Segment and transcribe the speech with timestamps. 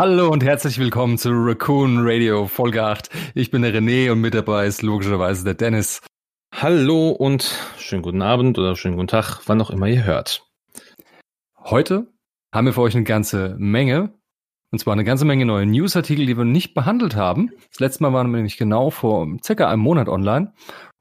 [0.00, 3.10] Hallo und herzlich willkommen zu Raccoon Radio Folge 8.
[3.34, 6.00] Ich bin der René und mit dabei ist logischerweise der Dennis.
[6.54, 10.48] Hallo und schönen guten Abend oder schönen guten Tag, wann auch immer ihr hört.
[11.58, 12.06] Heute
[12.50, 14.14] haben wir für euch eine ganze Menge,
[14.70, 17.50] und zwar eine ganze Menge neue Newsartikel, die wir nicht behandelt haben.
[17.68, 20.54] Das letzte Mal waren wir nämlich genau vor circa einem Monat online.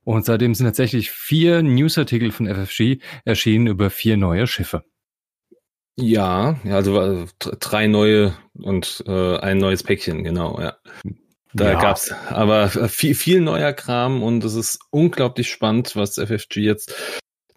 [0.03, 4.83] Und seitdem sind tatsächlich vier Newsartikel von FFG erschienen über vier neue Schiffe.
[6.01, 7.25] Ja, also äh,
[7.59, 10.75] drei neue und äh, ein neues Päckchen, genau, ja.
[11.53, 11.81] Da ja.
[11.81, 16.93] gab's aber viel, viel neuer Kram und es ist unglaublich spannend, was FFG jetzt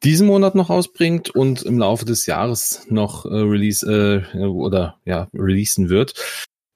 [0.02, 5.29] diesen Monat noch ausbringt und im Laufe des Jahres noch äh, release äh, oder ja
[5.34, 6.15] releasen wird.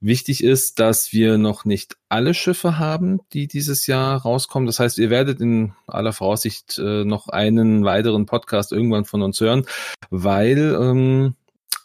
[0.01, 4.67] Wichtig ist, dass wir noch nicht alle Schiffe haben, die dieses Jahr rauskommen.
[4.67, 9.41] Das heißt, ihr werdet in aller Voraussicht äh, noch einen weiteren Podcast irgendwann von uns
[9.41, 9.65] hören,
[10.11, 11.35] weil ähm,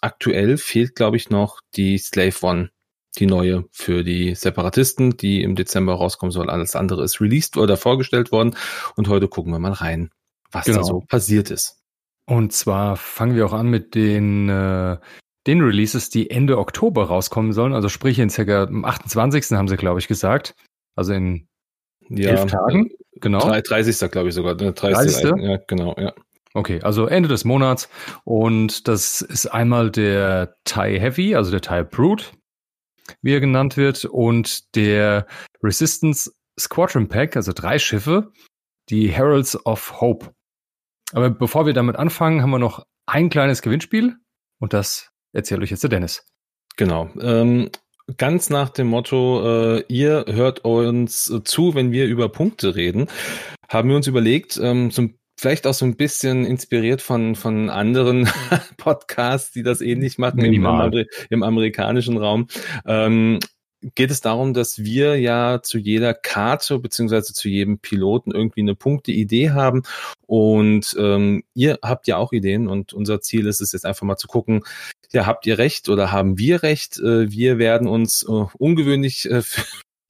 [0.01, 2.69] aktuell fehlt, glaube ich, noch die Slave One,
[3.17, 6.49] die neue für die Separatisten, die im Dezember rauskommen soll.
[6.49, 8.55] Alles andere ist released oder vorgestellt worden.
[8.95, 10.11] Und heute gucken wir mal rein,
[10.51, 10.79] was genau.
[10.79, 11.77] da so passiert ist.
[12.25, 14.97] Und zwar fangen wir auch an mit den, äh,
[15.47, 17.73] den Releases, die Ende Oktober rauskommen sollen.
[17.73, 19.51] Also sprich in circa am 28.
[19.51, 20.55] haben sie, glaube ich, gesagt.
[20.95, 21.47] Also in
[22.09, 22.89] ja, elf Tagen.
[23.15, 23.39] Genau.
[23.39, 24.11] 30.
[24.11, 24.55] glaube ich sogar.
[24.55, 25.21] 30.
[25.21, 25.43] 30.
[25.43, 26.13] Ja, genau, ja.
[26.53, 27.89] Okay, also Ende des Monats.
[28.23, 32.25] Und das ist einmal der TIE Heavy, also der TIE Brute,
[33.21, 35.27] wie er genannt wird, und der
[35.63, 38.31] Resistance Squadron Pack, also drei Schiffe,
[38.89, 40.33] die Heralds of Hope.
[41.13, 44.17] Aber bevor wir damit anfangen, haben wir noch ein kleines Gewinnspiel
[44.59, 46.25] und das erzählt euch jetzt der Dennis.
[46.77, 47.09] Genau.
[47.19, 47.69] Ähm,
[48.17, 53.07] ganz nach dem Motto, äh, ihr hört uns zu, wenn wir über Punkte reden,
[53.69, 57.71] haben wir uns überlegt, ähm, so ein vielleicht auch so ein bisschen inspiriert von, von
[57.71, 58.29] anderen
[58.77, 62.45] Podcasts, die das ähnlich machen im, im, im, amerikanischen Raum.
[62.85, 63.39] Ähm,
[63.95, 68.75] geht es darum, dass wir ja zu jeder Karte beziehungsweise zu jedem Piloten irgendwie eine
[68.75, 69.81] Punkte-Idee haben
[70.27, 74.17] und ähm, ihr habt ja auch Ideen und unser Ziel ist es jetzt einfach mal
[74.17, 74.61] zu gucken,
[75.11, 76.99] ja, habt ihr recht oder haben wir recht?
[76.99, 79.41] Äh, wir werden uns äh, ungewöhnlich äh,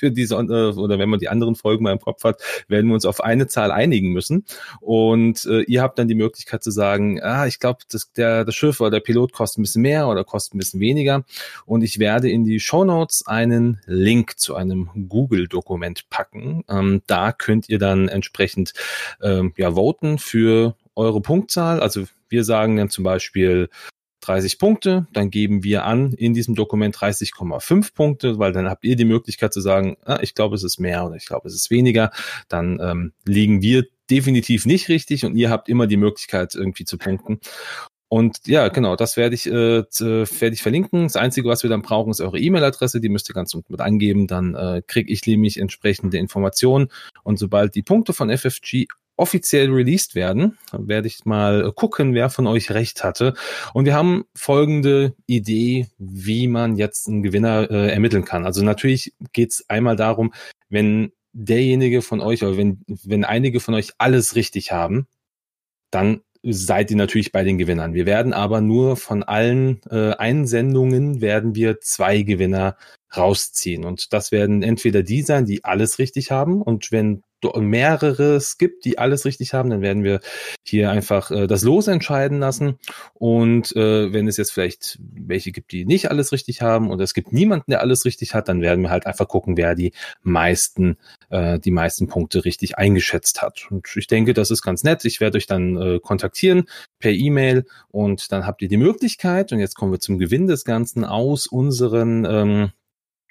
[0.02, 2.96] für diese, äh, oder wenn man die anderen Folgen mal im Kopf hat, werden wir
[2.96, 4.46] uns auf eine Zahl einigen müssen.
[4.80, 8.56] Und äh, ihr habt dann die Möglichkeit zu sagen, ah, ich glaube, das, der, das
[8.56, 11.24] Schiff oder der Pilot kostet ein bisschen mehr oder kostet ein bisschen weniger.
[11.68, 16.64] Und ich werde in die Show Notes einen Link zu einem Google-Dokument packen.
[16.68, 18.74] Ähm, da könnt ihr dann entsprechend
[19.22, 21.80] ähm, ja voten für eure Punktzahl.
[21.80, 23.70] Also wir sagen dann zum Beispiel
[24.22, 28.96] 30 Punkte, dann geben wir an in diesem Dokument 30,5 Punkte, weil dann habt ihr
[28.96, 31.70] die Möglichkeit zu sagen, ah, ich glaube, es ist mehr oder ich glaube, es ist
[31.72, 32.12] weniger.
[32.48, 36.98] Dann ähm, liegen wir definitiv nicht richtig und ihr habt immer die Möglichkeit irgendwie zu
[36.98, 37.40] punkten.
[38.14, 41.04] Und ja, genau, das werde ich, äh, werde ich verlinken.
[41.04, 43.00] Das Einzige, was wir dann brauchen, ist eure E-Mail-Adresse.
[43.00, 44.28] Die müsst ihr ganz mit angeben.
[44.28, 46.90] Dann äh, kriege ich nämlich entsprechende Informationen.
[47.24, 48.88] Und sobald die Punkte von FFG
[49.22, 50.58] offiziell released werden.
[50.72, 53.36] Dann werde ich mal gucken, wer von euch recht hatte.
[53.74, 58.46] Und wir haben folgende Idee, wie man jetzt einen Gewinner äh, ermitteln kann.
[58.46, 60.34] Also natürlich geht es einmal darum,
[60.70, 65.08] wenn derjenige von euch oder wenn, wenn einige von euch alles richtig haben,
[65.92, 67.94] dann seid ihr natürlich bei den Gewinnern.
[67.94, 72.78] Wir werden aber nur von allen äh, Einsendungen werden wir zwei Gewinner
[73.16, 73.86] rausziehen.
[73.86, 76.62] Und das werden entweder die sein, die alles richtig haben.
[76.62, 77.24] Und wenn
[77.58, 80.20] mehrere es gibt, die alles richtig haben, dann werden wir
[80.64, 82.80] hier einfach äh, das Los entscheiden lassen.
[83.14, 87.14] Und äh, wenn es jetzt vielleicht welche gibt, die nicht alles richtig haben und es
[87.14, 90.98] gibt niemanden, der alles richtig hat, dann werden wir halt einfach gucken, wer die meisten,
[91.30, 93.68] äh, die meisten Punkte richtig eingeschätzt hat.
[93.70, 95.06] Und ich denke, das ist ganz nett.
[95.06, 96.66] Ich werde euch dann äh, kontaktieren
[97.00, 100.66] per E-Mail und dann habt ihr die Möglichkeit, und jetzt kommen wir zum Gewinn des
[100.66, 102.72] Ganzen, aus unseren ähm,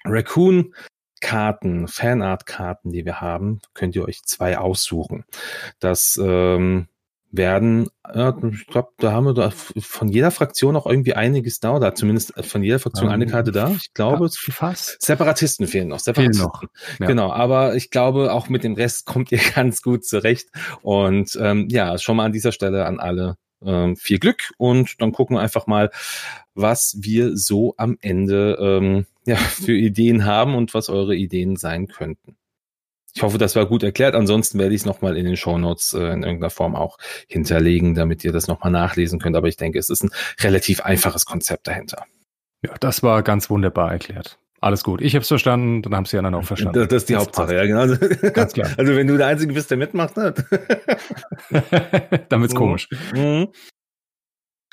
[0.05, 0.73] Raccoon
[1.21, 5.23] Karten, Fanart-Karten, die wir haben, könnt ihr euch zwei aussuchen.
[5.79, 6.87] Das ähm,
[7.31, 11.75] werden, ja, ich glaube, da haben wir da von jeder Fraktion auch irgendwie einiges da,
[11.75, 13.69] oder zumindest von jeder Fraktion eine Karte da.
[13.69, 15.01] Ich glaube, fast.
[15.01, 15.99] Separatisten fehlen noch.
[15.99, 16.49] Separatisten.
[16.51, 16.63] Fehlen noch.
[16.99, 17.07] Ja.
[17.07, 20.49] Genau, aber ich glaube, auch mit dem Rest kommt ihr ganz gut zurecht.
[20.81, 25.11] Und ähm, ja, schon mal an dieser Stelle an alle ähm, viel Glück und dann
[25.11, 25.91] gucken wir einfach mal,
[26.53, 31.87] was wir so am Ende ähm, ja, für Ideen haben und was eure Ideen sein
[31.87, 32.37] könnten.
[33.13, 34.15] Ich hoffe, das war gut erklärt.
[34.15, 36.97] Ansonsten werde ich es nochmal in den Shownotes äh, in irgendeiner Form auch
[37.27, 39.35] hinterlegen, damit ihr das nochmal nachlesen könnt.
[39.35, 42.05] Aber ich denke, es ist ein relativ einfaches Konzept dahinter.
[42.63, 44.39] Ja, das war ganz wunderbar erklärt.
[44.61, 45.01] Alles gut.
[45.01, 46.79] Ich habe es verstanden, dann haben sie anderen auch verstanden.
[46.79, 47.95] Das, das ist die das Hauptsache, ja, genau.
[48.31, 48.69] Ganz klar.
[48.77, 50.33] Also wenn du der Einzige bist, der mitmacht, ne?
[52.29, 52.87] dann wird's komisch.
[53.15, 53.47] Mhm.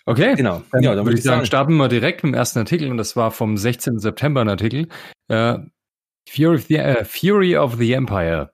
[0.05, 0.63] Okay, Genau.
[0.73, 3.17] dann, Ja, dann würde ich sagen, starten wir direkt mit dem ersten Artikel und das
[3.17, 3.99] war vom 16.
[3.99, 4.89] September ein Artikel.
[5.29, 5.59] Äh,
[6.29, 8.51] Fury, of the, äh, Fury of the Empire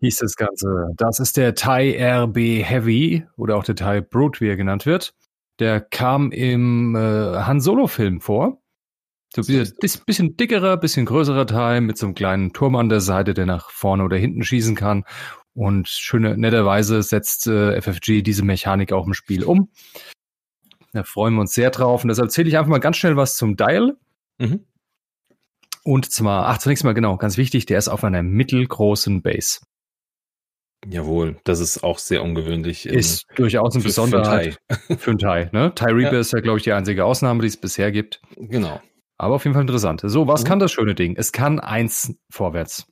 [0.00, 0.90] hieß das Ganze.
[0.96, 5.14] Das ist der Thai RB Heavy oder auch der Thai Brute, wie er genannt wird.
[5.58, 8.60] Der kam im äh, Han Solo-Film vor.
[9.34, 9.72] So ein
[10.06, 13.70] bisschen, dickerer, bisschen größerer Teil mit so einem kleinen Turm an der Seite, der nach
[13.70, 15.04] vorne oder hinten schießen kann.
[15.54, 19.70] Und schöne, netterweise setzt äh, FFG diese Mechanik auch im Spiel um.
[20.92, 22.02] Da freuen wir uns sehr drauf.
[22.02, 23.96] Und deshalb erzähle ich einfach mal ganz schnell was zum Dial.
[24.38, 24.66] Mhm.
[25.84, 29.60] Und zwar, ach, zunächst mal genau, ganz wichtig, der ist auf einer mittelgroßen Base.
[30.88, 32.86] Jawohl, das ist auch sehr ungewöhnlich.
[32.88, 34.96] in- Ist durchaus eine für- für Besonderheit Thai.
[34.96, 35.50] für einen Thai.
[35.52, 35.72] Ne?
[35.76, 36.20] Thai Reaper Ja.
[36.20, 38.20] ist ja, glaube ich, die einzige Ausnahme, die es bisher gibt.
[38.36, 38.80] Genau.
[39.20, 40.00] Aber auf jeden Fall interessant.
[40.04, 40.48] So, was Mhm.
[40.48, 41.14] kann das schöne Ding?
[41.16, 42.86] Es kann eins vorwärts.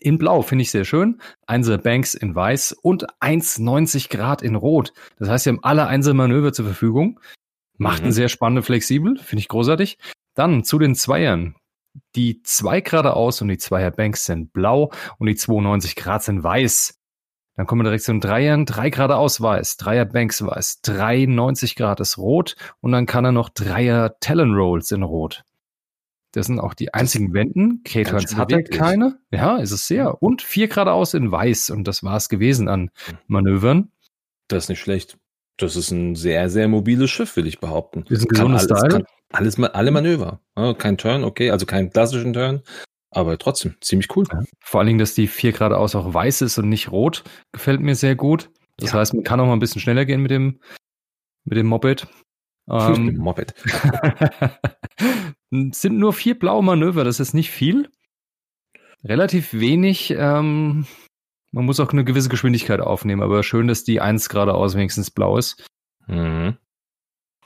[0.00, 1.20] In Blau finde ich sehr schön.
[1.46, 4.92] Einser Banks in Weiß und 1,90 Grad in Rot.
[5.18, 7.20] Das heißt, wir haben alle Einser-Manöver zur Verfügung.
[7.78, 8.04] Macht Mhm.
[8.06, 9.16] einen sehr spannende flexibel.
[9.18, 9.98] Finde ich großartig.
[10.34, 11.54] Dann zu den Zweiern.
[12.16, 16.99] Die zwei geradeaus und die Zweier Banks sind blau und die 92 Grad sind weiß.
[17.60, 18.64] Dann kommen wir direkt zu den Dreiern.
[18.64, 23.50] Drei geradeaus weiß, Dreier Banks weiß, 93 Grad ist rot und dann kann er noch
[23.50, 25.44] Dreier Talon Rolls in rot.
[26.32, 27.82] Das sind auch die einzigen Wänden.
[27.84, 28.80] K-Trans schön hat er beweglich.
[28.80, 29.18] keine.
[29.30, 30.22] Ja, ist es sehr.
[30.22, 32.88] Und vier geradeaus in weiß und das war es gewesen an
[33.26, 33.92] Manövern.
[34.48, 35.18] Das ist nicht schlecht.
[35.58, 38.06] Das ist ein sehr, sehr mobiles Schiff, will ich behaupten.
[38.08, 39.04] Ist ein gesundes alles, Style.
[39.04, 40.40] kann alles, alle Manöver.
[40.78, 42.62] Kein Turn, okay, also keinen klassischen Turn,
[43.10, 44.24] aber trotzdem ziemlich cool.
[44.32, 44.42] Ja.
[44.60, 47.94] Vor allen Dingen, dass die vier geradeaus auch weiß ist und nicht rot, gefällt mir
[47.94, 48.50] sehr gut.
[48.76, 48.98] Das Ja.
[48.98, 50.60] heißt, man kann auch mal ein bisschen schneller gehen mit dem,
[51.44, 52.06] mit dem Moped.
[52.68, 53.54] Ähm, Moped.
[55.50, 57.90] sind nur vier blaue Manöver, das ist nicht viel.
[59.04, 60.10] Relativ wenig.
[60.16, 60.86] Ähm,
[61.52, 65.36] man muss auch eine gewisse Geschwindigkeit aufnehmen, aber schön, dass die eins geradeaus wenigstens blau
[65.38, 65.66] ist.
[66.06, 66.56] Mhm.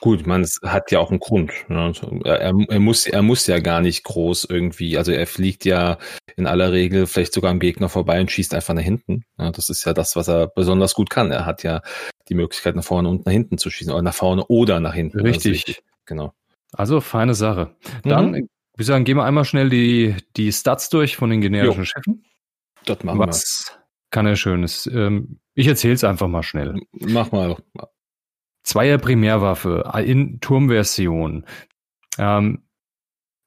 [0.04, 1.50] Gut, man, es hat ja auch einen Grund.
[1.68, 1.90] Ne?
[2.24, 5.96] Er, er, muss, er muss ja gar nicht groß irgendwie, also er fliegt ja
[6.36, 9.24] in aller Regel vielleicht sogar am Gegner vorbei und schießt einfach nach hinten.
[9.38, 11.30] Ja, das ist ja das, was er besonders gut kann.
[11.30, 11.80] Er hat ja
[12.28, 15.20] die Möglichkeit, nach vorne und nach hinten zu schießen, oder nach vorne oder nach hinten.
[15.20, 15.52] Richtig.
[15.54, 15.82] wichtig.
[16.04, 16.34] Genau.
[16.74, 17.74] Also feine Sache.
[18.02, 18.34] Dann, Mhm.
[18.34, 18.42] ich
[18.76, 22.26] würde sagen, gehen wir einmal schnell die, die Stats durch von den generischen Schiffen.
[22.84, 23.72] Das machen Was
[24.10, 24.86] kann er Schönes?
[24.86, 26.74] Ähm, ich erzähle es einfach mal schnell.
[26.74, 27.08] wir.
[27.08, 27.56] Mach mal.
[28.64, 31.46] Zweier Primärwaffe in Turmversion.
[32.18, 32.64] Ähm,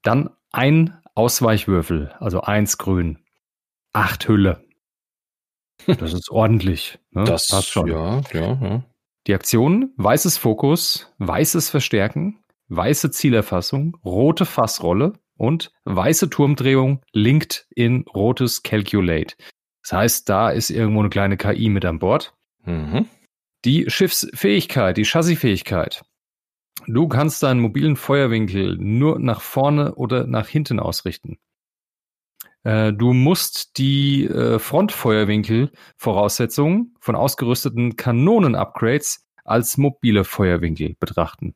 [0.03, 3.19] dann ein Ausweichwürfel, also eins grün.
[3.93, 4.63] Acht Hülle.
[5.85, 6.99] Das ist ordentlich.
[7.11, 7.23] Ne?
[7.23, 7.87] Das passt schon.
[7.87, 8.83] Ja, ja, ja.
[9.25, 18.05] Die Aktion, weißes Fokus, weißes Verstärken, weiße Zielerfassung, rote Fassrolle und weiße Turmdrehung linked in
[18.13, 19.35] rotes Calculate.
[19.81, 22.35] Das heißt, da ist irgendwo eine kleine KI mit an Bord.
[22.63, 23.07] Mhm.
[23.65, 26.03] Die Schiffsfähigkeit, die Chassisfähigkeit.
[26.85, 31.39] Du kannst deinen mobilen Feuerwinkel nur nach vorne oder nach hinten ausrichten.
[32.63, 41.55] Äh, Du musst die äh, Frontfeuerwinkel-Voraussetzungen von ausgerüsteten Kanonen-Upgrades als mobile Feuerwinkel betrachten.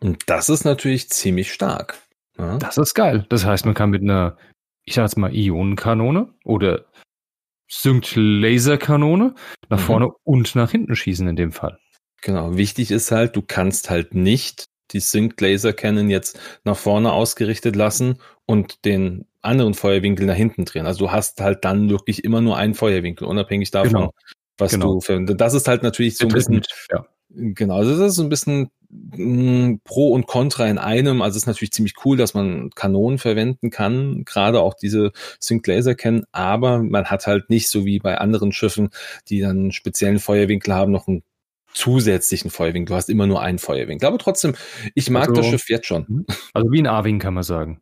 [0.00, 1.98] Und das ist natürlich ziemlich stark.
[2.38, 2.56] Ja.
[2.58, 3.26] Das ist geil.
[3.28, 4.38] Das heißt, man kann mit einer,
[4.84, 6.86] ich sag jetzt mal, Ionenkanone oder
[7.70, 9.34] Sync-Laserkanone
[9.68, 9.82] nach Mhm.
[9.82, 11.78] vorne und nach hinten schießen in dem Fall.
[12.22, 12.56] Genau.
[12.56, 17.76] Wichtig ist halt, du kannst halt nicht die Sync Laser Cannon jetzt nach vorne ausgerichtet
[17.76, 20.84] lassen und den anderen Feuerwinkel nach hinten drehen.
[20.86, 24.10] Also du hast halt dann wirklich immer nur einen Feuerwinkel, unabhängig davon, Genau.
[24.58, 24.94] was Genau.
[24.94, 26.60] du für, das ist halt natürlich so ein bisschen,
[26.92, 27.06] Ja.
[27.30, 28.70] genau, das ist so ein bisschen
[29.84, 31.22] Pro und Contra in einem.
[31.22, 35.66] Also es ist natürlich ziemlich cool, dass man Kanonen verwenden kann, gerade auch diese Sync
[35.66, 38.90] Laser kennen, aber man hat halt nicht so wie bei anderen Schiffen,
[39.28, 41.22] die dann einen speziellen Feuerwinkel haben, noch einen
[41.72, 42.92] zusätzlichen Feuerwinkel.
[42.92, 44.08] Du hast immer nur einen Feuerwinkel.
[44.08, 44.54] Aber trotzdem,
[44.94, 46.26] ich mag Also- das Schiff jetzt schon.
[46.52, 47.80] Also wie ein A-Wing kann man sagen.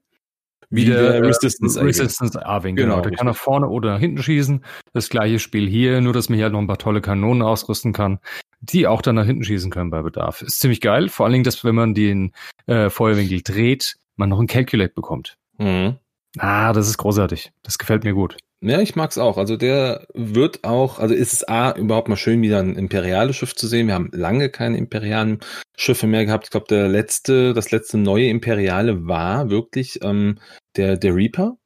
[0.70, 1.87] Wie der Resistance äh, A-Wing.
[1.87, 2.87] Resistance A-Wing, genau.
[2.88, 3.18] Genau, Der richtig.
[3.18, 4.64] kann nach vorne oder nach hinten schießen.
[4.92, 7.92] Das gleiche Spiel hier, nur dass man hier halt noch ein paar tolle Kanonen ausrüsten
[7.92, 8.18] kann,
[8.60, 10.42] die auch dann nach hinten schießen können bei Bedarf.
[10.42, 11.08] Ist ziemlich geil.
[11.08, 12.32] Vor allen Dingen, dass wenn man den
[12.66, 15.37] äh, Feuerwinkel dreht, man noch ein Calculate bekommt.
[15.58, 15.96] Mhm.
[16.37, 17.52] Ah, das ist großartig.
[17.62, 18.37] Das gefällt mir gut.
[18.60, 19.38] Ja, ich mag's auch.
[19.38, 23.54] Also der wird auch, also ist es A, überhaupt mal schön, wieder ein imperiales Schiff
[23.54, 23.86] zu sehen.
[23.86, 25.38] Wir haben lange keine imperialen
[25.76, 26.44] Schiffe mehr gehabt.
[26.46, 30.40] Ich glaube, der letzte, das letzte neue Imperiale war wirklich ähm,
[30.76, 31.56] der, der Reaper.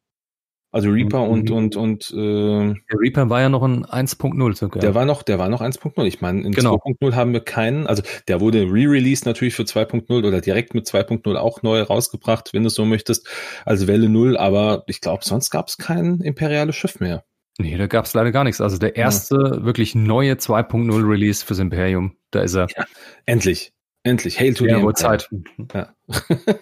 [0.73, 1.57] Also Reaper und, Mhm.
[1.57, 4.81] und, und äh, Der Reaper war ja noch ein 1.0 sogar.
[4.81, 6.07] der war noch, der war noch 1.0.
[6.07, 6.76] Ich meine, in Genau.
[6.76, 11.37] 2.0 haben wir keinen, also der wurde re-released natürlich für 2.0 oder direkt mit 2.0
[11.37, 13.29] auch neu rausgebracht, wenn du es so möchtest,
[13.67, 17.23] als Welle 0, aber ich glaube, sonst gab es kein imperiales Schiff mehr.
[17.59, 18.62] Nee, da gab es leider gar nichts.
[18.62, 19.64] Also der erste ja.
[19.64, 22.67] wirklich neue 2.0 Release fürs Imperium, da ist er.
[22.75, 22.87] Ja,
[23.26, 23.73] endlich.
[24.05, 24.41] Endlich.
[24.41, 25.29] Hail to ja, the Zeit.
[25.75, 25.95] Ja.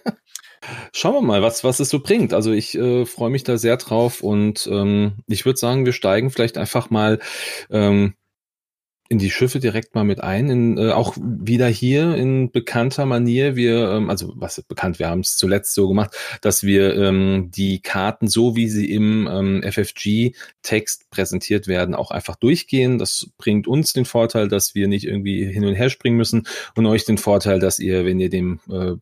[0.93, 2.35] Schauen wir mal, was, was es so bringt.
[2.35, 6.31] Also ich äh, freue mich da sehr drauf und ähm, ich würde sagen, wir steigen
[6.31, 7.19] vielleicht einfach mal
[7.71, 8.15] ähm,
[9.11, 13.57] in die Schiffe direkt mal mit ein, in, äh, auch wieder hier in bekannter Manier.
[13.57, 17.51] Wir, ähm, also was ist bekannt, wir haben es zuletzt so gemacht, dass wir ähm,
[17.51, 22.99] die Karten so, wie sie im ähm, FFG-Text präsentiert werden, auch einfach durchgehen.
[22.99, 26.87] Das bringt uns den Vorteil, dass wir nicht irgendwie hin und her springen müssen und
[26.87, 28.95] euch den Vorteil, dass ihr, wenn ihr dem äh,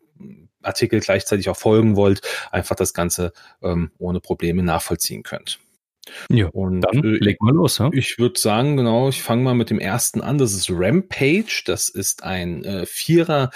[0.68, 2.22] Artikel gleichzeitig auch folgen wollt,
[2.52, 3.32] einfach das Ganze
[3.62, 5.58] ähm, ohne Probleme nachvollziehen könnt.
[6.30, 7.78] Ja, und dann äh, leg mal los.
[7.78, 7.90] Ja?
[7.92, 10.38] Ich würde sagen, genau, ich fange mal mit dem ersten an.
[10.38, 11.62] Das ist Rampage.
[11.66, 13.50] Das ist ein äh, Vierer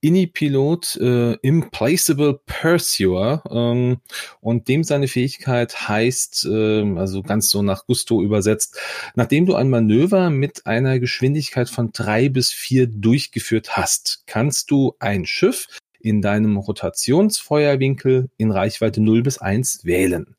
[0.00, 3.98] Inni-Pilot, äh, Implaceable Pursuer ähm,
[4.40, 8.78] und dem seine Fähigkeit heißt, äh, also ganz so nach Gusto übersetzt,
[9.16, 14.94] nachdem du ein Manöver mit einer Geschwindigkeit von drei bis vier durchgeführt hast, kannst du
[15.00, 15.66] ein Schiff
[16.00, 20.36] in deinem Rotationsfeuerwinkel in Reichweite 0 bis 1 wählen.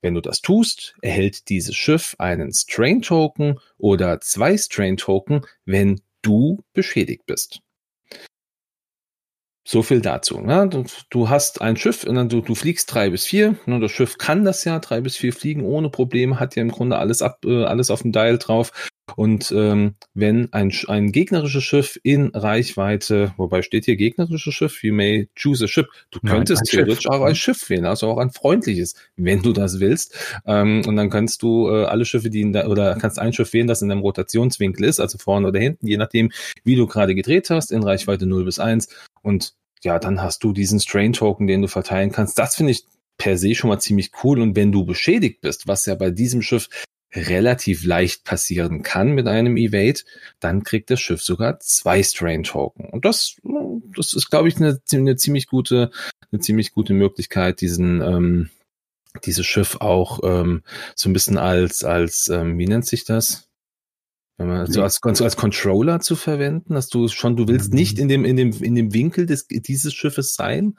[0.00, 6.00] Wenn du das tust, erhält dieses Schiff einen Strain Token oder zwei Strain Token, wenn
[6.22, 7.60] du beschädigt bist.
[9.64, 10.40] So viel dazu.
[10.40, 10.68] Ne?
[10.68, 13.56] Du, du, hast ein Schiff und dann du, du fliegst drei bis vier.
[13.66, 13.78] Ne?
[13.78, 16.98] Das Schiff kann das ja drei bis vier fliegen ohne Probleme, hat ja im Grunde
[16.98, 18.90] alles ab, äh, alles auf dem Dial drauf.
[19.16, 24.92] Und ähm, wenn ein, ein gegnerisches Schiff in Reichweite, wobei steht hier gegnerisches Schiff, you
[24.92, 27.12] may choose a ship, du könntest Nein, theoretisch Schiff.
[27.12, 30.16] auch ein Schiff wählen, also auch ein freundliches, wenn du das willst.
[30.46, 33.52] Ähm, und dann kannst du äh, alle Schiffe, die in der, oder kannst ein Schiff
[33.52, 36.30] wählen, das in deinem Rotationswinkel ist, also vorne oder hinten, je nachdem,
[36.64, 38.88] wie du gerade gedreht hast, in Reichweite 0 bis 1.
[39.22, 42.38] Und ja, dann hast du diesen Strain-Token, den du verteilen kannst.
[42.38, 42.84] Das finde ich
[43.18, 44.40] per se schon mal ziemlich cool.
[44.40, 46.68] Und wenn du beschädigt bist, was ja bei diesem Schiff
[47.14, 50.00] relativ leicht passieren kann mit einem Evade,
[50.40, 52.86] dann kriegt das Schiff sogar zwei Strain Token.
[52.86, 53.36] Und das,
[53.96, 55.90] das ist, glaube ich, eine, eine ziemlich gute,
[56.30, 58.50] eine ziemlich gute Möglichkeit, diesen, ähm,
[59.24, 60.62] dieses Schiff auch ähm,
[60.94, 63.48] so ein bisschen als, als, ähm, wie nennt sich das?
[64.38, 68.08] Wenn man, so als, als Controller zu verwenden, dass du schon, du willst nicht in
[68.08, 70.78] dem, in dem, in dem Winkel des, dieses Schiffes sein.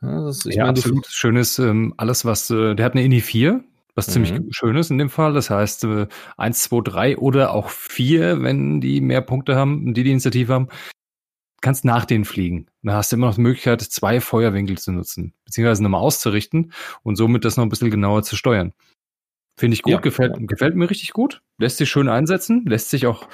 [0.00, 1.06] Ja, das, ja meine, absolut.
[1.06, 3.62] Schönes, ähm, alles, was, äh, der hat eine INI 4,
[3.96, 4.12] was mhm.
[4.12, 5.32] ziemlich schön ist in dem Fall.
[5.32, 10.04] Das heißt, äh, eins, zwei, drei oder auch vier, wenn die mehr Punkte haben, die
[10.04, 10.68] die Initiative haben,
[11.60, 12.66] kannst nach denen fliegen.
[12.82, 16.72] Da hast du immer noch die Möglichkeit, zwei Feuerwinkel zu nutzen, beziehungsweise nochmal auszurichten
[17.02, 18.72] und somit das noch ein bisschen genauer zu steuern.
[19.58, 21.42] Finde ich gut, ja, gefällt, gefällt mir richtig gut.
[21.58, 23.26] Lässt sich schön einsetzen, lässt sich auch,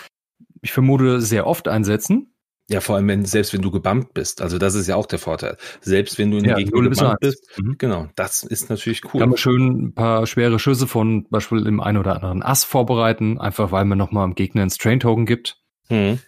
[0.60, 2.31] ich vermute, sehr oft einsetzen.
[2.72, 4.42] Ja, vor allem, wenn, selbst wenn du gebammt bist.
[4.42, 5.56] Also das ist ja auch der Vorteil.
[5.80, 7.76] Selbst wenn du in ja, Gegner gebammt bist, mhm.
[7.78, 9.20] genau, das ist natürlich cool.
[9.20, 13.38] Kann man schön ein paar schwere Schüsse von Beispiel im einen oder anderen Ass vorbereiten,
[13.38, 15.58] einfach weil man nochmal dem Gegner einen Strain-Token gibt.
[15.88, 16.18] Mhm.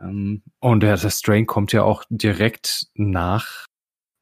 [0.00, 3.66] Ähm, und der, der Strain kommt ja auch direkt nach,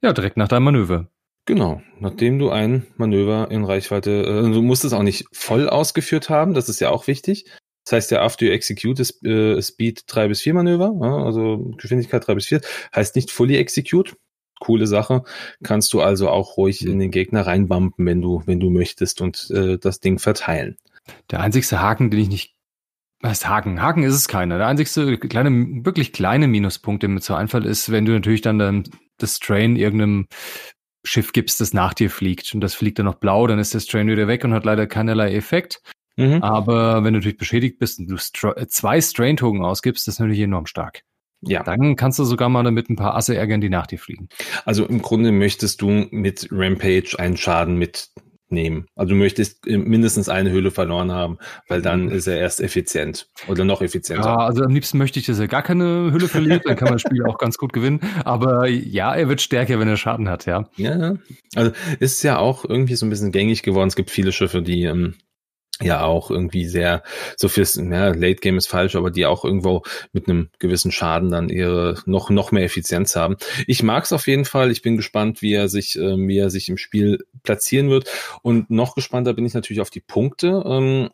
[0.02, 1.08] ja, direkt nach deinem Manöver.
[1.46, 6.28] Genau, nachdem du ein Manöver in Reichweite, äh, du musst es auch nicht voll ausgeführt
[6.28, 7.46] haben, das ist ja auch wichtig.
[7.86, 10.92] Das heißt ja, after you execute ist äh, Speed 3 bis 4 Manöver,
[11.24, 12.60] also Geschwindigkeit 3 bis 4,
[12.94, 14.16] heißt nicht fully execute.
[14.58, 15.22] Coole Sache.
[15.62, 19.50] Kannst du also auch ruhig in den Gegner reinbumpen, wenn du, wenn du möchtest und
[19.50, 20.76] äh, das Ding verteilen.
[21.30, 22.56] Der einzigste Haken, den ich nicht
[23.20, 23.80] was Haken?
[23.80, 24.58] Haken ist es keiner.
[24.58, 25.50] Der einzigste kleine,
[25.84, 28.84] wirklich kleine Minuspunkt, der mir zu einfällt, ist, wenn du natürlich dann, dann
[29.18, 30.26] das Strain irgendeinem
[31.04, 33.80] Schiff gibst, das nach dir fliegt und das fliegt dann noch blau, dann ist der
[33.80, 35.82] Strain wieder weg und hat leider keinerlei Effekt.
[36.16, 36.42] Mhm.
[36.42, 38.16] Aber wenn du natürlich beschädigt bist und du
[38.48, 41.02] äh, zwei Strain-Token ausgibst, das ist natürlich enorm stark.
[41.42, 41.62] Ja.
[41.62, 44.28] Dann kannst du sogar mal damit ein paar Asse ärgern, die nach dir fliegen.
[44.64, 48.86] Also im Grunde möchtest du mit Rampage einen Schaden mitnehmen.
[48.96, 51.36] Also du möchtest äh, mindestens eine Hülle verloren haben,
[51.68, 52.12] weil dann mhm.
[52.12, 54.24] ist er erst effizient oder noch effizienter.
[54.24, 56.94] Ja, also am liebsten möchte ich, dass er gar keine Hülle verliert, dann kann man
[56.94, 58.00] das Spiel auch ganz gut gewinnen.
[58.24, 60.68] Aber ja, er wird stärker, wenn er Schaden hat, ja.
[60.76, 61.16] Ja,
[61.54, 61.70] also
[62.00, 63.88] ist ja auch irgendwie so ein bisschen gängig geworden.
[63.88, 65.16] Es gibt viele Schiffe, die ähm,
[65.82, 67.02] ja auch irgendwie sehr,
[67.36, 71.30] so fürs, ja, Late Game ist falsch, aber die auch irgendwo mit einem gewissen Schaden
[71.30, 73.36] dann ihre noch, noch mehr Effizienz haben.
[73.66, 74.70] Ich mag es auf jeden Fall.
[74.70, 78.08] Ich bin gespannt, wie er sich, äh, wie er sich im Spiel platzieren wird.
[78.42, 80.62] Und noch gespannter bin ich natürlich auf die Punkte.
[80.66, 81.10] Ähm,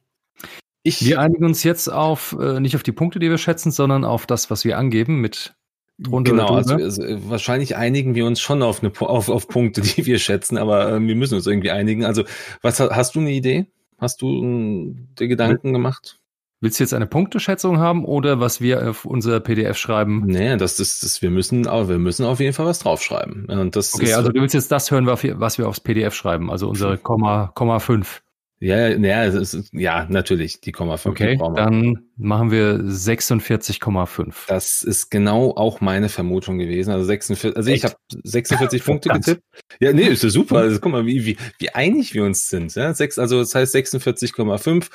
[0.84, 4.04] ich, wir einigen uns jetzt auf, äh, nicht auf die Punkte, die wir schätzen, sondern
[4.04, 5.54] auf das, was wir angeben mit
[5.98, 10.06] Drunter genau, also, also, wahrscheinlich einigen wir uns schon auf, eine, auf, auf Punkte, die
[10.06, 12.04] wir schätzen, aber äh, wir müssen uns irgendwie einigen.
[12.04, 12.24] Also,
[12.60, 13.66] was hast du eine Idee?
[14.02, 16.18] Hast du hm, dir Gedanken gemacht?
[16.60, 20.24] Willst du jetzt eine Punkteschätzung haben oder was wir auf unser PDF schreiben?
[20.26, 23.46] Nee, das ist, das, wir müssen, wir müssen auf jeden Fall was draufschreiben.
[23.46, 26.50] Und das okay, ist, also du willst jetzt das hören, was wir aufs PDF schreiben,
[26.50, 28.22] also unsere Komma, Komma 5.
[28.62, 31.10] Ja, ja, ist, ja, natürlich, die Komma 5.
[31.12, 34.34] Okay, dann machen wir 46,5.
[34.46, 36.92] Das ist genau auch meine Vermutung gewesen.
[36.92, 39.42] Also 46, also ich habe 46 Punkte getippt.
[39.80, 40.58] Ja, nee, ist ja super.
[40.58, 42.72] Also guck mal, wie, wie, wie einig wir uns sind.
[42.76, 42.94] Ja?
[42.94, 44.88] Sechs, also das heißt 46,5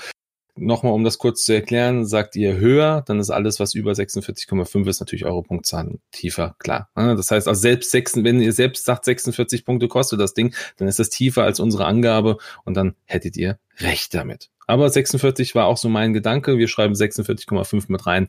[0.58, 4.88] nochmal, um das kurz zu erklären, sagt ihr höher, dann ist alles, was über 46,5
[4.88, 6.90] ist, natürlich eure Punktzahl tiefer, klar.
[6.96, 10.88] Das heißt, also selbst 6, wenn ihr selbst sagt, 46 Punkte kostet das Ding, dann
[10.88, 14.50] ist das tiefer als unsere Angabe und dann hättet ihr recht damit.
[14.66, 16.58] Aber 46 war auch so mein Gedanke.
[16.58, 18.28] Wir schreiben 46,5 mit rein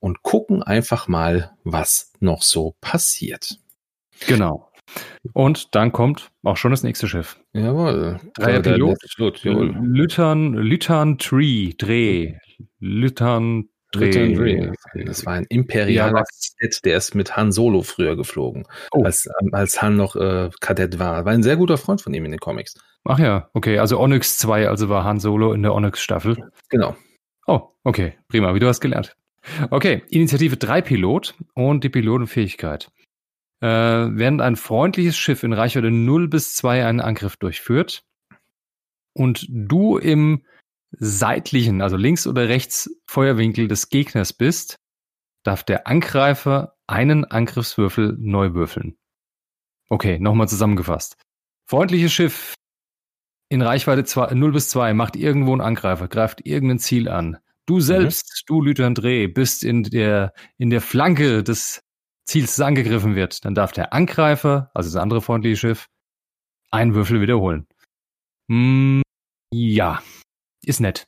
[0.00, 3.58] und gucken einfach mal, was noch so passiert.
[4.26, 4.68] Genau.
[5.32, 7.38] Und dann kommt auch schon das nächste Schiff.
[7.52, 8.18] Jawohl.
[8.34, 8.98] Dreier Pilot.
[9.44, 12.34] Lütern, Lütern Tree, Dreh.
[12.80, 14.70] Lütern Dreh.
[15.04, 19.04] Das war ein imperialer Kadett, der ist mit Han Solo früher geflogen, oh.
[19.04, 21.24] als, als Han noch äh, Kadett war.
[21.24, 22.74] War ein sehr guter Freund von ihm in den Comics.
[23.04, 23.78] Ach ja, okay.
[23.78, 26.36] Also Onyx 2, also war Han Solo in der Onyx-Staffel.
[26.70, 26.96] Genau.
[27.46, 28.14] Oh, okay.
[28.28, 29.16] Prima, wie du hast gelernt.
[29.70, 32.90] Okay, Initiative 3 Pilot und die Pilotenfähigkeit.
[33.62, 38.04] Äh, während ein freundliches Schiff in Reichweite 0 bis 2 einen Angriff durchführt
[39.14, 40.44] und du im
[40.90, 44.80] seitlichen, also links oder rechts Feuerwinkel des Gegners bist,
[45.44, 48.96] darf der Angreifer einen Angriffswürfel neu würfeln.
[49.88, 51.16] Okay, nochmal zusammengefasst.
[51.66, 52.54] Freundliches Schiff
[53.48, 57.38] in Reichweite 2, 0 bis 2 macht irgendwo einen Angreifer, greift irgendein Ziel an.
[57.66, 57.80] Du mhm.
[57.80, 58.46] selbst, mhm.
[58.46, 61.81] du Lütandré, bist in der, in der Flanke des
[62.24, 63.44] Ziels, angegriffen wird.
[63.44, 65.86] Dann darf der Angreifer, also das andere freundliche Schiff,
[66.70, 67.66] einen Würfel wiederholen.
[68.50, 69.02] Hm,
[69.52, 70.02] ja,
[70.64, 71.06] ist nett.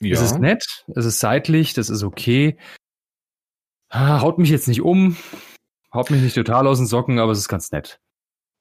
[0.00, 0.14] Ja.
[0.14, 2.58] Es ist nett, es ist seitlich, das ist okay.
[3.88, 5.16] Ah, haut mich jetzt nicht um,
[5.92, 7.98] haut mich nicht total aus den Socken, aber es ist ganz nett.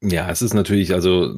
[0.02, 1.34] Ja, es ist natürlich, also,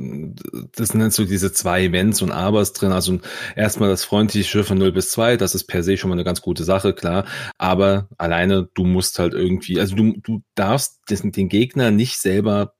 [0.76, 2.92] das sind so diese zwei Wenns und Abers drin.
[2.92, 3.20] Also
[3.56, 6.24] erstmal das freundliche Schiff von 0 bis 2, das ist per se schon mal eine
[6.24, 7.26] ganz gute Sache, klar.
[7.58, 12.74] Aber alleine, du musst halt irgendwie, also du, du darfst den Gegner nicht selber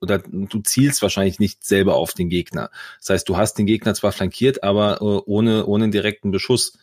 [0.00, 2.70] oder du zielst wahrscheinlich nicht selber auf den Gegner.
[2.98, 6.78] Das heißt, du hast den Gegner zwar flankiert, aber äh, ohne, ohne direkten Beschuss.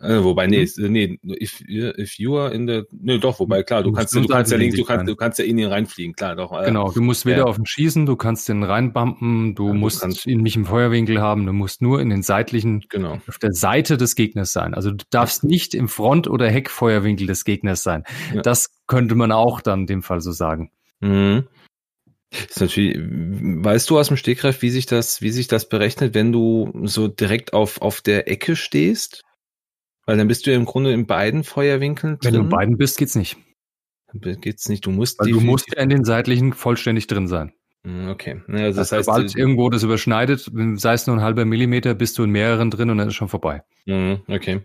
[0.00, 0.92] Äh, wobei, nee, mhm.
[0.92, 4.26] nee, if, if you are in the, nee, doch, wobei, klar, du, du kannst, du
[4.26, 6.58] kannst ja links, du kannst, du kannst ja in ihn reinfliegen, klar, doch.
[6.58, 7.44] Äh, genau, du musst weder ja.
[7.44, 11.20] auf ihn schießen, du kannst den reinbumpen, du ja, musst du ihn nicht im Feuerwinkel
[11.20, 13.20] haben, du musst nur in den seitlichen, genau.
[13.28, 14.72] auf der Seite des Gegners sein.
[14.72, 18.04] Also du darfst nicht im Front- oder Heckfeuerwinkel des Gegners sein.
[18.34, 18.40] Ja.
[18.40, 20.70] Das könnte man auch dann in dem Fall so sagen.
[21.00, 21.46] Mhm.
[22.30, 26.32] Ist natürlich, weißt du aus dem Stegreif, wie sich das, wie sich das berechnet, wenn
[26.32, 29.24] du so direkt auf, auf der Ecke stehst?
[30.10, 32.32] Weil dann bist du ja im Grunde in beiden Feuerwinkeln drin.
[32.32, 33.36] Wenn du in beiden bist, geht's nicht.
[34.12, 34.84] Geht's nicht.
[34.84, 35.20] Du musst.
[35.20, 37.52] Weil du musst ja in den seitlichen vollständig drin sein.
[37.84, 38.42] Hm, okay.
[38.48, 42.18] Ja, also das, heißt, sobald irgendwo das überschneidet, sei es nur ein halber Millimeter, bist
[42.18, 43.62] du in mehreren drin und dann ist schon vorbei.
[43.86, 44.62] Hm, okay.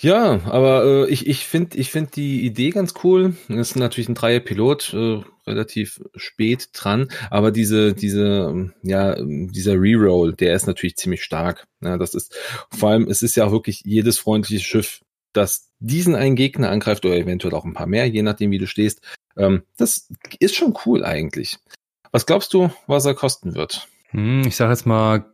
[0.00, 3.36] Ja, aber äh, ich, ich finde ich find die Idee ganz cool.
[3.48, 10.34] Das ist natürlich ein Dreier-Pilot, äh, relativ spät dran, aber diese, diese, ja, dieser Reroll,
[10.34, 11.66] der ist natürlich ziemlich stark.
[11.82, 12.34] Ja, das ist,
[12.70, 15.02] vor allem, es ist ja auch wirklich jedes freundliche Schiff,
[15.32, 18.66] das diesen einen Gegner angreift oder eventuell auch ein paar mehr, je nachdem, wie du
[18.66, 19.00] stehst.
[19.36, 21.58] Ähm, das ist schon cool eigentlich.
[22.12, 23.88] Was glaubst du, was er kosten wird?
[24.10, 25.26] Hm, ich sage jetzt mal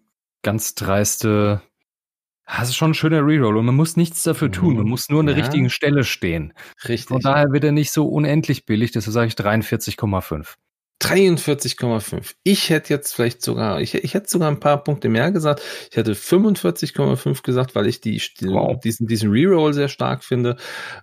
[0.42, 1.60] ganz dreiste
[2.58, 4.74] das ist schon ein schöner Reroll und man muss nichts dafür tun.
[4.74, 4.90] Man mhm.
[4.90, 5.42] muss nur an der ja.
[5.42, 6.52] richtigen Stelle stehen.
[6.88, 7.08] Richtig.
[7.08, 10.56] Von daher wird er nicht so unendlich billig, deshalb sage ich 43,5.
[11.02, 12.34] 43,5.
[12.42, 15.62] Ich hätte jetzt vielleicht sogar, ich, ich hätte sogar ein paar Punkte mehr gesagt.
[15.90, 18.78] Ich hätte 45,5 gesagt, weil ich die, wow.
[18.78, 20.56] diesen, diesen Reroll sehr stark finde.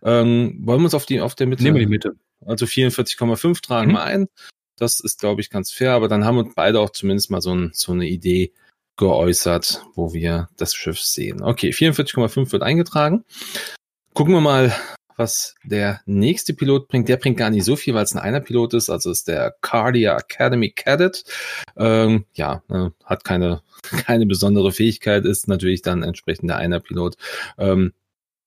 [0.04, 1.64] Ähm, wollen wir uns auf die, auf der Mitte?
[1.64, 2.12] Nehmen wir die Mitte.
[2.46, 3.96] Also 44,5 tragen mhm.
[3.96, 4.28] wir ein.
[4.78, 7.56] Das ist, glaube ich, ganz fair, aber dann haben wir beide auch zumindest mal so,
[7.56, 8.54] ein, so eine Idee,
[8.98, 11.42] geäußert, wo wir das Schiff sehen.
[11.42, 13.24] Okay, 44,5 wird eingetragen.
[14.14, 14.74] Gucken wir mal,
[15.18, 17.10] was der nächste Pilot bringt.
[17.10, 18.90] Der bringt gar nicht so viel, weil es ein einer Pilot ist.
[18.90, 21.24] Also ist der Cardia Academy Cadet.
[21.76, 27.16] Ähm, ja, äh, hat keine, keine besondere Fähigkeit, ist natürlich dann entsprechend der einer Pilot.
[27.58, 27.94] Ähm,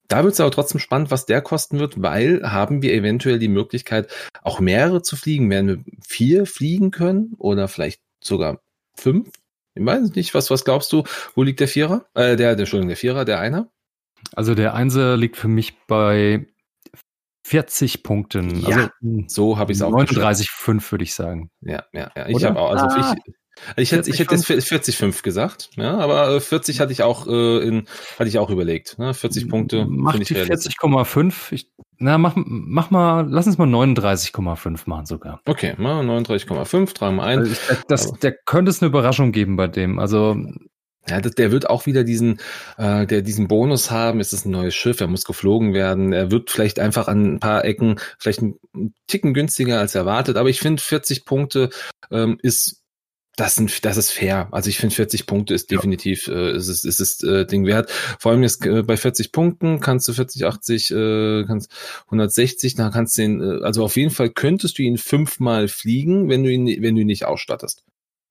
[0.08, 3.48] da wird es aber trotzdem spannend, was der kosten wird, weil haben wir eventuell die
[3.48, 4.08] Möglichkeit,
[4.42, 5.50] auch mehrere zu fliegen.
[5.50, 8.60] Werden wir vier fliegen können oder vielleicht sogar
[8.96, 9.30] fünf?
[9.80, 11.04] Ich weiß nicht, was, was glaubst du?
[11.34, 12.04] Wo liegt der Vierer?
[12.14, 13.70] Äh, der, der, Entschuldigung, der Vierer, der Einer?
[14.36, 16.46] Also der Einser liegt für mich bei
[17.46, 18.60] 40 Punkten.
[18.60, 19.92] Ja, also, so habe ich es auch.
[19.92, 21.50] 39,5 würde ich sagen.
[21.62, 22.28] Ja, ja, ja.
[22.28, 23.14] Ich habe auch, also ah.
[23.24, 23.34] ich,
[23.76, 27.66] ich hätte, ich hätte jetzt 40,5 gesagt, ja, aber 40 äh, hatte ich auch äh,
[27.66, 27.86] in,
[28.18, 28.98] hatte ich auch überlegt.
[28.98, 29.14] Ne?
[29.14, 29.86] 40 Punkte.
[29.88, 31.64] Mach die 40,5.
[31.98, 35.40] Na, mach, mach mal, lass uns mal 39,5 machen sogar.
[35.44, 37.40] Okay, mal 39,5, tragen wir ein.
[37.40, 37.54] Also
[37.88, 39.98] das, der könnte es eine Überraschung geben bei dem.
[39.98, 40.36] Also
[41.08, 42.40] Ja, der wird auch wieder diesen,
[42.78, 44.20] äh, der diesen Bonus haben.
[44.20, 46.12] Es ist ein neues Schiff, er muss geflogen werden.
[46.12, 48.58] Er wird vielleicht einfach an ein paar Ecken vielleicht ein
[49.06, 50.36] Ticken günstiger als erwartet.
[50.36, 51.70] Aber ich finde 40 Punkte
[52.10, 52.79] ähm, ist
[53.36, 54.48] das, sind, das ist fair.
[54.50, 56.34] Also ich finde 40 Punkte ist definitiv, ja.
[56.34, 57.90] äh, ist es ist, ist äh, Ding wert.
[58.18, 61.72] Vor allem jetzt äh, bei 40 Punkten kannst du 40, 80, äh, kannst
[62.06, 66.28] 160, da kannst du ihn, äh, also auf jeden Fall könntest du ihn fünfmal fliegen,
[66.28, 67.84] wenn du ihn, wenn du ihn nicht ausstattest.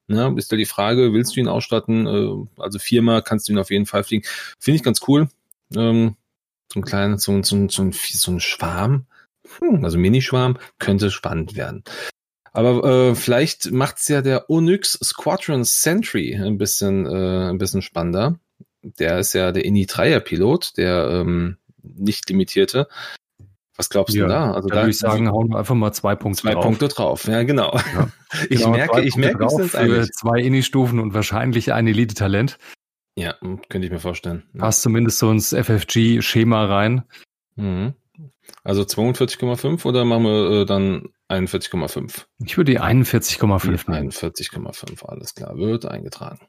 [0.07, 2.07] Ne, ist da die Frage, willst du ihn ausstatten?
[2.07, 4.25] Äh, also viermal kannst du ihn auf jeden Fall fliegen.
[4.59, 5.29] Finde ich ganz cool.
[5.75, 6.15] Ähm,
[6.71, 9.05] so ein kleiner, so, so, so, so ein Schwarm,
[9.59, 11.83] hm, also Minischwarm, könnte spannend werden.
[12.51, 18.39] Aber äh, vielleicht macht's ja der Onyx Squadron Sentry ein bisschen, äh, ein bisschen spannender.
[18.81, 22.87] Der ist ja der Ini 3er Pilot, der ähm, nicht limitierte.
[23.75, 24.51] Was glaubst ja, du da?
[24.51, 26.63] Also da würde ich sagen, hauen wir einfach mal zwei Punkte zwei drauf.
[26.63, 27.77] Zwei Punkte drauf, ja genau.
[27.95, 28.09] Ja.
[28.49, 32.57] Ich genau, merke, ich merke, drauf wir für zwei Ini-Stufen und wahrscheinlich ein Elite-Talent.
[33.15, 33.35] Ja,
[33.69, 34.43] könnte ich mir vorstellen.
[34.57, 37.03] Passt zumindest so ins FFG-Schema rein.
[37.55, 37.93] Mhm.
[38.63, 42.25] Also 42,5 oder machen wir äh, dann 41,5?
[42.43, 44.11] Ich würde die 41,5 nehmen.
[44.11, 46.47] 41,5, alles klar, wird eingetragen.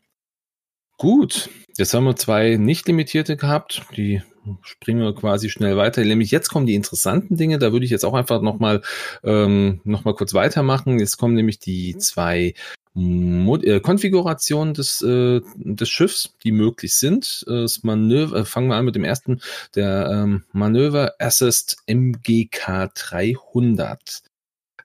[0.96, 3.82] Gut, jetzt haben wir zwei nicht limitierte gehabt.
[3.96, 4.22] Die
[4.62, 6.04] springen wir quasi schnell weiter.
[6.04, 7.58] Nämlich jetzt kommen die interessanten Dinge.
[7.58, 8.82] Da würde ich jetzt auch einfach nochmal
[9.24, 10.98] ähm, noch mal kurz weitermachen.
[10.98, 12.54] Jetzt kommen nämlich die zwei
[12.92, 17.44] Mod äh, Konfigurationen des, äh, des Schiffs, die möglich sind.
[17.46, 19.40] Das Manöver, äh, fangen wir an mit dem ersten,
[19.74, 24.29] der ähm, Manöver Assist MGK 300.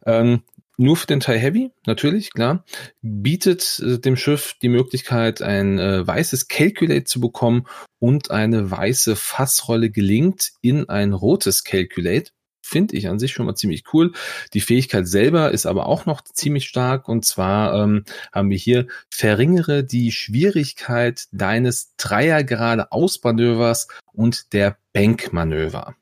[0.05, 0.43] Ähm,
[0.77, 2.65] nur für den Teil Heavy, natürlich, klar,
[3.01, 7.65] bietet äh, dem Schiff die Möglichkeit, ein äh, weißes Calculate zu bekommen
[7.99, 12.31] und eine weiße Fassrolle gelingt in ein rotes Calculate.
[12.61, 14.11] Finde ich an sich schon mal ziemlich cool.
[14.53, 18.87] Die Fähigkeit selber ist aber auch noch ziemlich stark und zwar ähm, haben wir hier
[19.09, 25.95] verringere die Schwierigkeit deines Dreiergrade Ausmanövers und der Bankmanöver.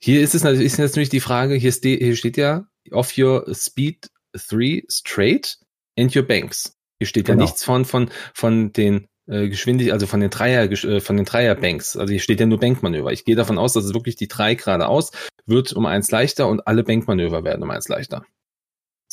[0.00, 3.52] Hier ist es natürlich, ist natürlich die Frage, hier, ste hier steht ja, of your
[3.54, 5.58] speed three straight
[5.98, 6.76] and your banks.
[6.98, 7.40] Hier steht genau.
[7.40, 11.26] ja nichts von, von, von den äh, Geschwindigkeit, also von den Dreier, äh, von den
[11.26, 11.96] Dreierbanks.
[11.96, 13.12] Also hier steht ja nur Bankmanöver.
[13.12, 15.12] Ich gehe davon aus, dass es wirklich die drei geradeaus
[15.46, 18.24] wird um eins leichter und alle Bankmanöver werden um eins leichter.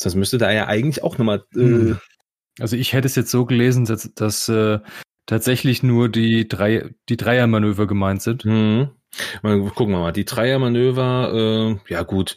[0.00, 1.44] Das müsste da ja eigentlich auch nochmal.
[1.54, 2.00] Äh, hm.
[2.58, 4.80] also ich hätte es jetzt so gelesen, dass, dass äh,
[5.26, 8.44] tatsächlich nur die drei, die Dreiermanöver gemeint sind.
[8.44, 8.90] Mhm.
[9.42, 10.12] Mal, gucken wir mal.
[10.12, 12.36] Die Dreiermanöver, äh, ja gut,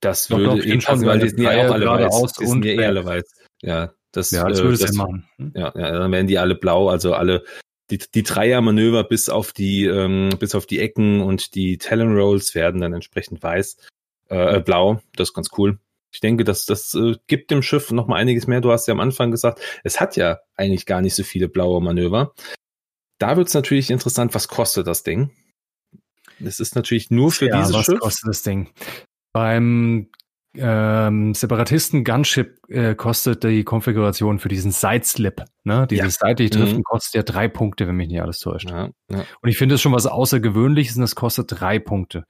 [0.00, 2.32] das doch, würde doch, eh passen, weil die sind ja auch alle weiß.
[2.34, 3.24] Die sind ja eh alle weiß.
[3.62, 5.28] Ja, das, ja, das äh, würde es ja machen.
[5.36, 5.52] Hm?
[5.54, 7.44] Ja, ja, dann werden die alle blau, also alle
[7.90, 12.54] die, die Dreiermanöver bis auf die ähm, bis auf die Ecken und die Talon Rolls
[12.54, 13.76] werden dann entsprechend weiß,
[14.28, 15.00] äh, blau.
[15.14, 15.78] Das ist ganz cool.
[16.12, 18.60] Ich denke, dass das äh, gibt dem Schiff noch mal einiges mehr.
[18.60, 21.80] Du hast ja am Anfang gesagt, es hat ja eigentlich gar nicht so viele blaue
[21.80, 22.34] Manöver.
[23.18, 25.30] Da wird es natürlich interessant, was kostet das Ding?
[26.44, 28.00] Es ist natürlich nur für ja, dieses was Schiff.
[28.00, 28.68] Kostet das Ding?
[29.32, 30.08] Beim
[30.54, 35.86] ähm, Separatisten Gunship äh, kostet die Konfiguration für diesen Sideslip, ne?
[35.86, 36.26] Dieses ja.
[36.28, 36.84] seitlich Driften mhm.
[36.84, 38.68] kostet ja drei Punkte, wenn mich nicht alles täuscht.
[38.68, 39.24] Ja, ja.
[39.40, 42.24] Und ich finde es schon was Außergewöhnliches und das kostet drei Punkte.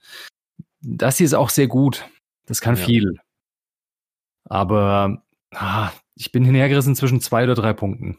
[0.81, 2.05] Das hier ist auch sehr gut.
[2.45, 3.19] Das kann viel.
[4.45, 5.23] Aber
[5.53, 8.17] ah, ich bin hinhergerissen zwischen zwei oder drei Punkten.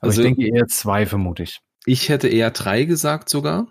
[0.00, 1.60] Aber also, ich denke eher zwei, vermute ich.
[1.84, 3.68] Ich hätte eher drei gesagt sogar.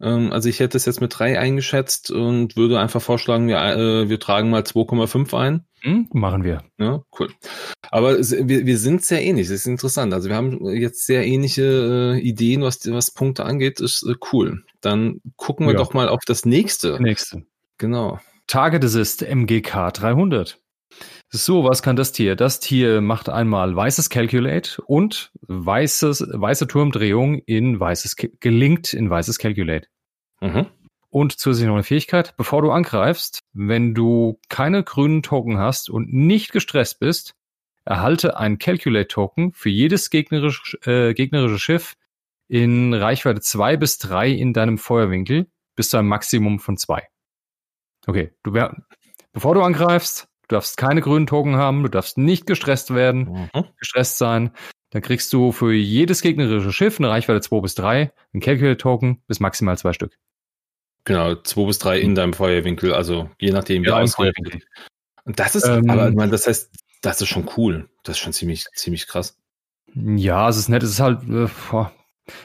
[0.00, 4.08] Ähm, also ich hätte es jetzt mit drei eingeschätzt und würde einfach vorschlagen, wir, äh,
[4.08, 5.66] wir tragen mal 2,5 ein.
[5.82, 6.64] Hm, machen wir.
[6.78, 7.30] Ja, cool.
[7.90, 9.48] Aber wir, wir sind sehr ähnlich.
[9.48, 10.12] Das ist interessant.
[10.12, 13.80] Also wir haben jetzt sehr ähnliche äh, Ideen, was, was Punkte angeht.
[13.80, 14.64] Ist äh, cool.
[14.80, 15.78] Dann gucken wir ja.
[15.78, 17.00] doch mal auf das nächste.
[17.00, 17.44] Nächste.
[17.78, 18.18] Genau.
[18.46, 20.58] Target Assist MGK 300.
[21.30, 22.36] So, was kann das Tier?
[22.36, 29.38] Das Tier macht einmal weißes Calculate und weißes, weiße Turmdrehung in weißes, gelingt in weißes
[29.38, 29.88] Calculate.
[30.40, 30.66] Mhm.
[31.10, 36.12] Und zusätzlich noch eine Fähigkeit, bevor du angreifst, wenn du keine grünen Token hast und
[36.12, 37.34] nicht gestresst bist,
[37.84, 41.94] erhalte ein Calculate-Token für jedes gegnerische, äh, gegnerische Schiff
[42.48, 47.08] in Reichweite zwei bis drei in deinem Feuerwinkel bis zu einem Maximum von zwei.
[48.06, 48.76] Okay, du wär,
[49.32, 53.64] bevor du angreifst, Du darfst keine grünen Token haben, du darfst nicht gestresst werden, mhm.
[53.78, 54.52] gestresst sein.
[54.90, 59.40] Dann kriegst du für jedes gegnerische Schiff eine Reichweite 2 bis 3, ein Calculate-Token bis
[59.40, 60.16] maximal zwei Stück.
[61.04, 64.36] Genau, 2 bis 3 in deinem Feuerwinkel, also je nachdem, wie ja, ausgewählt
[65.24, 66.70] Und das ist, ähm, aber ich meine, das heißt,
[67.02, 67.88] das ist schon cool.
[68.04, 69.38] Das ist schon ziemlich, ziemlich krass.
[69.94, 71.48] Ja, es ist nett, es ist halt, äh,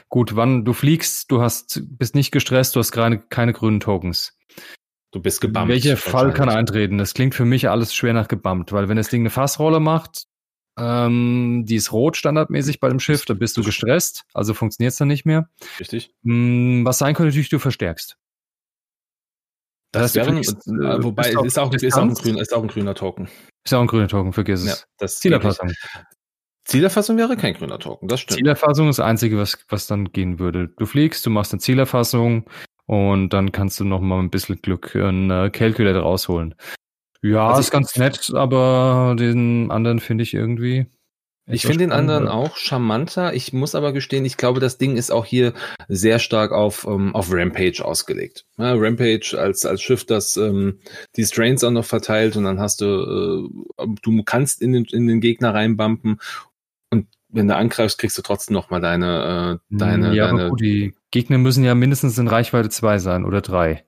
[0.08, 4.36] gut, wann du fliegst, du hast, bist nicht gestresst, du hast keine, keine grünen Tokens.
[5.12, 5.68] Du bist gebammt.
[5.68, 6.98] Welcher Fall kann eintreten?
[6.98, 10.24] Das klingt für mich alles schwer nach gebammt, weil wenn das Ding eine Fassrolle macht,
[10.78, 14.96] Ähm, die ist rot standardmäßig bei dem Schiff, da bist du gestresst, also funktioniert es
[14.98, 15.50] dann nicht mehr.
[15.78, 16.10] Richtig.
[16.22, 18.16] Mm, was sein könnte, natürlich, du verstärkst.
[19.92, 22.38] Das, du wäre, kriegst, äh, äh, wobei, bist auf ist auch, ist, auch ein grün,
[22.38, 23.28] ist auch ein grüner Token.
[23.64, 24.86] Ist ja auch ein grüner Token, vergiss Ja, es.
[24.96, 25.70] das Zielerfassung.
[26.64, 28.38] Zielerfassung wäre kein grüner Token, das stimmt.
[28.38, 30.68] Zielerfassung ist das Einzige, was, was dann gehen würde.
[30.68, 32.48] Du fliegst, du machst eine Zielerfassung
[32.86, 36.54] und dann kannst du noch mal ein bisschen Glück einen äh, Calculator rausholen.
[37.22, 40.86] Ja, Also ist ganz nett, aber den anderen finde ich irgendwie.
[41.46, 43.34] Ich finde den anderen auch charmanter.
[43.34, 45.54] Ich muss aber gestehen, ich glaube, das Ding ist auch hier
[45.88, 48.46] sehr stark auf, ähm, auf Rampage ausgelegt.
[48.58, 50.78] Ja, Rampage als, als Schiff, das ähm,
[51.16, 55.08] die Strains auch noch verteilt und dann hast du, äh, du kannst in den, in
[55.08, 56.20] den Gegner reinbumpen
[56.90, 60.60] und wenn du angreifst, kriegst du trotzdem noch mal deine, äh, deine, ja, deine gut,
[60.60, 63.84] die Gegner müssen ja mindestens in Reichweite 2 sein oder 3.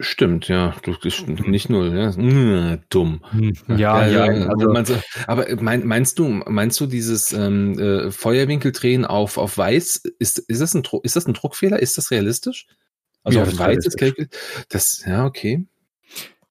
[0.00, 2.14] Stimmt, ja, du, stimmt, nicht null, ja.
[2.14, 3.20] Hm, dumm.
[3.66, 8.12] Ja, ja, also, also, man, so- aber mein, meinst du, meinst du dieses ähm, äh,
[8.12, 11.80] Feuerwinkeldrehen auf, auf weiß, ist, ist, das ein, ist das ein Druckfehler?
[11.80, 12.68] Ist das realistisch?
[13.24, 13.96] Also Ja, auf weiß ist
[14.68, 15.66] das, ja, okay.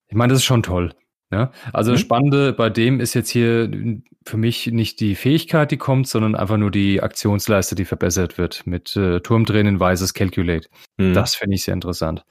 [0.08, 0.94] ich meine, das ist schon toll.
[1.30, 1.52] Ja?
[1.72, 2.04] Also das Mhm.
[2.04, 3.70] Spannende bei dem ist jetzt hier
[4.26, 8.66] für mich nicht die Fähigkeit, die kommt, sondern einfach nur die Aktionsleiste, die verbessert wird
[8.66, 10.68] mit äh, Turmdrehen in weißes Calculate.
[10.98, 11.14] Hm.
[11.14, 12.24] Das finde ich sehr interessant.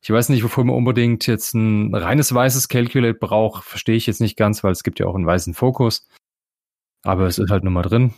[0.00, 4.20] Ich weiß nicht, wofür man unbedingt jetzt ein reines weißes Calculate braucht, verstehe ich jetzt
[4.20, 6.06] nicht ganz, weil es gibt ja auch einen weißen Fokus.
[7.02, 8.14] Aber es ist halt nur mal drin.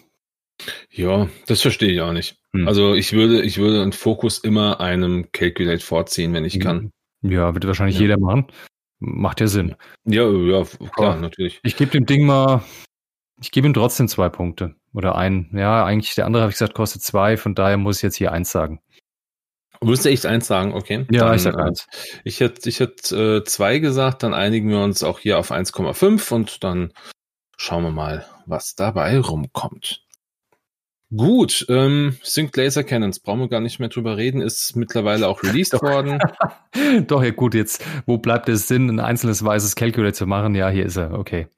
[0.91, 2.37] Ja, das verstehe ich auch nicht.
[2.53, 2.69] Hm.
[2.69, 6.91] Also ich würde, ich würde einen Fokus immer einem Calculate vorziehen, wenn ich kann.
[7.23, 8.03] Ja, wird wahrscheinlich Ja.
[8.03, 8.47] jeder machen.
[9.01, 9.75] Macht ja Sinn.
[10.05, 11.21] Ja, ja, klar, Ja.
[11.21, 11.59] natürlich.
[11.63, 12.63] Ich gebe dem Ding mal,
[13.41, 14.77] ich gebe ihm trotzdem zwei Punkte.
[14.93, 15.51] Oder ein.
[15.53, 18.33] Ja, eigentlich der andere habe ich gesagt, kostet zwei, von daher muss ich jetzt hier
[18.33, 18.81] eins sagen.
[19.81, 21.07] Du echt eins sagen, okay?
[21.11, 21.87] Ja, Dann, ich sag äh, eins.
[22.25, 26.35] Ich hätte ich hätte äh, zwei gesagt, dann einigen wir uns auch hier auf 1,5
[26.35, 26.93] und dann
[27.57, 30.05] schauen wir mal, was dabei rumkommt.
[31.15, 35.43] Gut, ähm, Sync Laser Cannons, brauchen wir gar nicht mehr drüber reden, ist mittlerweile auch
[35.43, 35.83] released Doch.
[35.83, 36.21] worden.
[37.09, 40.55] Doch, ja gut, jetzt, wo bleibt der Sinn, ein einzelnes weißes Calculate zu machen?
[40.55, 41.49] Ja, hier ist er, okay.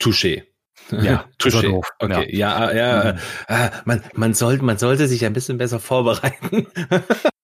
[0.00, 0.47] Touché.
[0.90, 1.62] Ja, Touché.
[1.62, 1.86] doof.
[1.98, 3.18] Okay, ja, ja, Mhm.
[3.48, 6.66] ah, man, man, sollte, man sollte sich ein bisschen besser vorbereiten.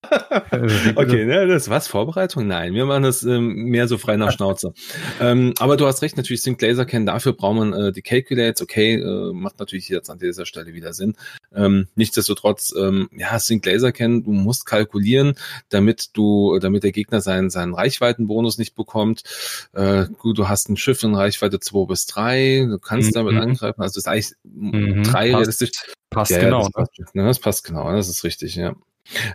[0.96, 2.46] Okay, ne, das was Vorbereitung?
[2.46, 4.72] Nein, wir machen das ähm, mehr so frei nach Schnauze.
[5.20, 8.62] ähm, aber du hast recht, natürlich Sync Laser Can, dafür braucht man äh, die Calculates,
[8.62, 11.14] okay, äh, macht natürlich jetzt an dieser Stelle wieder Sinn.
[11.54, 15.34] Ähm, nichtsdestotrotz, ähm, ja, Sync Laser Can, du musst kalkulieren,
[15.68, 19.22] damit du, damit der Gegner seinen, seinen Reichweitenbonus nicht bekommt.
[19.72, 23.40] Äh, gut, du hast ein Schiff in Reichweite 2 bis 3, du kannst Mhm.
[23.42, 25.38] angreifen, also das ist eigentlich Mhm, drei passt.
[25.40, 25.70] realistisch.
[26.10, 26.58] Passt Ja, genau.
[26.58, 26.72] das, ne?
[26.74, 28.74] passt, ne, das passt genau, das ist richtig, ja.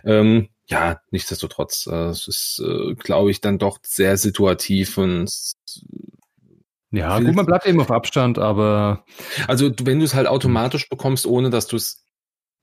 [0.04, 5.30] Ähm, ja, nichtsdestotrotz, äh, es ist, äh, glaube ich, dann doch sehr situativ und
[6.90, 9.04] Ja, gut, man bleibt eben auf Abstand, aber
[9.46, 12.04] also wenn du es halt automatisch bekommst, ohne dass du es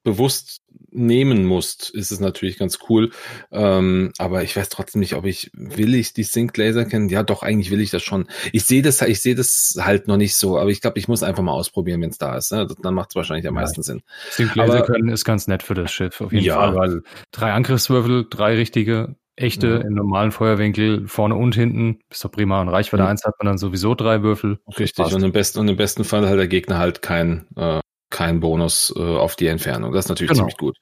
[0.07, 3.11] bewusst nehmen musst, ist es natürlich ganz cool.
[3.51, 7.09] Ähm, aber ich weiß trotzdem nicht, ob ich will ich die Sync Laser kennen.
[7.09, 8.27] Ja, doch eigentlich will ich das schon.
[8.53, 10.57] Ich sehe das, ich sehe das halt noch nicht so.
[10.57, 12.51] Aber ich glaube, ich muss einfach mal ausprobieren, wenn es da ist.
[12.51, 12.67] Ne?
[12.81, 13.61] Dann macht es wahrscheinlich am Ja.
[13.61, 14.01] meisten Sinn.
[14.31, 16.55] Sync Laser Aber- können ist ganz nett für das Schiff, auf jeden Ja.
[16.55, 19.77] Fall, weil drei Angriffswürfel, drei richtige, echte Ja.
[19.81, 22.61] im normalen Feuerwinkel, vorne und hinten, ist doch prima.
[22.61, 23.09] Und Reichweite Mhm.
[23.09, 24.57] 1 hat man dann sowieso drei Würfel.
[24.79, 25.13] Richtig.
[25.13, 28.93] Und im besten und im besten Fall hat der Gegner halt kein äh, kein Bonus
[28.95, 29.91] äh, auf die Entfernung.
[29.91, 30.41] Das ist natürlich Genau.
[30.41, 30.77] ziemlich gut.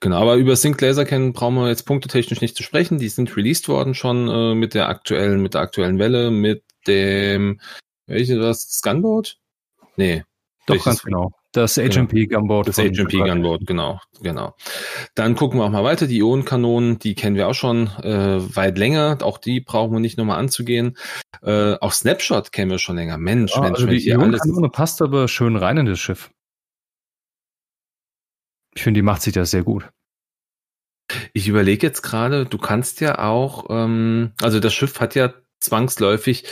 [0.00, 2.98] Genau, aber über Sync Laser kennen brauchen wir jetzt punktetechnisch nicht zu sprechen.
[2.98, 7.60] Die sind released worden schon äh, mit der aktuellen mit der aktuellen Welle mit dem
[8.06, 9.36] welches was das Gunboat?
[9.96, 10.24] Nee,
[10.66, 10.84] Doch, welches?
[10.84, 11.32] ganz genau.
[11.52, 12.68] Das HMP Gunboard.
[12.68, 14.54] Das HMP Gunboat, genau, genau.
[15.14, 16.06] Dann gucken wir auch mal weiter.
[16.06, 19.16] Die Ionenkanonen, die kennen wir auch schon äh, weit länger.
[19.22, 20.96] Auch die brauchen wir nicht nochmal anzugehen.
[21.42, 23.16] Äh, auch Snapshot kennen wir schon länger.
[23.16, 24.10] Mensch, Ja, Mensch, also Mensch, die.
[24.10, 26.30] Ionenkanone passt aber schön rein in das Schiff.
[28.78, 29.90] Ich finde, die macht sich das sehr gut.
[31.32, 36.44] Ich überlege jetzt gerade, du kannst ja auch, ähm, also das Schiff hat ja zwangsläufig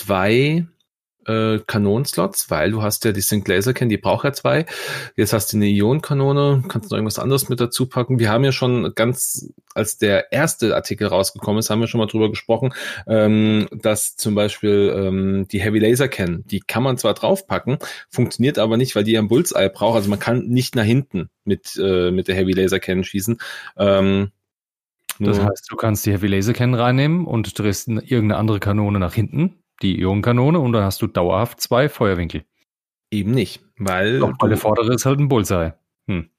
[0.00, 0.68] zwei
[1.28, 4.66] äh, Kanonenslots, weil du hast ja die Sync Laser Can, die braucht ja zwei.
[5.16, 8.18] Jetzt hast du eine Ionenkanone, kannst noch irgendwas anderes mit dazu packen.
[8.18, 12.06] Wir haben ja schon ganz, als der erste Artikel rausgekommen ist, haben wir schon mal
[12.06, 12.72] drüber gesprochen,
[13.06, 17.78] ähm, dass zum Beispiel ähm, die Heavy Laser Can, die kann man zwar draufpacken,
[18.10, 19.96] funktioniert aber nicht, weil die am Bullseye braucht.
[19.96, 23.38] Also man kann nicht nach hinten mit, äh, mit der Heavy Laser Can schießen.
[23.76, 24.30] Ähm,
[25.20, 29.14] Das heißt, du kannst die Heavy Laser Cannon reinnehmen und drehst irgendeine andere Kanone nach
[29.14, 32.44] hinten, die Ionenkanone, und dann hast du dauerhaft zwei Feuerwinkel.
[33.10, 34.18] Eben nicht, weil.
[34.18, 35.74] Doch, weil der vordere ist halt ein Bullseye.
[36.08, 36.30] Hm.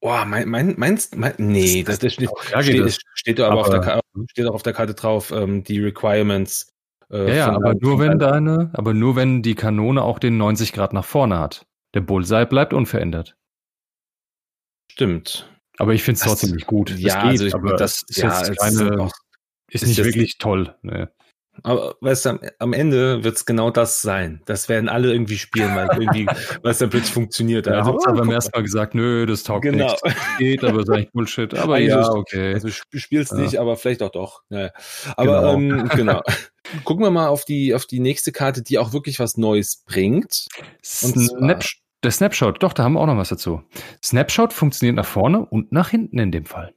[0.00, 2.98] oh, mein, mein, meinst, mein, nee, das, das, steht, Ja, geht steht, das.
[3.14, 5.78] steht doch aber, auf der, Aber- Ka- steht auch auf der Karte drauf, ähm, die
[5.80, 6.68] Requirements
[7.10, 10.72] Äh, ja, ja aber nur wenn deine, aber nur wenn die Kanone auch den 90
[10.72, 11.66] Grad nach vorne hat.
[11.94, 13.36] Der Bullseye bleibt unverändert.
[14.90, 15.48] Stimmt.
[15.78, 16.90] Aber ich finde es trotzdem nicht gut.
[16.98, 19.08] Ja, das geht, also ich, das ist ja, jetzt keine,
[19.68, 20.74] ist, ist nicht wirklich toll.
[20.82, 21.06] Nee.
[21.62, 24.40] Aber weißt du, am Ende wird es genau das sein.
[24.46, 26.26] Das werden alle irgendwie spielen, weil irgendwie,
[26.62, 27.66] was dann plötzlich funktioniert.
[27.66, 29.84] Ja, also, Hauptsache beim ersten Mal gesagt, nö, das taugt genau.
[29.84, 30.00] nicht.
[30.04, 31.54] Das geht, aber ist eigentlich Bullshit.
[31.62, 32.54] Aber ja, okay.
[32.54, 33.38] Also du spielst ja.
[33.38, 34.42] nicht, aber vielleicht auch doch.
[34.48, 34.70] Ja.
[35.16, 35.54] Aber genau.
[35.54, 36.22] Ähm, genau.
[36.84, 40.46] Gucken wir mal auf die, auf die nächste Karte, die auch wirklich was Neues bringt.
[41.02, 41.64] Und Snap
[42.02, 43.62] der Snapshot, doch, da haben wir auch noch was dazu.
[44.02, 46.74] Snapshot funktioniert nach vorne und nach hinten in dem Fall.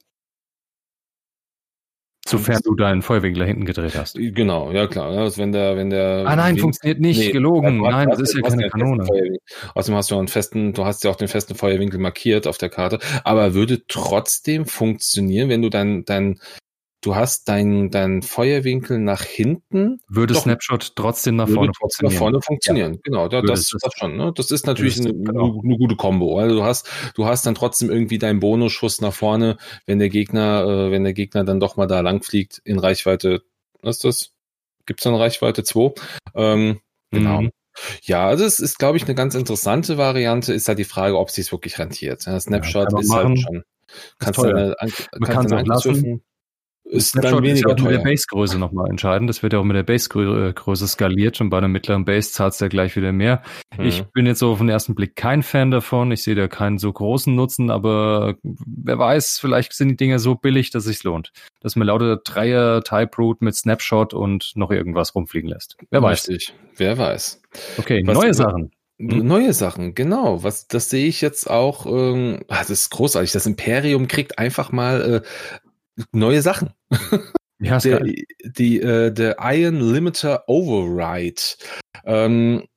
[2.27, 4.15] Sofern du deinen Feuerwinkler hinten gedreht hast.
[4.17, 5.11] Genau, ja klar.
[5.11, 6.23] Also wenn der, wenn der.
[6.25, 7.81] Ah nein, funktioniert nicht, nee, gelogen.
[7.81, 9.07] Nein, das ist ja keine Kanone.
[9.75, 12.69] Außerdem hast du einen festen, du hast ja auch den festen Feuerwinkel markiert auf der
[12.69, 12.97] Karte.
[13.23, 16.39] Aber würde trotzdem funktionieren, wenn du dein, dein
[17.05, 19.99] du hast deinen dein Feuerwinkel nach hinten.
[20.07, 22.13] Würde doch, Snapshot trotzdem nach vorne funktionieren.
[22.13, 22.99] Nach vorne funktionieren, ja.
[23.03, 23.27] genau.
[23.27, 24.17] Da, das, das, das schon.
[24.17, 24.31] Ne?
[24.35, 25.61] Das ist natürlich eine, genau.
[25.63, 26.39] eine, gute Kombo.
[26.39, 30.65] Also du hast, du hast dann trotzdem irgendwie deinen Bonusschuss nach vorne, wenn der Gegner,
[30.65, 33.43] äh, wenn der Gegner dann doch mal da lang fliegt in Reichweite.
[33.81, 34.31] Was ist das?
[34.87, 35.93] Gibt's dann Reichweite 2?
[36.33, 36.79] Ähm,
[37.11, 37.43] genau.
[37.43, 37.51] Mhm.
[38.01, 40.53] Ja, also es ist, glaube ich, eine ganz interessante Variante.
[40.53, 42.25] Ist halt die Frage, ob es sich wirklich rentiert.
[42.25, 43.35] Ja, Snapshot ja, ist halt machen.
[43.35, 43.63] halt schon.
[44.17, 44.75] Kannst du
[45.19, 46.23] Man kann es lassen
[46.85, 49.27] ist dann weniger ist ja auch mit der Basegröße nochmal entscheidend.
[49.29, 52.65] Das wird ja auch mit der Basegröße skaliert und bei einer mittleren Base zahlst du
[52.65, 53.41] ja gleich wieder mehr.
[53.75, 53.85] Mhm.
[53.85, 56.11] Ich bin jetzt so auf den ersten Blick kein Fan davon.
[56.11, 60.35] Ich sehe da keinen so großen Nutzen, aber wer weiß, vielleicht sind die Dinger so
[60.35, 61.31] billig, dass es sich lohnt.
[61.59, 65.77] Dass man lauter Dreier Type Root mit Snapshot und noch irgendwas rumfliegen lässt.
[65.89, 66.29] Wer weiß.
[66.29, 66.53] Richtig.
[66.77, 67.41] Wer weiß.
[67.77, 68.71] Okay, Was, neue Sachen.
[68.99, 69.25] Hm?
[69.25, 70.43] Neue Sachen, genau.
[70.43, 71.85] Was das sehe ich jetzt auch.
[71.85, 73.31] Ähm, ah, das ist großartig.
[73.31, 75.27] Das Imperium kriegt einfach mal äh,
[76.11, 76.73] neue Sachen.
[77.59, 78.03] Ja, der,
[78.43, 81.41] die, äh, der Iron Limiter Override,
[82.03, 82.67] ähm,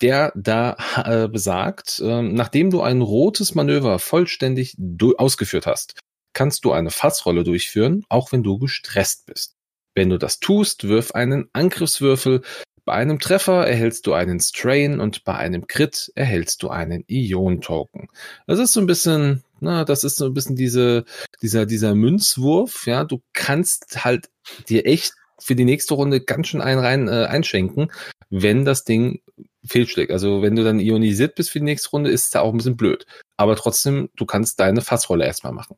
[0.00, 4.76] der da äh, besagt, äh, nachdem du ein rotes Manöver vollständig
[5.16, 5.98] ausgeführt hast,
[6.34, 9.56] kannst du eine Fassrolle durchführen, auch wenn du gestresst bist.
[9.96, 12.42] Wenn du das tust, wirf einen Angriffswürfel
[12.88, 18.08] bei einem Treffer erhältst du einen Strain und bei einem Crit erhältst du einen Ion-Token.
[18.46, 21.04] Das ist so ein bisschen, na, das ist so ein bisschen diese,
[21.42, 23.04] dieser, dieser Münzwurf, ja.
[23.04, 24.30] Du kannst halt
[24.70, 27.92] dir echt für die nächste Runde ganz schön einen rein äh, einschenken,
[28.30, 29.20] wenn das Ding
[29.66, 30.10] fehlschlägt.
[30.10, 32.56] Also wenn du dann ionisiert bist für die nächste Runde, ist es da auch ein
[32.56, 33.04] bisschen blöd.
[33.36, 35.76] Aber trotzdem, du kannst deine Fassrolle erstmal machen.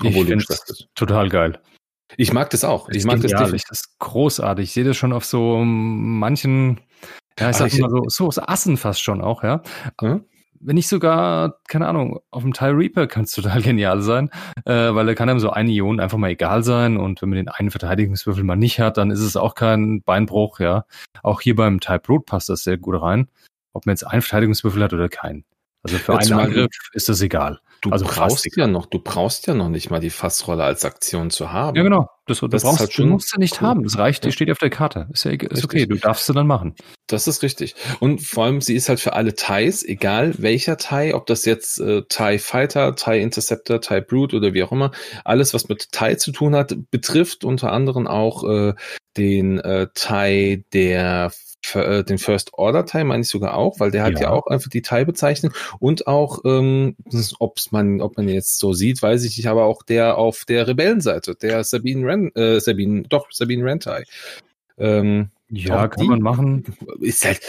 [0.00, 0.46] Obwohl ich finde
[0.94, 1.60] total geil.
[2.16, 2.86] Ich mag das auch.
[2.88, 3.30] Das ich mag genial.
[3.30, 3.68] das definitiv.
[3.68, 4.64] Das ist großartig.
[4.64, 6.80] Ich sehe das schon auf so manchen,
[7.38, 9.62] ja, ich sag mal so, so, Assen fast schon auch, ja.
[10.00, 10.24] Hm?
[10.64, 14.30] Wenn nicht sogar, keine Ahnung, auf dem Tile Reaper kann es total genial sein,
[14.64, 17.36] äh, weil da kann einem so eine Ion einfach mal egal sein und wenn man
[17.36, 20.84] den einen Verteidigungswürfel mal nicht hat, dann ist es auch kein Beinbruch, ja.
[21.22, 23.28] Auch hier beim Type Root passt das sehr gut rein,
[23.72, 25.44] ob man jetzt einen Verteidigungswürfel hat oder keinen.
[25.82, 27.60] Also für einen Angriff ist das egal.
[27.82, 31.30] Du also brauchst ja noch, du brauchst ja noch nicht mal die Fassrolle als Aktion
[31.30, 31.76] zu haben.
[31.76, 32.08] Ja, genau.
[32.26, 33.66] Das, das, das brauchst, halt du musst sie nicht cool.
[33.66, 33.82] haben.
[33.82, 35.08] Das reicht, die steht auf der Karte.
[35.12, 36.76] Ist ja ist okay, du darfst sie dann machen.
[37.08, 37.74] Das ist richtig.
[37.98, 41.80] Und vor allem, sie ist halt für alle TIEs, egal welcher TIE, ob das jetzt
[41.80, 44.92] äh, TIE Fighter, TIE Interceptor, TIE Brute oder wie auch immer,
[45.24, 48.74] alles, was mit TIE zu tun hat, betrifft unter anderem auch äh,
[49.16, 54.02] den äh, TIE der äh, den First Order Teil meine ich sogar auch, weil der
[54.02, 56.96] hat ja, ja auch einfach die Teilbezeichnung und auch, ähm,
[57.38, 60.66] ob's man, ob man jetzt so sieht, weiß ich nicht, aber auch der auf der
[60.66, 64.04] Rebellenseite, der Sabine Ren, äh, Sabine, doch, Sabine Rentai.
[64.78, 66.64] Ähm, ja, kann die, man machen.
[67.00, 67.40] Ist halt,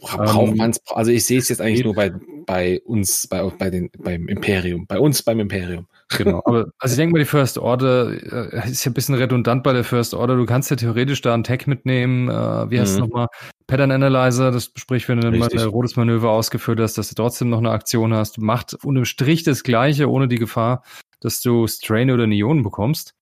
[0.00, 2.12] braucht ähm, man es, also ich sehe es jetzt eigentlich nur bei,
[2.46, 5.86] bei uns, bei, bei den, beim Imperium, bei uns beim Imperium.
[6.18, 9.62] Genau, aber also ich denke mal, die First Order äh, ist ja ein bisschen redundant
[9.62, 10.34] bei der First Order.
[10.34, 12.32] Du kannst ja theoretisch da einen Tag mitnehmen, äh,
[12.68, 12.96] wie heißt mhm.
[12.96, 13.28] es nochmal?
[13.68, 17.58] Pattern Analyzer, das sprich, wenn du ein rotes Manöver ausgeführt hast, dass du trotzdem noch
[17.58, 18.38] eine Aktion hast.
[18.38, 20.82] Macht unterm Strich das Gleiche, ohne die Gefahr,
[21.20, 23.14] dass du Strain oder Neonen bekommst.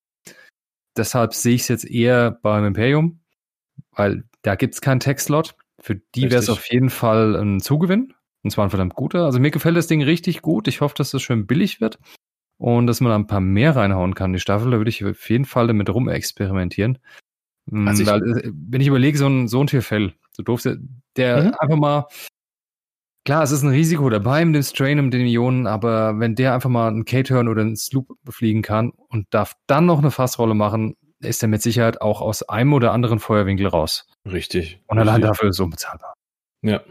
[0.97, 3.21] Deshalb sehe ich es jetzt eher beim Imperium,
[3.93, 5.55] weil da gibt es keinen Tech-Slot.
[5.89, 8.13] Für die wäre es auf jeden Fall ein Zugewinn.
[8.43, 9.25] Und zwar ein verdammt guter.
[9.25, 10.69] Also mir gefällt das Ding richtig gut.
[10.69, 11.99] Ich hoffe, dass das schön billig wird
[12.59, 14.35] und dass man da ein paar mehr reinhauen kann.
[14.35, 16.99] Die Staffel, da würde ich auf jeden Fall damit rumexperimentieren.
[17.71, 20.63] Mm, also Weil, äh, wenn ich überlege, so ein, so ein Tierfell, so doof,
[21.17, 21.55] der mhm.
[21.59, 22.07] einfach mal,
[23.25, 26.53] klar, es ist ein Risiko dabei mit dem Strain und den Ionen, aber wenn der
[26.53, 30.55] einfach mal einen K-Turn oder einen Sloop befliegen kann und darf dann noch eine Fassrolle
[30.55, 34.07] machen, ist er mit Sicherheit auch aus einem oder anderen Feuerwinkel raus.
[34.31, 34.81] Richtig.
[34.87, 36.15] Und allein dafür ist es unbezahlbar.
[36.63, 36.83] Ja.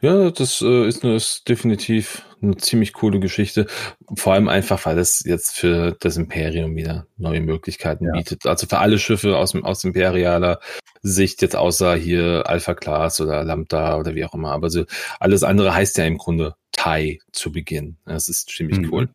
[0.00, 3.66] Ja, das äh, ist, ist definitiv eine ziemlich coole Geschichte.
[4.14, 8.12] Vor allem einfach, weil es jetzt für das Imperium wieder neue Möglichkeiten ja.
[8.12, 8.46] bietet.
[8.46, 10.60] Also für alle Schiffe aus aus imperialer
[11.02, 14.52] Sicht jetzt außer hier Alpha Class oder Lambda oder wie auch immer.
[14.52, 14.84] Aber so
[15.20, 17.96] alles andere heißt ja im Grunde TIE zu Beginn.
[18.04, 18.92] Das ist ziemlich mhm.
[18.92, 19.08] cool.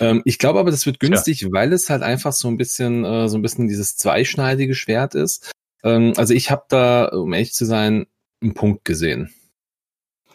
[0.00, 1.48] Ähm, ich glaube aber, das wird günstig, ja.
[1.50, 5.50] weil es halt einfach so ein bisschen, äh, so ein bisschen dieses zweischneidige Schwert ist.
[5.82, 8.06] Ähm, also ich habe da, um ehrlich zu sein,
[8.40, 9.32] einen Punkt gesehen.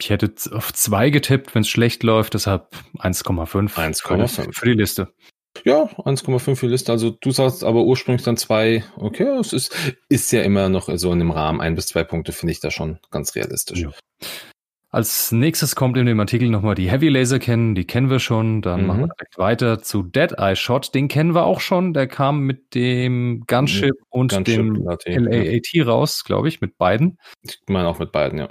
[0.00, 3.74] Ich hätte auf zwei getippt, wenn es schlecht läuft, deshalb 1,5.
[3.74, 5.12] 1,5 für die Liste.
[5.64, 6.92] Ja, 1,5 für die Liste.
[6.92, 8.84] Also du sagst aber ursprünglich dann zwei.
[8.96, 9.74] Okay, es ist,
[10.08, 11.60] ist ja immer noch so in dem Rahmen.
[11.60, 13.80] Ein bis zwei Punkte finde ich da schon ganz realistisch.
[13.80, 13.90] Ja.
[14.90, 18.62] Als nächstes kommt in dem Artikel nochmal die Heavy Laser kennen, die kennen wir schon.
[18.62, 18.86] Dann mhm.
[18.86, 20.94] machen wir direkt weiter zu Dead Eye Shot.
[20.94, 21.92] Den kennen wir auch schon.
[21.92, 24.06] Der kam mit dem Gunship mhm.
[24.08, 25.84] und Gunship dem LAAT ja.
[25.84, 27.18] raus, glaube ich, mit beiden.
[27.42, 28.48] Ich meine auch mit beiden, ja.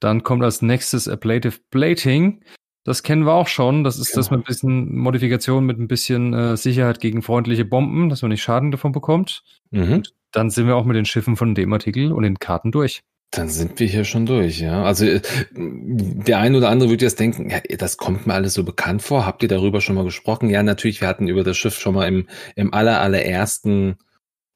[0.00, 2.42] Dann kommt als nächstes Ablative Plating.
[2.82, 3.84] Das kennen wir auch schon.
[3.84, 4.16] Das ist genau.
[4.18, 8.30] das mit ein bisschen Modifikation, mit ein bisschen äh, Sicherheit gegen freundliche Bomben, dass man
[8.30, 9.42] nicht Schaden davon bekommt.
[9.70, 10.02] Mhm.
[10.32, 13.02] Dann sind wir auch mit den Schiffen von dem Artikel und den Karten durch.
[13.30, 14.84] Dann sind wir hier schon durch, ja.
[14.84, 15.20] Also äh,
[15.52, 19.26] der eine oder andere würde jetzt denken, ja, das kommt mir alles so bekannt vor.
[19.26, 20.48] Habt ihr darüber schon mal gesprochen?
[20.48, 23.98] Ja, natürlich, wir hatten über das Schiff schon mal im, im aller, allerersten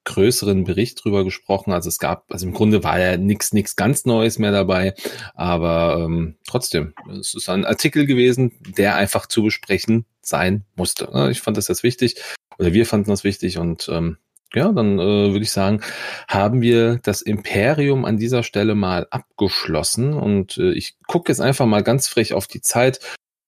[0.04, 1.72] größeren Bericht drüber gesprochen.
[1.72, 4.94] Also es gab, also im Grunde war ja nichts nichts ganz Neues mehr dabei,
[5.34, 11.10] aber ähm, trotzdem, es ist ein Artikel gewesen, der einfach zu besprechen sein musste.
[11.12, 11.30] Ne?
[11.30, 12.22] Ich fand das jetzt wichtig
[12.58, 14.16] oder wir fanden das wichtig und ähm,
[14.55, 15.80] ja, dann äh, würde ich sagen,
[16.28, 21.66] haben wir das Imperium an dieser Stelle mal abgeschlossen und äh, ich gucke jetzt einfach
[21.66, 23.01] mal ganz frech auf die Zeit.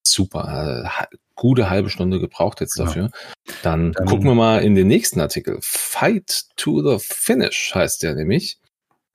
[0.06, 3.04] Super, äh, gute halbe Stunde gebraucht jetzt dafür.
[3.04, 3.54] Ja.
[3.62, 5.58] Dann, Dann gucken wir mal in den nächsten Artikel.
[5.60, 8.58] Fight to the Finish heißt der nämlich.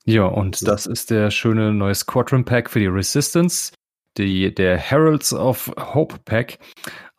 [0.05, 3.73] Ja, und das ist der schöne neue Squadron Pack für die Resistance.
[4.17, 6.59] Die, der Heralds of Hope Pack.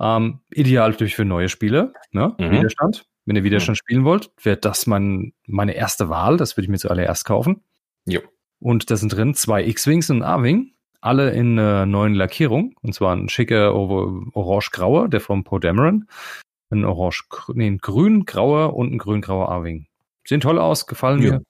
[0.00, 1.92] Ähm, ideal natürlich für neue Spiele.
[2.12, 2.34] Ne?
[2.38, 2.50] Mhm.
[2.50, 3.04] Widerstand.
[3.28, 3.80] Wenn ihr Widerstand mhm.
[3.80, 6.38] spielen wollt, wäre das mein, meine erste Wahl.
[6.38, 7.62] Das würde ich mir zuallererst kaufen.
[8.06, 8.22] Jo.
[8.58, 10.72] Und da sind drin zwei X-Wings und ein A-Wing
[11.02, 12.74] alle in einer neuen Lackierung.
[12.80, 16.08] Und zwar ein schicker orange-grauer, der vom Podameron.
[16.70, 19.88] Ein orange, nee, ein grün-grauer und ein grün-grauer A-Wing.
[20.26, 21.32] Sehen toll aus, gefallen ja.
[21.32, 21.42] mir.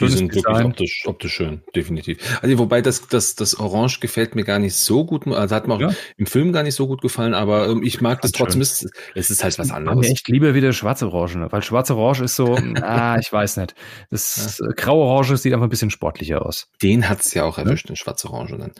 [0.00, 0.54] Die sind Design.
[0.54, 2.40] wirklich optisch, optisch schön, definitiv.
[2.40, 5.26] Also wobei das, das, das Orange gefällt mir gar nicht so gut.
[5.26, 5.90] Also hat mir auch ja.
[6.16, 8.62] im Film gar nicht so gut gefallen, aber ähm, ich mag das, das trotzdem.
[8.62, 9.98] Es, es ist halt was anderes.
[9.98, 11.52] Mir echt lieber wieder schwarz-orange, ne?
[11.52, 13.74] weil schwarz-orange ist so, ah, ich weiß nicht.
[14.10, 14.68] Das ja.
[14.74, 16.70] graue-orange sieht einfach ein bisschen sportlicher aus.
[16.82, 18.72] Den hat's ja auch erwischt, den schwarz-orange dann.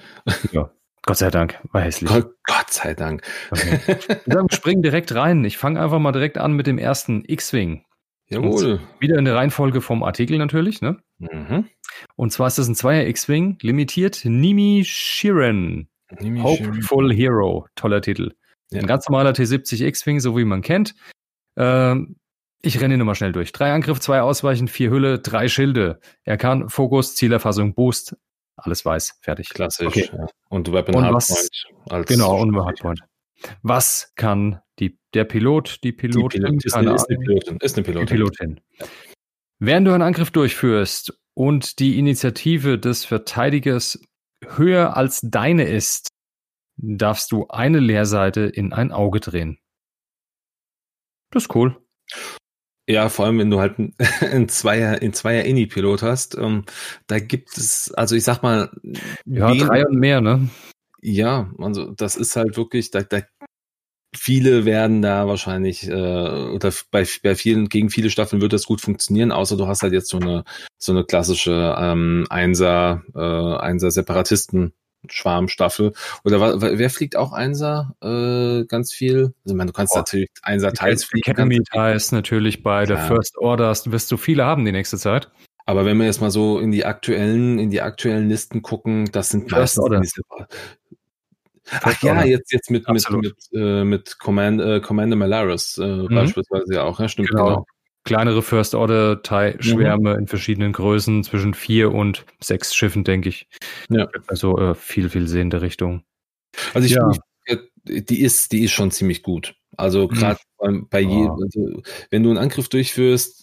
[0.51, 0.71] Ja.
[1.05, 2.09] Gott sei Dank, war hässlich.
[2.09, 3.23] Gott, Gott sei Dank.
[3.51, 3.81] Okay.
[4.27, 5.45] Dann springen direkt rein.
[5.45, 7.85] Ich fange einfach mal direkt an mit dem ersten X-Wing.
[8.33, 8.81] Jawohl.
[8.99, 10.99] wieder in der Reihenfolge vom Artikel natürlich, ne?
[11.19, 11.69] Mhm.
[12.17, 15.89] Und zwar ist das ein Zweier X-Wing, limitiert Nimi Shiren.
[16.21, 17.11] Nimi Hopeful Shiren.
[17.11, 17.67] Hero.
[17.75, 18.33] Toller Titel.
[18.71, 18.81] Ja.
[18.81, 20.95] Ein ganz normaler T70 X-Wing, so wie man kennt.
[21.57, 22.17] Ähm,
[22.63, 23.53] ich renne ihn nochmal schnell durch.
[23.53, 26.01] Drei Angriff, zwei Ausweichen, vier Hülle, drei Schilde.
[26.25, 28.17] Er kann Fokus, Zielerfassung, Boost.
[28.57, 29.19] Alles weiß.
[29.21, 29.49] Fertig.
[29.49, 29.87] Klassisch.
[29.87, 30.11] Okay.
[30.13, 30.27] Ja.
[30.49, 31.51] Und Weapon und Hardpoint.
[31.91, 33.01] Als genau, und Hardpoint.
[33.63, 37.77] Was kann die, der Pilot, die Pilotin, die Pilot, ist, eine, ist, eine Pilotin, ist
[37.77, 38.07] eine Pilotin.
[38.07, 38.61] Pilotin.
[39.59, 44.01] Während du einen Angriff durchführst und die Initiative des Verteidigers
[44.45, 46.09] höher als deine ist,
[46.77, 49.59] darfst du eine Leerseite in ein Auge drehen.
[51.31, 51.77] Das ist cool.
[52.89, 53.77] Ja, vor allem, wenn du halt
[54.21, 56.65] ein Zweier, in Zweier Inni-Pilot hast, ähm,
[57.07, 58.71] da gibt es, also ich sag mal.
[59.25, 60.49] Ja, drei und mehr, ne?
[61.01, 63.23] Ja, also das ist halt wirklich, da, da
[64.15, 68.81] viele werden da wahrscheinlich äh, oder bei, bei vielen gegen viele Staffeln wird das gut
[68.81, 70.45] funktionieren, außer du hast halt jetzt so eine
[70.79, 74.73] so eine klassische ähm, Einser äh, Einser Separatisten
[75.09, 75.95] Schwarmstaffel
[76.25, 79.35] oder wer fliegt auch Einser äh, ganz viel?
[79.45, 79.99] Also ich meine, du kannst oh.
[79.99, 81.29] natürlich Einser Teils fliegen.
[81.29, 85.29] Academy Teils natürlich bei der First Orders wirst du viele haben die nächste Zeit.
[85.65, 89.31] Aber wenn wir jetzt mal so in die aktuellen, in die aktuellen Listen gucken, das
[89.31, 90.13] sind meistens
[91.71, 96.09] Ach ja, jetzt, jetzt mit, mit, mit, äh, mit Command, äh, Commander Malaris äh, mhm.
[96.09, 96.99] beispielsweise ja auch.
[96.99, 97.45] Ja, stimmt, genau.
[97.45, 97.67] genau.
[98.05, 99.21] Kleinere First Order
[99.61, 100.19] Schwärme mhm.
[100.21, 103.47] in verschiedenen Größen, zwischen vier und sechs Schiffen, denke ich.
[103.89, 104.09] Ja.
[104.27, 106.03] Also äh, viel, viel sehende Richtung.
[106.75, 107.09] Also ich, ja.
[107.11, 107.19] ich
[107.85, 109.55] die ist, die ist schon ziemlich gut.
[109.77, 110.89] Also gerade mhm.
[110.91, 113.42] bei jedem, also, wenn du einen Angriff durchführst,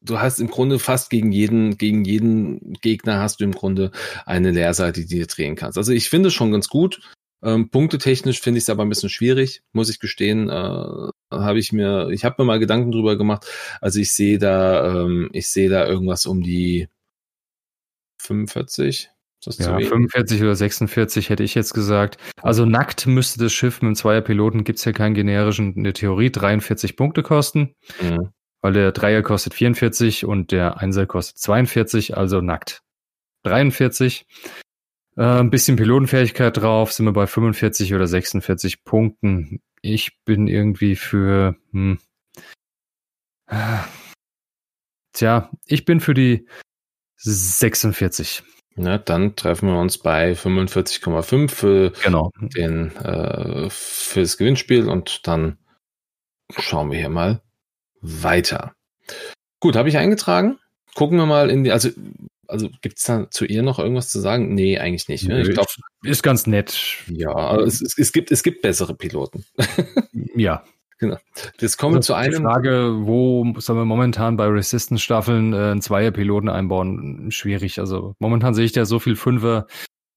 [0.00, 3.90] du hast im Grunde fast gegen jeden, gegen jeden Gegner hast du im Grunde
[4.24, 5.78] eine Leerseite, die du drehen kannst.
[5.78, 7.00] Also ich finde es schon ganz gut.
[7.42, 10.48] Ähm, punktetechnisch finde ich es aber ein bisschen schwierig, muss ich gestehen.
[10.48, 13.46] Äh, habe ich mir, ich habe mir mal Gedanken drüber gemacht.
[13.80, 16.88] Also ich sehe da, ähm, ich sehe da irgendwas um die
[18.22, 19.10] 45.
[19.58, 22.16] ja, 45 oder 46 hätte ich jetzt gesagt.
[22.42, 25.94] Also nackt müsste das Schiff mit einem Zweierpiloten, gibt es ja keinen generischen, in der
[25.94, 27.74] Theorie 43 Punkte kosten.
[28.00, 28.30] Mhm.
[28.66, 32.82] Weil der Dreier kostet 44 und der Einser kostet 42, also nackt
[33.44, 34.26] 43.
[35.16, 39.60] Äh, ein bisschen Pilotenfähigkeit drauf, sind wir bei 45 oder 46 Punkten.
[39.82, 42.00] Ich bin irgendwie für, hm,
[45.12, 46.48] tja, ich bin für die
[47.18, 48.42] 46.
[48.74, 52.32] Na, dann treffen wir uns bei 45,5 für Genau.
[52.40, 55.56] den äh, fürs Gewinnspiel und dann
[56.58, 57.45] schauen wir hier mal
[58.22, 58.72] weiter.
[59.60, 60.58] Gut, habe ich eingetragen.
[60.94, 61.90] Gucken wir mal in die, also,
[62.48, 64.54] also gibt es da zu ihr noch irgendwas zu sagen?
[64.54, 65.28] Nee, eigentlich nicht.
[65.28, 65.42] Ne?
[65.42, 65.68] Ich glaube,
[66.02, 66.98] Ist ganz nett.
[67.08, 69.44] ja, aber es, es, es, gibt, es gibt bessere Piloten.
[70.34, 70.62] Ja.
[71.60, 72.42] Jetzt kommen wir Also zu Die einem.
[72.42, 77.30] Frage, wo sollen wir momentan bei Resistance-Staffeln äh, einen Zweierpiloten einbauen?
[77.30, 77.78] Schwierig.
[77.80, 79.66] Also momentan sehe ich da so viel Fünfer,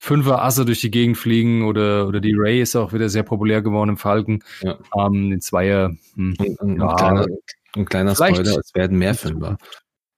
[0.02, 3.62] Fünfer Asse durch die Gegend fliegen oder, oder die Ray ist auch wieder sehr populär
[3.62, 4.42] geworden im Falken.
[4.62, 4.78] Ja.
[4.98, 6.88] Ähm, den Zweier, hm, Ein, ein, Ja.
[6.90, 7.26] ein kleiner,
[7.76, 9.58] ein kleiner Vielleicht- Spoiler, es werden mehr Fünfer.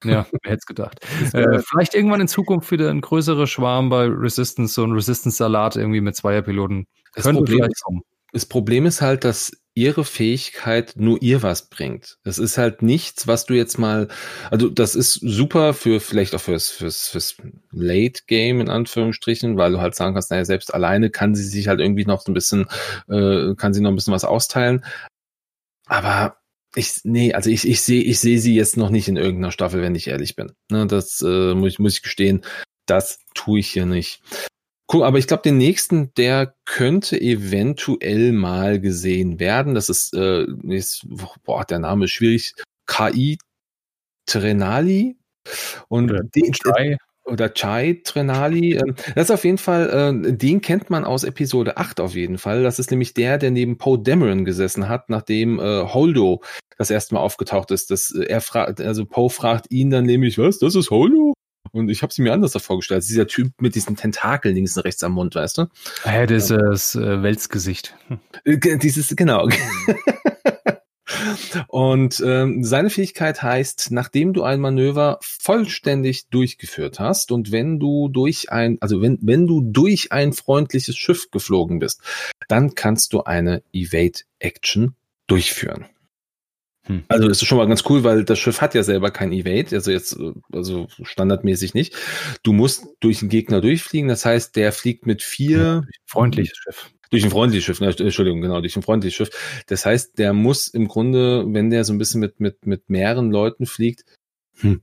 [0.04, 1.00] ja, wer hätte es gedacht.
[1.34, 6.00] Äh, vielleicht irgendwann in Zukunft wieder ein größerer Schwarm bei Resistance, so ein Resistance-Salat irgendwie
[6.00, 6.86] mit Zweierpiloten.
[7.14, 8.02] Das Könnte Problem, vielleicht kommen.
[8.32, 12.18] das Problem ist halt, dass ihre Fähigkeit nur ihr was bringt.
[12.24, 14.08] Es ist halt nichts, was du jetzt mal,
[14.50, 17.36] also das ist super für vielleicht auch fürs, fürs, fürs
[17.70, 21.68] Late Game in Anführungsstrichen, weil du halt sagen kannst, naja, selbst alleine kann sie sich
[21.68, 22.66] halt irgendwie noch so ein bisschen,
[23.08, 24.84] äh, kann sie noch ein bisschen was austeilen.
[25.86, 26.36] Aber
[26.74, 29.82] ich, nee, also ich, ich sehe, ich sehe sie jetzt noch nicht in irgendeiner Staffel,
[29.82, 30.52] wenn ich ehrlich bin.
[30.70, 32.44] Ne, das äh, muss, ich, muss ich gestehen,
[32.86, 34.22] das tue ich hier nicht.
[34.92, 39.74] Cool, aber ich glaube, den nächsten, der könnte eventuell mal gesehen werden.
[39.74, 41.06] Das ist, äh, ist
[41.44, 42.54] boah, der Name ist schwierig.
[42.86, 43.38] KI
[44.26, 45.16] Trenali.
[45.88, 46.98] Und den.
[47.24, 48.74] Oder Chai Trenali.
[48.74, 49.88] ähm, Das ist auf jeden Fall,
[50.26, 52.62] äh, den kennt man aus Episode 8 auf jeden Fall.
[52.62, 56.42] Das ist nämlich der, der neben Poe Dameron gesessen hat, nachdem äh, Holdo
[56.78, 57.90] das erste Mal aufgetaucht ist.
[57.90, 61.32] Das, äh, er fragt, also Poe fragt ihn dann nämlich, was, das ist Holdo?
[61.70, 63.04] Und ich habe sie mir anders vorgestellt.
[63.08, 65.66] Dieser Typ mit diesen Tentakeln links und rechts am Mund, weißt du?
[66.04, 67.94] Ja, das ist das äh, Weltsgesicht.
[68.44, 69.48] Ge- Dieses, genau.
[71.68, 78.08] Und ähm, seine Fähigkeit heißt, nachdem du ein Manöver vollständig durchgeführt hast und wenn du
[78.08, 82.02] durch ein, also wenn, wenn du durch ein freundliches Schiff geflogen bist,
[82.48, 84.94] dann kannst du eine Evade-Action
[85.26, 85.86] durchführen.
[86.84, 87.04] Hm.
[87.08, 89.76] Also das ist schon mal ganz cool, weil das Schiff hat ja selber kein Evade,
[89.76, 90.18] also jetzt,
[90.52, 91.94] also standardmäßig nicht.
[92.42, 96.90] Du musst durch den Gegner durchfliegen, das heißt, der fliegt mit vier Freundliches Schiff.
[97.12, 99.64] Durch ein freundliches Schiff, ne, Entschuldigung, genau, durch ein freundliches Schiff.
[99.66, 103.30] Das heißt, der muss im Grunde, wenn der so ein bisschen mit, mit, mit mehreren
[103.30, 104.04] Leuten fliegt,
[104.58, 104.82] hm.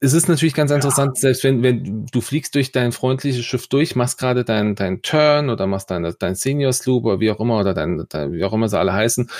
[0.00, 3.96] Es ist natürlich ganz interessant, selbst wenn, wenn du fliegst durch dein freundliches Schiff durch,
[3.96, 7.58] machst gerade dein, dein Turn oder machst dein, dein Senior Sloop oder wie auch immer,
[7.58, 9.30] oder dein, dein, wie auch immer sie alle heißen.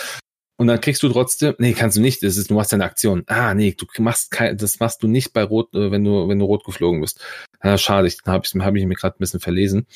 [0.57, 3.25] Und dann kriegst du trotzdem, nee, kannst du nicht, das ist, du machst deine Aktion.
[3.27, 6.39] Ah, nee, du machst kein, das machst du nicht bei Rot, äh, wenn du, wenn
[6.39, 7.23] du rot geflogen bist.
[7.63, 9.87] Ja, schade, ich, dann habe ich, hab ich mir gerade ein bisschen verlesen.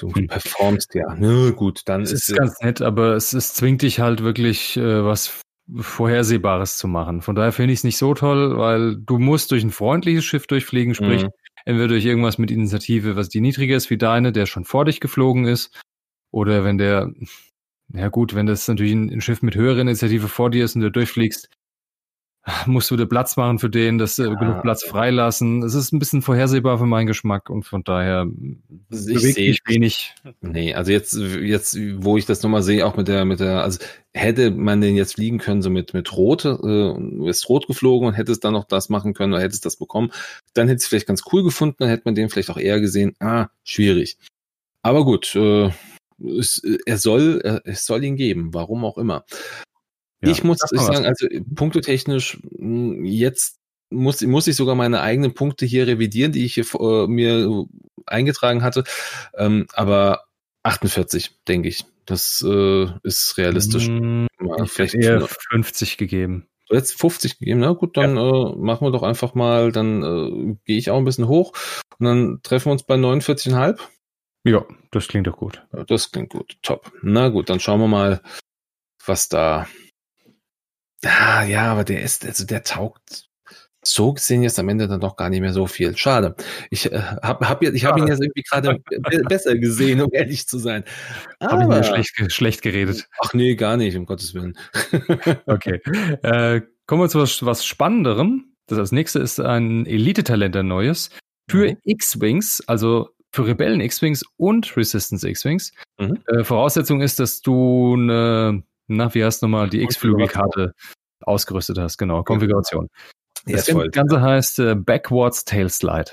[0.00, 0.26] Du Hm.
[0.28, 1.14] performst ja.
[1.18, 4.76] Na gut, dann Es ist, ist ganz nett, aber es, es zwingt dich halt wirklich,
[4.76, 5.42] äh, was
[5.78, 7.20] Vorhersehbares zu machen.
[7.20, 10.46] Von daher finde ich es nicht so toll, weil du musst durch ein freundliches Schiff
[10.46, 11.28] durchfliegen, sprich, Mhm.
[11.64, 15.00] entweder durch irgendwas mit Initiative, was die niedriger ist wie deine, der schon vor dich
[15.00, 15.78] geflogen ist,
[16.32, 17.12] oder wenn der,
[17.92, 20.80] ja gut, wenn das natürlich ein, ein Schiff mit höherer Initiative vor dir ist und
[20.82, 21.48] du durchfliegst,
[22.66, 25.62] musst du dir Platz machen für den, dass äh, genug Platz freilassen.
[25.62, 28.26] Es ist ein bisschen vorhersehbar für meinen Geschmack und von daher
[28.90, 30.14] Also bewegt seh- mich wenig.
[30.40, 33.78] Nee, also jetzt, jetzt, wo ich das nochmal sehe, auch mit der, mit der, also
[34.14, 38.14] hätte man den jetzt fliegen können, so mit, mit Rot, äh, ist rot geflogen und
[38.14, 40.10] hätte es dann noch das machen können oder hätte es das bekommen,
[40.54, 43.14] dann hätte es vielleicht ganz cool gefunden, dann hätte man den vielleicht auch eher gesehen,
[43.20, 44.16] ah, schwierig.
[44.82, 45.70] Aber gut, äh,
[46.38, 49.24] es, er soll, er, es soll ihn geben, warum auch immer.
[50.22, 53.58] Ja, ich muss ich sagen, also punktetechnisch, mh, jetzt
[53.90, 57.64] muss, muss ich sogar meine eigenen Punkte hier revidieren, die ich hier äh, mir
[58.06, 58.84] eingetragen hatte.
[59.34, 60.24] Ähm, aber
[60.62, 61.84] 48, denke ich.
[62.06, 63.88] Das äh, ist realistisch.
[63.88, 66.46] Mal Ich vielleicht eher 50 gegeben.
[66.70, 67.60] jetzt 50 gegeben.
[67.60, 71.04] Na gut, dann äh, machen wir doch einfach mal, dann äh, gehe ich auch ein
[71.04, 71.52] bisschen hoch
[71.98, 73.78] und dann treffen wir uns bei 49,5.
[74.44, 75.64] Ja, das klingt doch gut.
[75.72, 76.56] Ja, Das klingt gut.
[76.62, 76.90] Top.
[77.02, 78.20] Na gut, dann schauen wir mal,
[79.04, 79.66] was da.
[81.04, 83.26] Ah, ja, aber der ist, also der taugt
[83.82, 85.96] so gesehen jetzt am Ende dann doch gar nicht mehr so viel.
[85.96, 86.34] Schade.
[86.68, 90.46] Ich äh, habe hab, ich hab ihn jetzt irgendwie gerade be- besser gesehen, um ehrlich
[90.46, 90.84] zu sein.
[91.40, 93.08] Habe ich mir schlecht, schlecht geredet.
[93.22, 94.58] ach nee, gar nicht, um Gottes Willen.
[95.46, 95.80] Okay.
[96.22, 98.52] äh, kommen wir zu was, was Spannenderem.
[98.66, 101.08] Das als nächstes ist ein Elite-Talent, ein neues.
[101.50, 101.76] Für Mhm.
[101.84, 105.72] X-Wings, also für Rebellen X-Wings und Resistance X-Wings.
[105.98, 106.18] Mhm.
[106.26, 110.74] Äh, Voraussetzung ist, dass du eine, na, wie heißt nochmal, die X-Flügelkarte
[111.22, 112.88] ausgerüstet hast, genau, Konfiguration.
[113.46, 113.90] Ja, Das voll.
[113.90, 116.12] Ganze heißt äh, Backwards Tail Slide.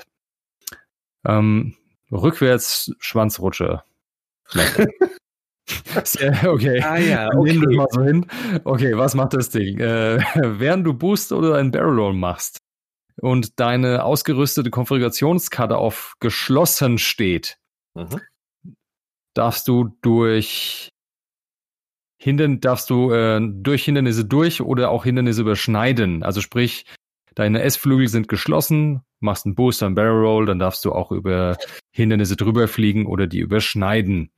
[1.26, 1.76] Ähm,
[2.10, 3.82] rückwärts Schwanzrutsche.
[6.46, 6.80] Okay.
[6.82, 7.76] Ah ja, Nehmen wir okay.
[7.76, 8.26] mal so hin.
[8.64, 9.78] Okay, was macht das Ding?
[9.78, 10.18] Äh,
[10.58, 12.58] während du Boost oder einen Barrel Roll machst
[13.20, 17.58] und deine ausgerüstete Konfigurationskarte auf geschlossen steht,
[17.94, 18.20] Mhm.
[19.34, 20.88] darfst du durch
[22.20, 26.22] Hindern darfst du äh, durch Hindernisse durch oder auch Hindernisse überschneiden.
[26.22, 26.84] Also sprich,
[27.34, 31.56] deine S-Flügel sind geschlossen, machst einen Boost, einen Barrel Roll, dann darfst du auch über
[31.92, 34.30] Hindernisse drüber fliegen oder die überschneiden.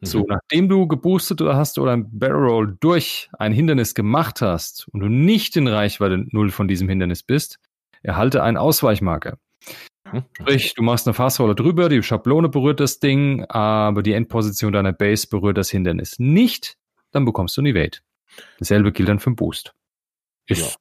[0.00, 0.26] So, Mhm.
[0.28, 5.08] nachdem du geboostet hast oder ein Barrel Roll durch ein Hindernis gemacht hast und du
[5.08, 7.58] nicht in Reichweite null von diesem Hindernis bist,
[8.02, 9.38] erhalte einen Ausweichmarker.
[10.10, 10.22] Mhm.
[10.40, 14.92] Sprich, du machst eine Fastroller drüber, die Schablone berührt das Ding, aber die Endposition deiner
[14.92, 16.76] Base berührt das Hindernis nicht,
[17.10, 17.98] dann bekommst du ein Evade.
[18.58, 19.74] Dasselbe gilt dann für den Boost.
[20.46, 20.78] Ist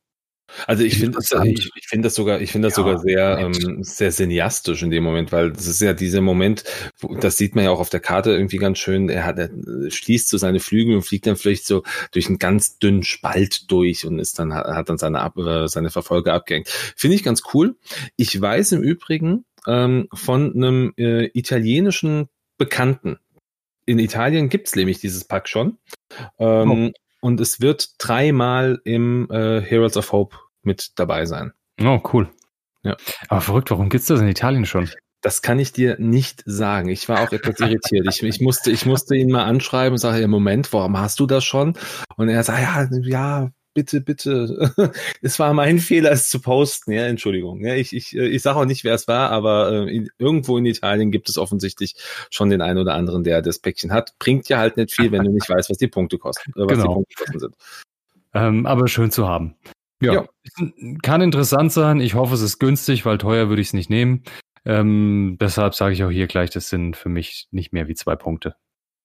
[0.65, 1.59] Also ich finde das, Interessant.
[1.59, 4.89] ich, ich finde das sogar, ich finde das Ja, sogar sehr, ähm, sehr cineastisch in
[4.89, 6.63] dem Moment, weil das ist ja dieser Moment,
[6.99, 9.09] wo, das sieht man ja auch auf der Karte irgendwie ganz schön.
[9.09, 9.49] Er hat, er
[9.89, 14.05] schließt so seine Flügel und fliegt dann vielleicht so durch einen ganz dünnen Spalt durch
[14.05, 16.69] und ist dann hat dann seine Ab, äh, seine Verfolger abgehängt.
[16.69, 17.75] Finde ich ganz cool.
[18.15, 23.19] Ich weiß im Übrigen ähm, von einem äh, italienischen Bekannten.
[23.88, 25.77] In Italien gibt's nämlich dieses Pack schon.
[26.38, 31.53] Ähm, Und es wird dreimal im äh, Heroes of Hope mit dabei sein.
[31.81, 32.29] Oh, cool.
[32.83, 32.95] Ja.
[33.27, 34.89] Aber verrückt, warum gibt's das in Italien schon?
[35.21, 36.89] Das kann ich dir nicht sagen.
[36.89, 38.05] Ich war auch etwas irritiert.
[38.07, 41.25] Ich, ich, musste, ich musste ihn mal anschreiben und sage, ja, Moment, warum hast du
[41.25, 41.73] das schon?
[42.17, 44.73] Und er sagt, ja, ja, bitte, bitte.
[45.21, 46.91] Es war mein Fehler, es zu posten.
[46.91, 47.63] Ja, Entschuldigung.
[47.63, 51.11] Ja, ich ich, ich sage auch nicht, wer es war, aber äh, irgendwo in Italien
[51.11, 51.93] gibt es offensichtlich
[52.32, 54.17] schon den einen oder anderen, der das Päckchen hat.
[54.17, 56.51] Bringt ja halt nicht viel, wenn du nicht weißt, was die Punkte kosten.
[56.55, 56.88] Äh, was Genau.
[56.88, 57.55] die Punkte kosten sind.
[58.34, 59.55] Ähm, aber schön zu haben.
[60.01, 60.13] Ja.
[60.13, 60.28] Ja.
[61.03, 62.01] Kann interessant sein.
[62.01, 64.23] Ich hoffe, es ist günstig, weil teuer würde ich es nicht nehmen.
[64.65, 68.15] Ähm, deshalb sage ich auch hier gleich, das sind für mich nicht mehr wie zwei
[68.15, 68.55] Punkte.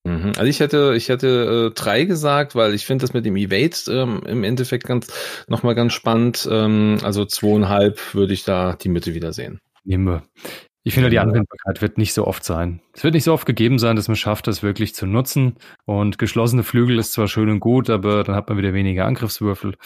[0.05, 0.33] Mhm.
[0.37, 3.77] Also ich hätte, ich hätte äh, drei gesagt, weil ich finde das mit dem Evade
[3.89, 5.07] ähm, im Endeffekt ganz
[5.47, 6.49] nochmal ganz spannend.
[6.51, 9.61] Ähm, also zweieinhalb würde ich da die Mitte wieder sehen.
[9.85, 10.23] Nehmen wir.
[10.85, 11.21] Ich finde, die.
[11.21, 12.81] Anwendbarkeit wird nicht so oft sein.
[12.93, 15.57] Es wird nicht so oft gegeben sein, dass man schafft, das wirklich zu nutzen.
[15.85, 19.77] Und geschlossene Flügel ist zwar schön und gut, aber dann hat man wieder weniger Angriffswürfel.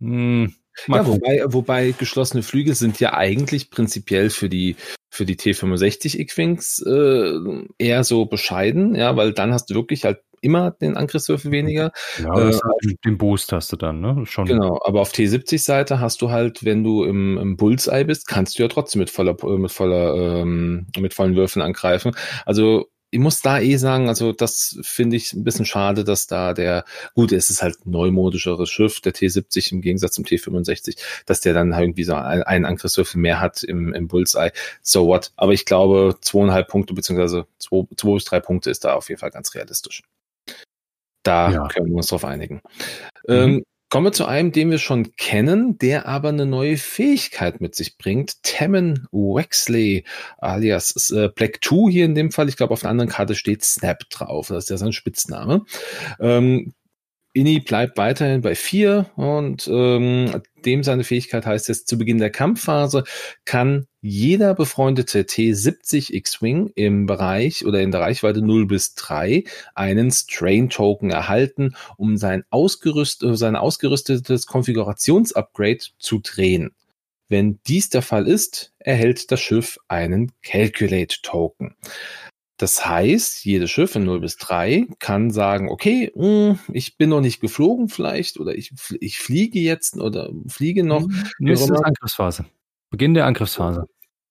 [0.00, 0.54] Hm,
[0.88, 4.76] Ja, wobei, wobei geschlossene Flügel sind ja eigentlich prinzipiell für die
[5.14, 7.32] für die T65 X-Wings äh,
[7.78, 11.92] eher so bescheiden, ja, weil dann hast du wirklich halt immer den Angriffswürfel weniger.
[12.22, 12.58] ja, äh,
[13.04, 14.26] den Boost hast du dann, ne?
[14.26, 14.44] Schon.
[14.44, 18.62] Genau, aber auf T70-Seite hast du halt, wenn du im, im Bullseye bist, kannst du
[18.62, 22.14] ja trotzdem mit voller, mit voller, ähm, mit vollen Würfeln angreifen.
[22.44, 26.52] Also ich muss da eh sagen, also das finde ich ein bisschen schade, dass da
[26.52, 26.84] der,
[27.14, 31.72] gut, es ist halt neumodischeres Schiff, der T70 im Gegensatz zum T65, dass der dann
[31.72, 34.50] irgendwie so ein- einen Angriffswürfel mehr hat im, im Bullseye.
[34.82, 35.32] So what?
[35.36, 39.20] Aber ich glaube, zweieinhalb Punkte beziehungsweise zwei, zwei bis drei Punkte ist da auf jeden
[39.20, 40.02] Fall ganz realistisch.
[41.22, 41.68] Da Ja.
[41.68, 42.62] können wir uns drauf einigen.
[43.28, 43.34] Mhm.
[43.34, 43.64] Ähm,
[43.94, 47.96] kommen wir zu einem, den wir schon kennen, der aber eine neue Fähigkeit mit sich
[47.96, 48.42] bringt.
[48.42, 50.04] Tammin Wexley,
[50.38, 52.48] alias äh, Black 2 hier in dem Fall.
[52.48, 54.48] Ich glaube, auf der anderen Karte steht Snap drauf.
[54.48, 55.64] Das ist ja sein Spitzname.
[56.18, 56.74] Ähm,
[57.36, 62.30] Inni bleibt weiterhin bei vier und ähm, dem seine Fähigkeit heißt es, zu Beginn der
[62.30, 63.02] Kampfphase
[63.44, 69.42] kann jeder befreundete T70 X-Wing im Bereich oder in der Reichweite 0 bis 3
[69.74, 76.72] einen Strain-Token erhalten, um sein, ausgerüst, sein ausgerüstetes Konfigurationsupgrade zu drehen.
[77.28, 81.74] Wenn dies der Fall ist, erhält das Schiff einen Calculate-Token.
[82.56, 87.20] Das heißt, jedes Schiff in 0 bis 3 kann sagen, okay, mh, ich bin noch
[87.20, 91.08] nicht geflogen vielleicht oder ich, ich fliege jetzt oder fliege noch.
[91.40, 91.84] Ist Roman?
[91.84, 92.44] Angriffsphase.
[92.90, 93.86] Beginn der Angriffsphase.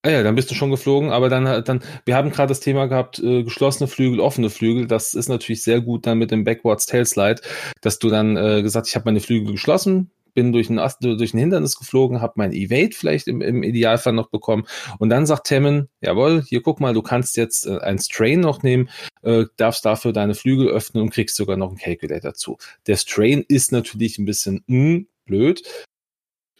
[0.05, 2.87] Ah ja, dann bist du schon geflogen, aber dann, dann wir haben gerade das Thema
[2.87, 4.85] gehabt, äh, geschlossene Flügel, offene Flügel.
[4.85, 7.41] Das ist natürlich sehr gut dann mit dem Backwards Tail Slide,
[7.79, 11.39] dass du dann äh, gesagt, ich habe meine Flügel geschlossen, bin durch ein, durch ein
[11.39, 14.65] Hindernis geflogen, habe mein Evade vielleicht im, im Idealfall noch bekommen
[14.99, 18.63] und dann sagt Temmen, jawohl, hier guck mal, du kannst jetzt äh, ein Strain noch
[18.63, 18.89] nehmen,
[19.21, 22.57] äh, darfst dafür deine Flügel öffnen und kriegst sogar noch einen Calculator dazu.
[22.87, 25.63] Der Strain ist natürlich ein bisschen mh, blöd,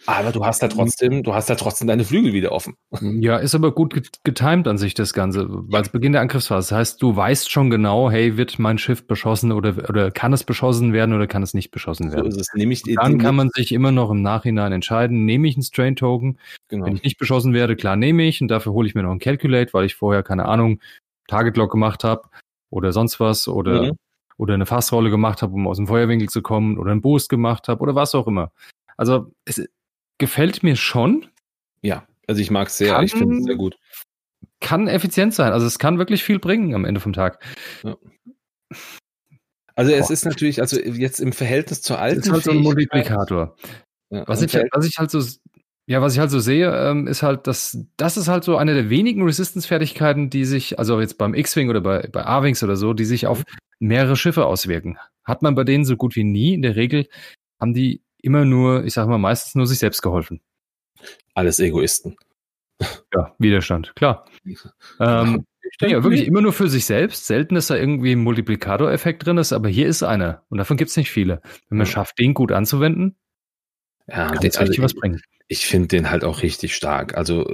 [0.06, 2.76] aber du hast da trotzdem, du hast da trotzdem deine Flügel wieder offen.
[3.22, 6.70] Ja, ist aber gut get- getimed an sich das Ganze, weil es Beginn der Angriffsphase.
[6.70, 10.44] Das heißt, du weißt schon genau, hey, wird mein Schiff beschossen oder, oder kann es
[10.44, 12.28] beschossen werden oder kann es nicht beschossen So werden.
[12.28, 12.48] ist es.
[12.54, 16.38] Nämlich Dann kann man sich immer noch im Nachhinein entscheiden, nehme ich einen Strain-Token,
[16.68, 16.86] genau.
[16.86, 19.20] wenn ich nicht beschossen werde, klar nehme ich und dafür hole ich mir noch einen
[19.20, 20.80] Calculate, weil ich vorher, keine Ahnung,
[21.28, 22.24] Target Lock gemacht habe
[22.70, 23.92] oder sonst was oder, Mhm.
[24.38, 27.68] oder eine Fassrolle gemacht habe, um aus dem Feuerwinkel zu kommen oder einen Boost gemacht
[27.68, 28.52] habe oder was auch immer.
[28.98, 29.68] Also es
[30.24, 31.28] gefällt mir schon.
[31.82, 33.78] Ja, also ich mag es sehr, kann, ich finde es sehr gut.
[34.60, 37.44] Kann effizient sein, also es kann wirklich viel bringen am Ende vom Tag.
[37.84, 37.98] Ja.
[39.76, 42.20] Also es ist natürlich, also jetzt im Verhältnis zur alten.
[42.20, 43.56] Es ist halt so ein Multiplikator.
[44.10, 45.20] Ja, was, ich, was ich halt so,
[45.88, 48.76] ja, was ich halt so sehe, ähm, ist halt, dass das ist halt so eine
[48.76, 52.94] der wenigen Resistance-Fertigkeiten, die sich, also jetzt beim X-Wing oder bei, bei A-Wings oder so,
[52.94, 53.88] die sich auf mhm.
[53.88, 54.98] mehrere Schiffe auswirken.
[55.24, 56.54] Hat man bei denen so gut wie nie.
[56.54, 57.08] In der Regel
[57.60, 60.42] haben die immer nur, ich sag mal, meistens nur sich selbst geholfen.
[61.34, 62.16] Alles Egoisten.
[63.14, 64.26] Ja, Widerstand, klar.
[65.00, 65.46] ähm,
[65.82, 67.28] ja, wirklich immer nur für sich selbst.
[67.28, 70.44] Selten ist da irgendwie ein Multiplikator-Effekt drin ist, aber hier ist einer.
[70.50, 71.42] Und davon gibt es nicht viele.
[71.70, 73.18] Wenn man schafft, den gut anzuwenden,
[74.08, 75.22] ja, kann es richtig was bringen.
[75.48, 77.16] Ich finde den halt auch richtig stark.
[77.16, 77.46] Also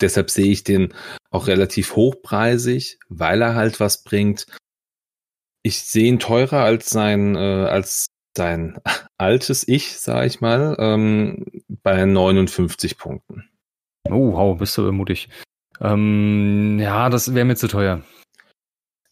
[0.00, 0.94] deshalb sehe ich den
[1.30, 4.46] auch relativ hochpreisig, weil er halt was bringt.
[5.62, 8.06] Ich sehe ihn teurer als sein, äh, als
[8.36, 8.78] sein
[9.18, 11.44] altes Ich, sage ich mal, ähm,
[11.82, 13.48] bei 59 Punkten.
[14.08, 15.28] Oh, wow, bist du mutig.
[15.80, 18.02] Ähm, ja, das wäre mir zu teuer.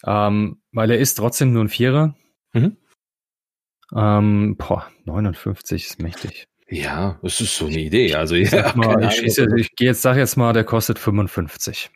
[0.04, 2.14] Ähm, weil er ist trotzdem nur ein Vierer.
[2.52, 2.76] Mhm.
[3.94, 6.48] Ähm, boah, 59 ist mächtig.
[6.68, 8.14] Ja, das ist so eine Idee.
[8.14, 11.90] Also ich, ja, mal, ich, schieße, ich gehe jetzt, sag jetzt mal, der kostet 55.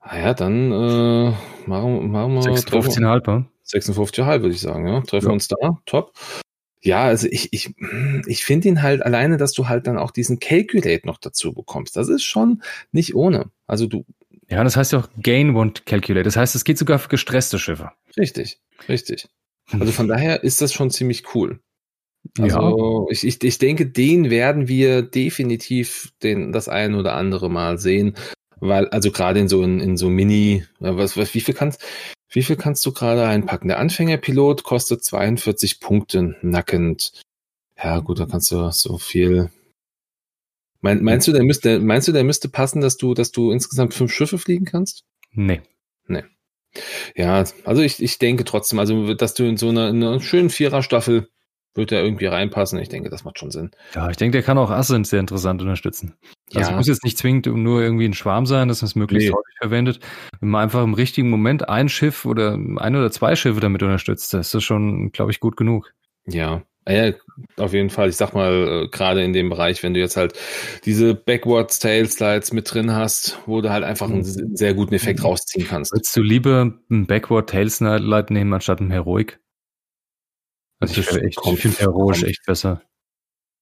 [0.00, 1.32] Ah ja, dann äh,
[1.66, 3.46] machen, machen wir 56,5.
[3.66, 5.00] 56,5 würde ich sagen, ja.
[5.00, 5.32] Treffen ja.
[5.32, 5.78] uns da.
[5.86, 6.12] Top.
[6.82, 7.74] Ja, also ich, ich,
[8.26, 11.96] ich finde ihn halt alleine, dass du halt dann auch diesen Calculate noch dazu bekommst.
[11.96, 12.62] Das ist schon
[12.92, 13.50] nicht ohne.
[13.66, 14.04] Also du.
[14.50, 16.24] Ja, das heißt ja auch Gain Won't Calculate.
[16.24, 17.92] Das heißt, es geht sogar für gestresste Schiffe.
[18.18, 19.28] Richtig, richtig.
[19.72, 21.60] Also von daher ist das schon ziemlich cool.
[22.38, 23.12] Also ja.
[23.12, 28.14] ich, ich, ich denke, den werden wir definitiv den, das ein oder andere Mal sehen.
[28.60, 31.82] Weil, also gerade in so in, in so Mini, was, was, wie viel kannst,
[32.34, 33.68] wie viel kannst du gerade einpacken?
[33.68, 37.22] Der Anfängerpilot kostet 42 Punkte nackend.
[37.76, 39.50] Ja, gut, da kannst du so viel.
[40.80, 43.94] Mein, meinst du, der müsste, meinst du, der müsste passen, dass du, dass du insgesamt
[43.94, 45.04] fünf Schiffe fliegen kannst?
[45.32, 45.62] Nee.
[46.06, 46.24] Nee.
[47.14, 50.50] Ja, also ich, ich denke trotzdem, also, dass du in so einer, in einer schönen
[50.50, 51.28] Viererstaffel
[51.74, 52.78] wird er irgendwie reinpassen.
[52.78, 53.70] Ich denke, das macht schon Sinn.
[53.94, 56.14] Ja, ich denke, der kann auch Ascent sehr interessant unterstützen.
[56.54, 56.76] Also ja.
[56.76, 59.34] muss jetzt nicht zwingend nur irgendwie ein Schwarm sein, dass man es möglichst nee.
[59.34, 60.00] häufig verwendet.
[60.40, 64.32] Wenn man einfach im richtigen Moment ein Schiff oder ein oder zwei Schiffe damit unterstützt,
[64.34, 65.92] das ist schon, glaube ich, gut genug.
[66.26, 66.62] Ja.
[66.86, 67.12] Ja,
[67.56, 68.10] auf jeden Fall.
[68.10, 70.34] Ich sag mal, äh, gerade in dem Bereich, wenn du jetzt halt
[70.84, 74.54] diese Backwards Tail Slides mit drin hast, wo du halt einfach einen mhm.
[74.54, 75.26] sehr guten Effekt mhm.
[75.26, 75.92] rausziehen kannst.
[75.94, 79.40] Würdest du lieber einen Backward Tail Slide nehmen anstatt einen Heroic?
[80.80, 82.82] Also ich, ich finde heroisch kommt, echt besser.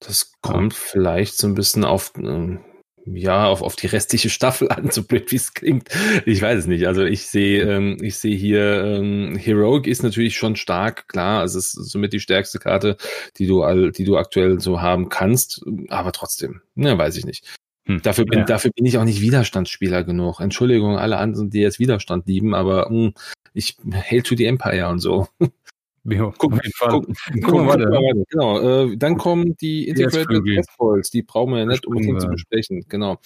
[0.01, 0.79] Das kommt ja.
[0.81, 2.61] vielleicht so ein bisschen auf, ähm,
[3.05, 5.89] ja, auf, auf die restliche Staffel an, so blöd wie es klingt.
[6.27, 6.87] Ich weiß es nicht.
[6.87, 11.45] Also ich sehe, ähm, ich sehe hier, ähm, Heroic ist natürlich schon stark, klar.
[11.45, 12.97] Es ist somit die stärkste Karte,
[13.37, 15.65] die du all, die du aktuell so haben kannst.
[15.89, 17.45] Aber trotzdem, ne, weiß ich nicht.
[17.87, 18.01] Hm.
[18.03, 18.45] Dafür, bin, ja.
[18.45, 20.41] dafür bin ich auch nicht Widerstandsspieler genug.
[20.41, 23.15] Entschuldigung, alle anderen, die jetzt Widerstand lieben, aber mh, hm,
[23.55, 25.29] ich Hail to the Empire und so.
[26.05, 26.91] Jo, guck, auf jeden Fall.
[26.91, 28.25] Guck, guck, guck mal weiter.
[28.29, 32.85] Genau, äh, dann kommen die Integrated Testballs, die brauchen wir ja nicht unbedingt zu besprechen.
[32.89, 33.19] Genau.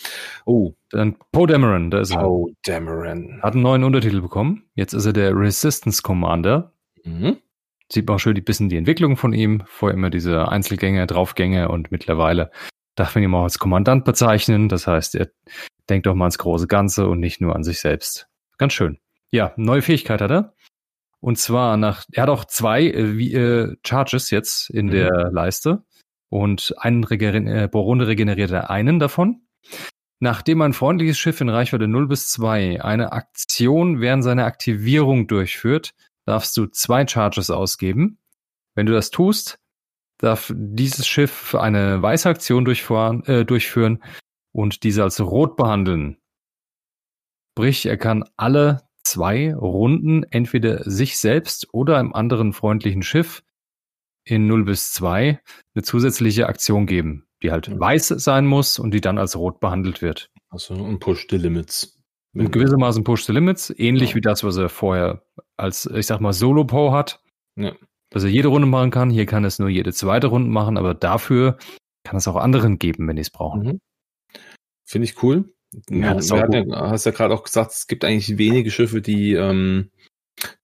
[0.45, 0.73] Oh.
[0.91, 2.21] Dann Poe Dameron, da ist er.
[2.21, 3.41] Poe Dameron.
[3.43, 4.65] Hat einen neuen Untertitel bekommen.
[4.75, 6.73] Jetzt ist er der Resistance Commander.
[7.05, 7.39] Mhm.
[7.91, 9.63] Sieht man auch schön die bisschen die Entwicklung von ihm.
[9.67, 12.51] Vorher immer diese Einzelgänge, Draufgänge und mittlerweile
[12.95, 14.69] darf man ihn auch als Kommandant bezeichnen.
[14.69, 15.31] Das heißt, er
[15.89, 18.29] denkt auch mal ans große Ganze und nicht nur an sich selbst.
[18.59, 18.99] Ganz schön.
[19.31, 20.55] Ja, neue Fähigkeit hat er.
[21.21, 24.91] Und zwar nach, er hat auch zwei äh, wie, äh, Charges jetzt in mhm.
[24.91, 25.85] der Leiste
[26.29, 29.47] und einen Regen äh, pro Runde regeneriert er einen davon.
[30.19, 35.95] Nachdem ein freundliches Schiff in Reichweite 0 bis 2 eine Aktion während seiner Aktivierung durchführt,
[36.25, 38.19] darfst du zwei Charges ausgeben.
[38.75, 39.59] Wenn du das tust,
[40.19, 44.03] darf dieses Schiff eine weiße Aktion durchfahren, äh, durchführen
[44.53, 46.17] und diese als rot behandeln.
[47.53, 48.86] Sprich, er kann alle
[49.17, 53.43] zwei Runden entweder sich selbst oder einem anderen freundlichen Schiff
[54.25, 55.41] in 0 bis 2
[55.75, 57.81] eine zusätzliche Aktion geben, die halt ja.
[57.81, 60.29] weiß sein muss und die dann als rot behandelt wird.
[60.51, 61.99] Also und Push the Limits.
[62.35, 64.17] Und gewissermaßen Push the Limits, ähnlich ja.
[64.17, 65.23] wie das, was er vorher
[65.57, 67.23] als, ich sag mal, Solo-Po hat.
[67.57, 67.73] Ja.
[68.11, 69.09] Dass er jede Runde machen kann.
[69.09, 71.57] Hier kann es nur jede zweite Runde machen, aber dafür
[72.05, 73.63] kann es auch anderen geben, wenn die es brauchen.
[73.63, 73.81] Mhm.
[74.85, 75.56] Finde ich cool.
[75.91, 79.91] Ja, das ja, hast ja gerade auch gesagt, es gibt eigentlich wenige Schiffe, die, ähm,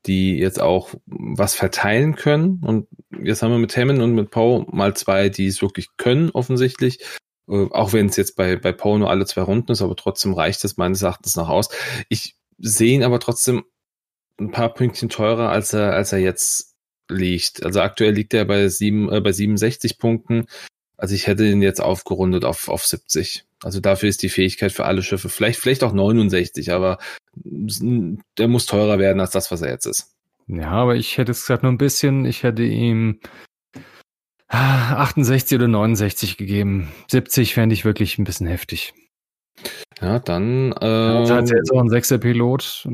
[0.07, 2.61] die jetzt auch was verteilen können.
[2.65, 2.89] Und
[3.23, 7.01] jetzt haben wir mit Hammond und mit Poe mal zwei, die es wirklich können, offensichtlich.
[7.49, 10.35] Äh, auch wenn es jetzt bei, bei Poe nur alle zwei Runden ist, aber trotzdem
[10.35, 11.69] reicht es meines Erachtens noch aus.
[12.09, 13.65] Ich sehe ihn aber trotzdem
[14.39, 16.75] ein paar Pünktchen teurer, als er, als er jetzt
[17.09, 17.65] liegt.
[17.65, 20.47] Also aktuell liegt er bei sieben, äh, bei 67 Punkten.
[20.97, 23.45] Also ich hätte ihn jetzt aufgerundet auf, auf 70.
[23.63, 26.99] Also dafür ist die Fähigkeit für alle Schiffe vielleicht, vielleicht auch 69, aber
[27.35, 30.15] der muss teurer werden als das, was er jetzt ist.
[30.49, 32.25] Ja, aber ich hätte es gesagt nur ein bisschen.
[32.25, 33.21] Ich hätte ihm
[34.49, 36.93] 68 oder 69 gegeben.
[37.11, 38.93] 70 fände ich wirklich ein bisschen heftig.
[40.01, 40.73] Ja, dann.
[40.73, 42.87] Äh, also hat jetzt auch ein Sechser-Pilot.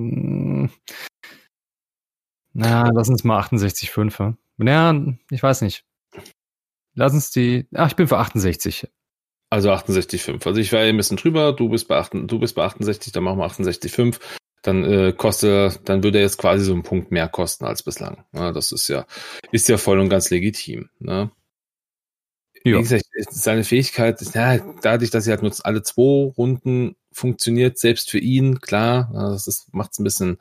[2.53, 4.35] Na, lass uns mal 68,5.
[4.59, 5.01] Ja,
[5.31, 5.85] ich weiß nicht.
[6.95, 7.67] Lass uns die.
[7.75, 8.89] Ach, ich bin für 68.
[9.51, 10.47] Also 68,5.
[10.47, 13.13] Also ich war ja ein bisschen drüber, du bist bei, 8, du bist bei 68,
[13.13, 14.21] dann machen wir 68,5.
[14.63, 18.25] Dann äh, kostet, dann würde er jetzt quasi so einen Punkt mehr kosten als bislang.
[18.33, 19.07] Ja, das ist ja,
[19.53, 20.91] ist ja voll und ganz legitim.
[20.99, 21.31] Ne?
[22.65, 22.79] Ja.
[22.79, 28.11] Wie gesagt, seine Fähigkeit, ja, dadurch, dass er halt nur alle zwei Runden funktioniert, selbst
[28.11, 30.39] für ihn, klar, das macht es ein bisschen,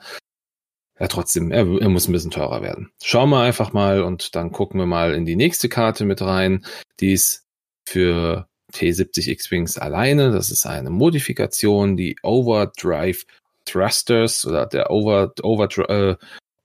[0.99, 2.91] ja, trotzdem, er, er, muss ein bisschen teurer werden.
[3.03, 6.65] Schauen wir einfach mal und dann gucken wir mal in die nächste Karte mit rein.
[6.99, 7.45] Die ist
[7.85, 8.47] für
[8.77, 10.31] T70 X-Wings alleine.
[10.31, 13.25] Das ist eine Modifikation, die Overdrive
[13.65, 16.15] Thrusters oder der Over, Over, äh,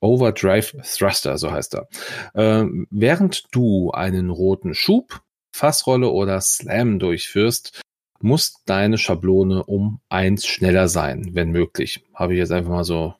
[0.00, 1.88] Overdrive Thruster, so heißt er.
[2.34, 5.20] Ähm, während du einen roten Schub,
[5.52, 7.80] Fassrolle oder Slam durchführst,
[8.20, 12.04] muss deine Schablone um eins schneller sein, wenn möglich.
[12.14, 13.14] Habe ich jetzt einfach mal so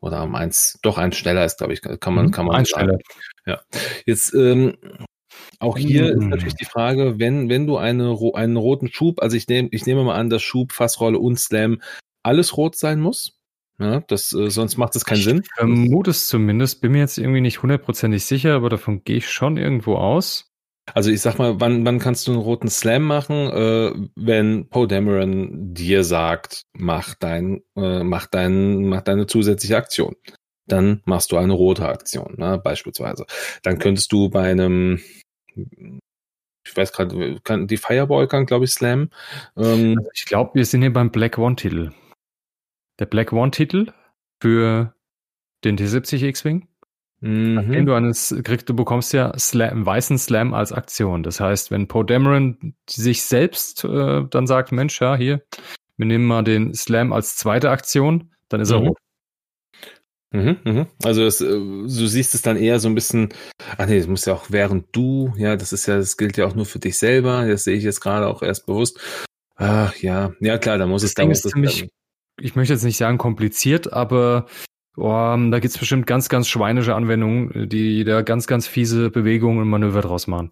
[0.00, 2.70] oder um eins, doch eins schneller ist, glaube ich, kann man, mhm, kann man eins
[2.70, 2.98] schneller.
[3.44, 3.60] Ja.
[4.06, 4.76] Jetzt ähm,
[5.60, 6.22] auch hier mhm.
[6.22, 9.86] ist natürlich die Frage, wenn, wenn du eine, einen roten Schub, also ich nehme, ich
[9.86, 11.80] nehme mal an, dass Schub, Fassrolle und Slam
[12.22, 13.36] alles rot sein muss.
[13.78, 15.42] Ja, das, äh, sonst macht es keinen ich Sinn.
[15.56, 19.56] Vermute es zumindest, bin mir jetzt irgendwie nicht hundertprozentig sicher, aber davon gehe ich schon
[19.56, 20.50] irgendwo aus.
[20.94, 24.88] Also ich sag mal, wann, wann kannst du einen roten Slam machen, äh, wenn Poe
[24.88, 30.16] Dameron dir sagt, mach dein, äh, mach dein, mach deine zusätzliche Aktion.
[30.66, 33.26] Dann machst du eine rote Aktion, ne, beispielsweise.
[33.62, 35.00] Dann könntest du bei einem,
[35.56, 39.10] ich weiß gerade, die Fireball kann, glaube ich, Slam.
[39.56, 41.92] Ähm, also ich glaube, wir sind hier beim Black One-Titel.
[42.98, 43.92] Der Black One-Titel
[44.40, 44.94] für
[45.64, 46.68] den T70 X-Wing.
[47.20, 47.84] Mhm.
[47.84, 51.22] Du eines kriegst, du bekommst ja Slam, weißen Slam als Aktion.
[51.22, 55.42] Das heißt, wenn Poe Dameron sich selbst äh, dann sagt, Mensch, ja, hier,
[55.98, 58.76] wir nehmen mal den Slam als zweite Aktion, dann ist mhm.
[58.76, 58.98] er rot.
[60.32, 60.86] Mhm, mhm.
[61.02, 63.30] Also das, äh, du siehst es dann eher so ein bisschen,
[63.78, 66.46] ach nee, das muss ja auch während du, ja, das ist ja, das gilt ja
[66.46, 69.00] auch nur für dich selber, das sehe ich jetzt gerade auch erst bewusst.
[69.56, 71.88] Ach ja, ja klar, da muss das es da muss es ziemlich,
[72.40, 74.46] ich möchte jetzt nicht sagen kompliziert, aber
[75.00, 79.68] oh, da gibt's bestimmt ganz, ganz schweinische Anwendungen, die da ganz, ganz fiese Bewegungen und
[79.68, 80.50] Manöver draus machen.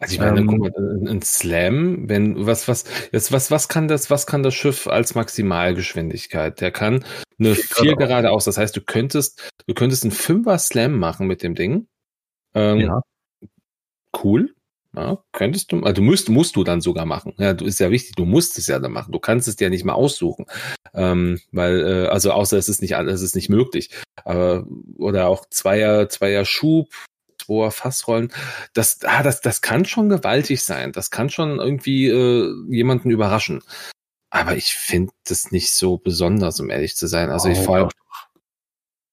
[0.00, 0.72] Also ich meine, ähm, guck mal,
[1.08, 5.14] ein Slam, wenn, was, was, jetzt, was, was kann das, was kann das Schiff als
[5.14, 6.60] Maximalgeschwindigkeit?
[6.60, 7.04] Der kann
[7.38, 8.44] eine vier geradeaus.
[8.44, 11.86] Das heißt, du könntest, du könntest einen Fünfer Slam machen mit dem Ding.
[12.54, 13.00] Ähm, ja.
[14.22, 14.54] Cool.
[14.94, 17.34] Ja, könntest du, also musst, musst du dann sogar machen.
[17.38, 19.12] Ja, du ist ja wichtig, du musst es ja dann machen.
[19.12, 20.46] Du kannst es dir nicht mal aussuchen.
[20.94, 23.90] Ähm, weil, äh, also außer es ist nicht es ist nicht möglich.
[24.24, 24.66] Aber,
[24.96, 26.88] oder auch Zweier, Zweier Schub,
[27.38, 28.32] Zweier Fassrollen.
[28.74, 30.90] Das, ah, das, das kann schon gewaltig sein.
[30.90, 33.62] Das kann schon irgendwie äh, jemanden überraschen.
[34.30, 37.30] Aber ich finde das nicht so besonders, um ehrlich zu sein.
[37.30, 37.88] Also oh, ich vor allem,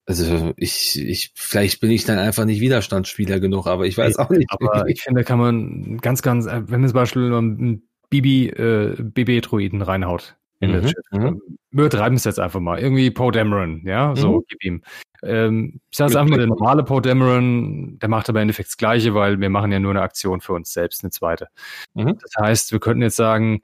[0.08, 4.30] also ich, ich, vielleicht bin ich dann einfach nicht Widerstandsspieler genug, aber ich weiß auch
[4.30, 4.50] nicht.
[4.50, 8.48] Aber ich finde, da kann man ganz, ganz, äh, wenn man zum Beispiel einen Bibi,
[8.48, 10.94] äh, BB-Druiden reinhaut in mhm.
[11.12, 11.42] Mhm.
[11.72, 12.80] Wir betreiben es jetzt einfach mal.
[12.80, 14.44] Irgendwie Poe Dameron, ja, so, mhm.
[14.48, 14.82] gib ihm.
[15.24, 18.78] Ähm, ich sage einfach mal, der normale Poe Dameron, der macht aber im Endeffekt das
[18.78, 21.50] Gleiche, weil wir machen ja nur eine Aktion für uns selbst, eine zweite.
[21.94, 22.18] Mhm.
[22.18, 23.62] Das heißt, wir könnten jetzt sagen,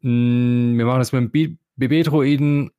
[0.00, 2.70] hm, wir machen das mit dem BB-Droiden.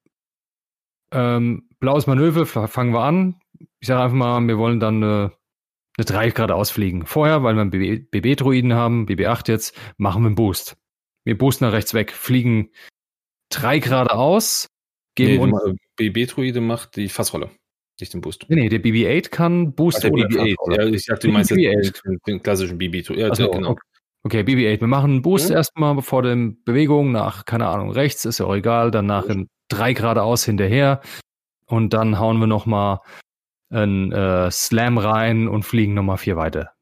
[1.14, 3.36] Ähm, blaues Manöver, fangen wir an.
[3.80, 5.34] Ich sage einfach mal, wir wollen dann eine,
[5.98, 7.06] eine 3 Grad ausfliegen.
[7.06, 7.72] Vorher, weil wir einen
[8.10, 10.78] BB-Droiden haben, BB-8 jetzt, machen wir einen Boost.
[11.26, 12.70] Wir boosten nach rechts weg, fliegen
[13.50, 14.70] 3 Grad aus,
[15.16, 15.80] geben nee, uns.
[15.98, 17.50] BB-Droide macht die Fassrolle.
[18.00, 18.46] Nicht den Boost.
[18.48, 20.06] Nee, nee, der BB-8 kann Boost.
[20.06, 23.22] Also der BB-8, ja, ich dachte, du meinst den, den, klassischen BB-Droide.
[23.22, 23.72] Ja, also, genau.
[23.72, 23.82] Okay.
[24.24, 24.82] Okay, BB-8.
[24.82, 25.56] Wir machen einen Boost mhm.
[25.56, 29.94] erstmal bevor der Bewegung nach, keine Ahnung, rechts, ist ja auch egal, danach in drei
[29.94, 31.02] geradeaus hinterher
[31.72, 33.00] und dann hauen wir nochmal
[33.70, 36.74] einen äh, Slam rein und fliegen nochmal vier weiter.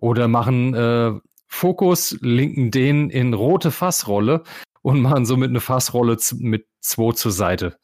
[0.00, 1.12] Oder machen äh,
[1.46, 4.42] Fokus, linken den in rote Fassrolle
[4.80, 7.78] und machen somit eine Fassrolle mit zwei zur Seite.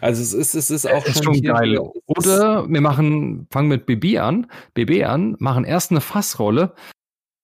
[0.00, 1.78] Also es ist, es ist auch ist schon, geil.
[2.06, 6.74] Oder wir machen, fangen mit BB an, BB an, machen erst eine Fassrolle,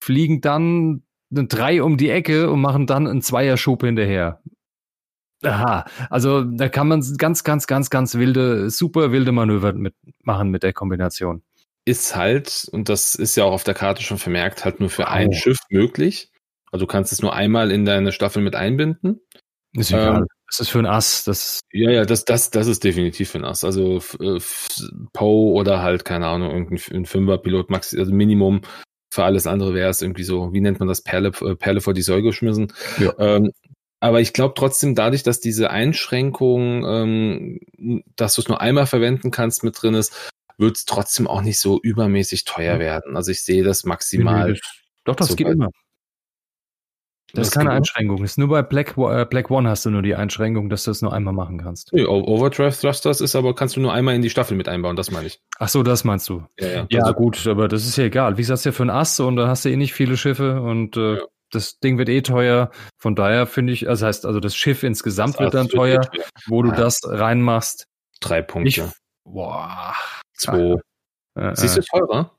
[0.02, 4.40] fliegen dann eine 3 um die Ecke und machen dann einen Zweierschub hinterher.
[5.44, 10.62] Aha, also da kann man ganz, ganz, ganz, ganz wilde, super wilde Manöver mitmachen mit
[10.62, 11.42] der Kombination.
[11.84, 15.02] Ist halt, und das ist ja auch auf der Karte schon vermerkt, halt nur für
[15.02, 15.08] oh.
[15.08, 16.30] ein Schiff möglich.
[16.72, 19.20] Also du kannst es nur einmal in deine Staffel mit einbinden.
[19.74, 20.18] Ist egal.
[20.18, 21.24] Ähm, das ist für ein Ass.
[21.24, 23.64] Das ja, ja, das, das, das ist definitiv für ein Ass.
[23.64, 24.40] Also äh,
[25.12, 28.62] Poe oder halt, keine Ahnung, irgendein Fünfer-Pilot, also Minimum.
[29.12, 31.94] Für alles andere wäre es irgendwie so, wie nennt man das, Perle, äh, Perle vor
[31.94, 32.72] die Säule geschmissen.
[32.98, 33.12] Ja.
[33.18, 33.52] Ähm,
[34.04, 37.60] aber ich glaube trotzdem, dadurch, dass diese Einschränkung, ähm,
[38.16, 41.58] dass du es nur einmal verwenden kannst, mit drin ist, wird es trotzdem auch nicht
[41.58, 42.80] so übermäßig teuer Mhm.
[42.80, 43.16] werden.
[43.16, 44.56] Also ich sehe das maximal.
[45.04, 45.70] Doch, das So geht immer.
[47.32, 47.70] Das, Das ist keine?
[47.72, 48.22] Einschränkung.
[48.22, 51.02] Ist nur bei Black, äh, Black One hast du nur die Einschränkung, dass du es
[51.02, 51.92] nur einmal machen kannst.
[51.92, 55.10] Nee, Overdrive Thrusters ist aber, kannst du nur einmal in die Staffel mit einbauen, das
[55.10, 55.40] meine ich.
[55.58, 56.44] Ach so, das meinst du.
[56.60, 56.86] Ja, ja.
[56.90, 58.36] Ja, Also, gut, aber das ist ja egal.
[58.36, 60.96] Wie gesagt, ja für ein Ass und da hast du eh nicht viele Schiffe und
[60.96, 61.22] äh, Ja.
[61.54, 62.70] Das Ding wird eh teuer.
[62.98, 66.06] Von daher finde ich, also heißt, also das Schiff insgesamt das wird dann teuer, eh
[66.18, 66.24] teuer.
[66.46, 66.76] wo du Ja.
[66.76, 67.86] das reinmachst.
[68.20, 68.68] Drei Punkte.
[68.68, 68.82] Ich,
[69.24, 69.94] boah.
[70.36, 70.76] Zwei.
[71.36, 72.30] Äh, Siehst du äh, teurer?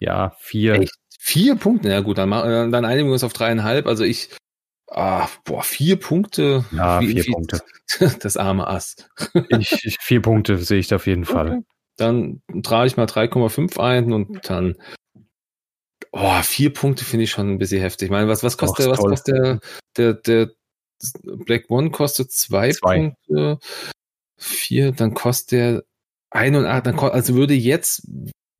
[0.00, 0.74] ja, vier.
[0.74, 0.94] Echt?
[1.18, 1.88] Vier Punkte?
[1.88, 3.86] Ja gut, dann, äh, dann einigen wir uns auf dreieinhalb.
[3.86, 4.28] Also ich,
[4.90, 6.64] ah, boah, vier Punkte.
[6.72, 7.60] Ja, vier wie- Punkte.
[8.20, 8.96] Das arme Ass.
[9.50, 11.48] Ich, ich, vier Punkte sehe ich da auf jeden Fall.
[11.48, 11.62] Okay.
[11.96, 14.74] Dann trage ich mal 3,5 ein und dann,
[16.16, 18.06] oh, vier Punkte finde ich schon ein bisschen heftig.
[18.06, 19.60] Ich meine, was, was kostet, ist was kostet der,
[19.96, 20.50] der, der
[21.44, 22.98] Black One kostet zwei, Zwei.
[23.26, 23.58] Punkte.
[24.38, 25.84] Vier, dann kostet der
[26.30, 28.02] 81, dann, ko- also würde jetzt,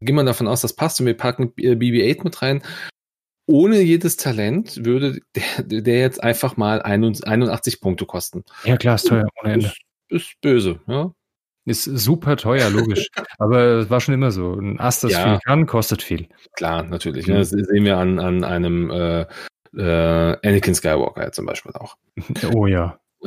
[0.01, 2.63] gehen wir davon aus, das passt und wir packen äh, BB-8 mit rein.
[3.47, 8.45] Ohne jedes Talent würde der, der jetzt einfach mal 81 Punkte kosten.
[8.65, 9.67] Ja, klar, ist teuer ohne Ende.
[9.67, 9.77] Ist,
[10.09, 11.13] ist böse, ja.
[11.67, 13.09] Ist super teuer, logisch.
[13.39, 14.53] Aber es war schon immer so.
[14.55, 15.23] Ein Ass, das Ja.
[15.25, 16.29] viel kann, kostet viel.
[16.57, 17.27] Klar, natürlich.
[17.27, 17.33] Mhm.
[17.35, 17.39] Ne?
[17.41, 19.23] Das sehen wir an, an einem äh,
[19.77, 21.97] äh, Anakin Skywalker zum Beispiel auch.
[22.55, 22.99] Oh ja.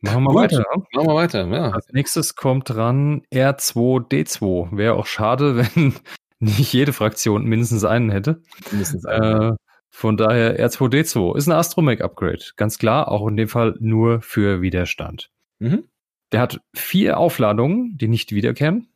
[0.00, 0.34] Machen wir Gut.
[0.36, 0.58] weiter.
[0.58, 0.64] ne?
[0.94, 1.46] Machen wir weiter.
[1.48, 1.70] Ja.
[1.70, 4.76] Als nächstes kommt dran R2D2.
[4.76, 5.94] Wäre auch schade, wenn
[6.38, 8.42] nicht jede Fraktion mindestens einen hätte.
[8.70, 9.52] Mindestens einen.
[9.52, 9.56] Äh,
[9.90, 12.44] von daher R2D2 ist ein Astromech-Upgrade.
[12.56, 15.30] Ganz klar, auch in dem Fall nur für Widerstand.
[15.58, 15.84] Mhm.
[16.32, 18.88] Der hat vier Aufladungen, die nicht wiederkehren.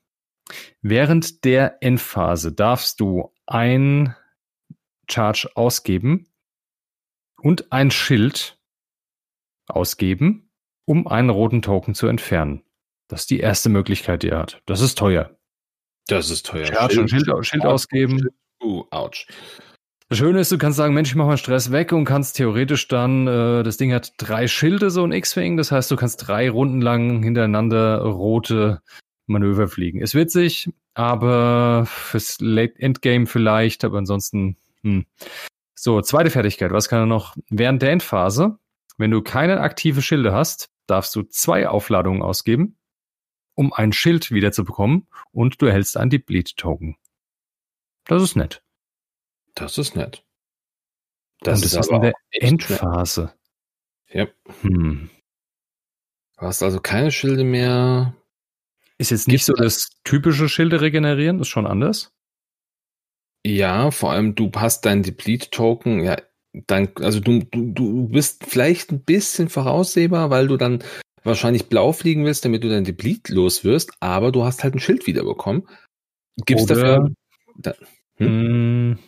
[0.81, 4.15] Während der Endphase darfst du ein
[5.11, 6.29] Charge ausgeben
[7.41, 8.59] und ein Schild
[9.69, 10.51] ausgeben,
[10.85, 12.63] um einen roten Token zu entfernen.
[13.09, 14.63] Das ist die erste Möglichkeit, die er hat.
[14.67, 15.37] Das ist teuer.
[16.07, 16.67] Das ist teuer.
[16.67, 18.29] Charge und Schild, Schild ausgeben.
[18.63, 19.27] Uh, ouch.
[20.13, 22.87] Das Schöne ist, du kannst sagen, Mensch, ich mach mal Stress weg und kannst theoretisch
[22.87, 26.51] dann, äh, das Ding hat drei Schilde, so ein X-Wing, das heißt, du kannst drei
[26.51, 28.83] Runden lang hintereinander rote
[29.27, 30.03] Manöver fliegen.
[30.03, 35.07] Ist witzig, aber fürs Late Endgame vielleicht, aber ansonsten, hm.
[35.75, 37.35] So, zweite Fertigkeit, was kann er noch?
[37.49, 38.59] Während der Endphase,
[38.99, 42.77] wenn du keine aktive Schilde hast, darfst du zwei Aufladungen ausgeben,
[43.55, 46.97] um ein Schild wiederzubekommen und du erhältst ein Deplete-Token.
[48.05, 48.63] Das ist nett.
[49.55, 50.25] Das ist nett.
[51.41, 52.13] Das und das ist in aber der.
[52.31, 53.33] Endphase.
[54.11, 54.27] Ja.
[54.63, 55.11] Hm.
[56.39, 58.15] Du hast also keine Schilde mehr.
[58.99, 62.13] Ist jetzt nicht so das typische Schilde regenerieren, ist schon anders.
[63.45, 66.17] Ja, vor allem du hast dein Deplete-Token, ja,
[66.53, 70.85] dann, also du, du, du bist vielleicht ein bisschen voraussehbar, weil du dann
[71.25, 74.81] wahrscheinlich blau fliegen willst, damit du dein Deplete los wirst, aber du hast halt ein
[74.81, 75.67] Schild wiederbekommen.
[76.47, 77.15] Gibt's Oder- dafür?
[77.57, 77.75] Da,
[78.17, 78.99] Hm.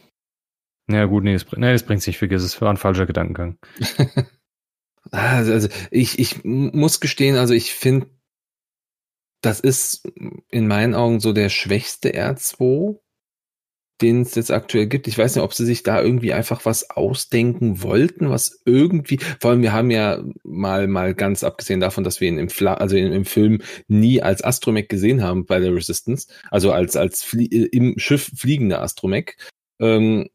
[0.89, 3.59] Ja gut, nee das, nee, das bringt sich, vergiss es, war ein falscher Gedankengang.
[5.11, 8.09] also, also ich, ich muss gestehen, also ich finde,
[9.41, 10.07] das ist
[10.51, 12.99] in meinen Augen so der schwächste R2,
[14.01, 15.07] den es jetzt aktuell gibt.
[15.07, 19.53] Ich weiß nicht, ob sie sich da irgendwie einfach was ausdenken wollten, was irgendwie, vor
[19.53, 22.97] allem wir haben ja mal, mal ganz abgesehen davon, dass wir ihn im, Fla also
[22.97, 27.47] im, im Film nie als Astromech gesehen haben bei der Resistance, also als, als Flie
[27.47, 29.37] im Schiff fliegender Astromech.
[29.81, 30.29] Ähm,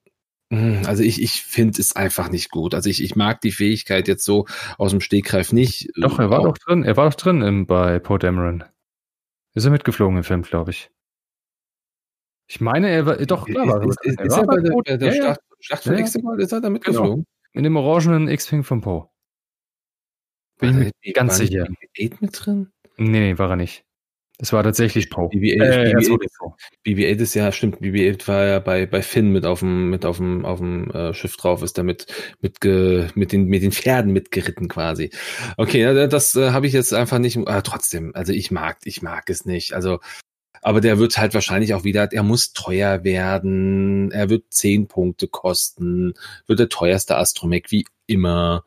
[0.51, 2.73] also ich, ich finde es einfach nicht gut.
[2.73, 4.45] Also ich, ich mag die Fähigkeit jetzt so
[4.77, 5.89] aus dem Stegreif nicht.
[5.95, 8.63] Doch, er war Auch- doch drin, er war doch drin im, bei Poe Dameron.
[9.53, 10.89] Ist er mitgeflogen im Film, glaube ich.
[12.47, 15.07] Ich meine, er war, doch, klar war ist, ist, ist er bei der, bei der
[15.09, 15.21] Ja, ja.
[15.23, 16.05] Schlacht, Schlacht von Ja, ja.
[16.05, 17.25] Exegol, ist er da mitgeflogen?
[17.53, 19.09] In dem orangenen X-Wing von Poe.
[20.59, 21.67] Bin ich War mir ganz war sicher.
[21.95, 22.71] BB-8 mit drin?
[22.97, 23.85] Nee, nee, war er nicht.
[24.39, 25.27] Das war tatsächlich Poe.
[25.27, 26.53] BB-8 Äh, BB-8 R2D2.
[26.85, 30.15] BB-8 ist ja, stimmt, BB-8 war ja bei, bei Finn mit auf dem, mit auf
[30.17, 32.05] dem, auf dem äh, Schiff drauf, ist damit
[32.39, 35.11] mit, ge, mit, den, mit den Pferden mitgeritten quasi.
[35.57, 39.01] Okay, ja, das äh, habe ich jetzt einfach nicht, aber trotzdem, also ich mag, ich
[39.01, 39.73] mag es nicht.
[39.73, 39.99] Also,
[40.61, 45.27] aber der wird halt wahrscheinlich auch wieder, er muss teuer werden, er wird 10 Punkte
[45.27, 46.13] kosten,
[46.47, 48.63] wird der teuerste Astromech wie immer.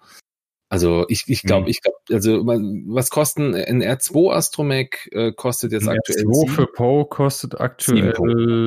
[0.73, 1.71] Also ich, ich glaube, hm.
[1.71, 6.67] ich glaube, also was kosten ein R2 Astromech äh, kostet jetzt ein aktuell R2 für
[6.67, 8.67] Poe kostet aktuell sieben Punkte.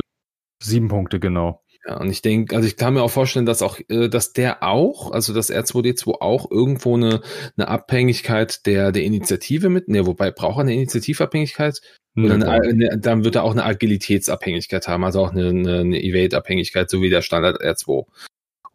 [0.62, 1.64] sieben Punkte, genau.
[1.88, 4.62] Ja, und ich denke, also ich kann mir auch vorstellen, dass auch, äh, dass der
[4.62, 7.22] auch, also das R2D2 auch irgendwo eine,
[7.58, 11.82] eine Abhängigkeit der, der Initiative mit, ne, wobei braucht er eine Initiativabhängigkeit?
[12.16, 16.04] Oder eine, eine, dann wird er auch eine Agilitätsabhängigkeit haben, also auch eine, eine, eine
[16.04, 18.06] Evade-Abhängigkeit, so wie der Standard R2.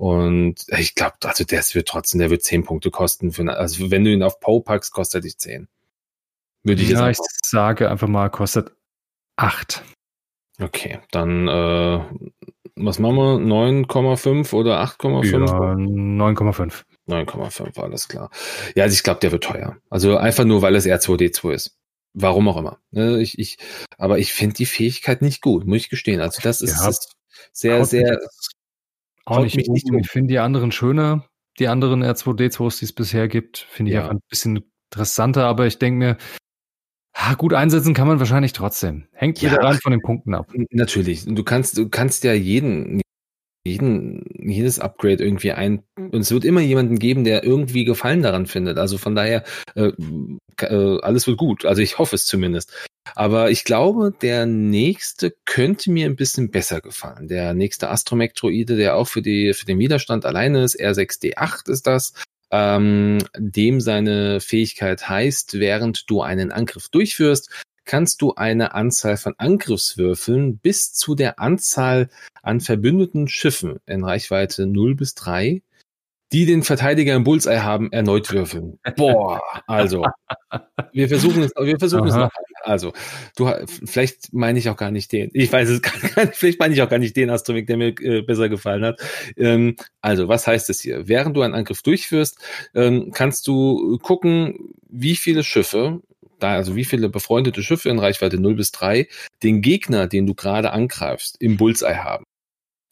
[0.01, 3.33] Und ich glaube, also der wird trotzdem, der wird zehn Punkte kosten.
[3.33, 5.69] Für, also wenn du ihn auf Poe packst, kostet er dich zehn.
[6.63, 8.73] Würde ich ja, ich sage einfach mal, kostet
[9.37, 9.85] acht.
[10.59, 12.01] Okay, dann äh,
[12.77, 13.85] was machen wir?
[13.85, 15.33] 9,5 oder 8,5?
[15.33, 16.85] Ja, 9,5.
[17.07, 18.31] 9,5, alles klar.
[18.75, 19.77] Ja, also ich glaube, der wird teuer.
[19.91, 21.77] Also einfach nur, weil es R2D2 ist.
[22.15, 22.79] Warum auch immer.
[22.91, 23.59] Ne, ich, ich,
[23.99, 26.23] aber ich finde die Fähigkeit nicht gut, muss ich gestehen.
[26.23, 27.17] Also das ist, ja, ist
[27.53, 28.19] sehr, sehr.
[29.31, 29.99] Auch nicht, nicht um.
[29.99, 31.27] Ich finde die anderen schöner.
[31.59, 34.03] Die anderen R2D2s, die es bisher gibt, finde ich ja.
[34.03, 35.47] einfach ein bisschen interessanter.
[35.47, 36.17] Aber ich denke mir,
[37.37, 39.07] gut einsetzen kann man wahrscheinlich trotzdem.
[39.13, 40.51] Hängt ja, wieder rein von den Punkten ab.
[40.71, 41.25] Natürlich.
[41.25, 43.01] Du kannst, du kannst ja jeden,
[43.65, 48.47] jeden, jedes Upgrade irgendwie ein, und es wird immer jemanden geben, der irgendwie Gefallen daran
[48.47, 48.79] findet.
[48.79, 49.45] Also von daher,
[49.75, 49.93] äh,
[50.59, 51.65] äh, alles wird gut.
[51.65, 52.73] Also ich hoffe es zumindest.
[53.15, 57.29] Aber ich glaube, der nächste könnte mir ein bisschen besser gefallen.
[57.29, 62.15] Der nächste Astromech-Droide, der auch für die, für den Widerstand alleine ist, R6D8 ist das
[62.51, 67.51] ähm, dem seine Fähigkeit heißt, während du einen Angriff durchführst,
[67.85, 72.09] kannst du eine Anzahl von Angriffswürfeln bis zu der Anzahl
[72.43, 75.63] an verbündeten Schiffen in Reichweite 0 bis 3
[76.33, 78.79] die den Verteidiger im Bullseye haben, erneut würfeln.
[78.97, 80.05] Boah, also.
[80.93, 82.09] Wir versuchen es, wir versuchen Aha.
[82.09, 82.31] es noch.
[82.63, 82.93] Also,
[83.37, 83.51] du,
[83.85, 85.31] vielleicht meine ich auch gar nicht den.
[85.33, 86.35] Ich weiß es gar nicht.
[86.37, 89.01] Vielleicht meine ich auch gar nicht den Astromik, der mir äh, besser gefallen hat.
[89.37, 91.09] Ähm, also, was heißt es hier?
[91.09, 92.39] Während du einen Angriff durchführst,
[92.75, 96.03] ähm, kannst du gucken, wie viele Schiffe
[96.43, 99.09] da, also wie viele befreundete Schiffe in Reichweite 0 bis 3
[99.43, 102.25] den Gegner, den du gerade angreifst, im Bullseye haben.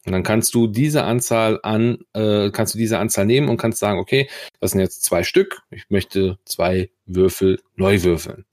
[0.05, 3.79] Und dann kannst du diese Anzahl an, äh, kannst du diese Anzahl nehmen und kannst
[3.79, 4.29] sagen, okay,
[4.59, 8.45] das sind jetzt zwei Stück, ich möchte zwei Würfel neu würfeln.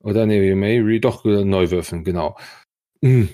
[0.00, 0.38] Oder nee,
[0.80, 2.36] re doch äh, neu würfeln, genau.
[3.02, 3.28] Hm.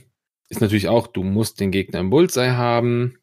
[0.48, 3.18] Ist natürlich auch, du musst den Gegner im Bullseye haben.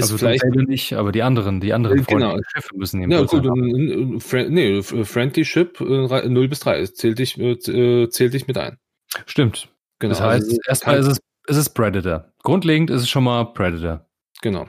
[0.00, 2.36] Ist also vielleicht nicht, aber die anderen, die anderen äh, genau.
[2.52, 4.20] Schiffe müssen im ja, gut, haben.
[4.48, 8.78] Nee, Friendly Ship 0 bis 3 zählt dich, äh, zählt dich mit ein.
[9.26, 9.68] Stimmt.
[9.98, 10.12] Genau.
[10.12, 11.18] Das heißt, also, erstmal ist es
[11.50, 12.32] es ist Predator.
[12.44, 14.06] Grundlegend ist es schon mal Predator.
[14.40, 14.68] Genau.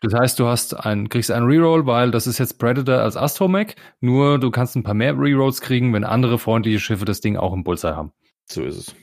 [0.00, 3.74] Das heißt, du hast ein, kriegst einen Reroll, weil das ist jetzt Predator als Astromech,
[4.00, 7.52] nur du kannst ein paar mehr Rerolls kriegen, wenn andere freundliche Schiffe das Ding auch
[7.52, 8.12] im Bullseye haben.
[8.46, 8.94] So ist es.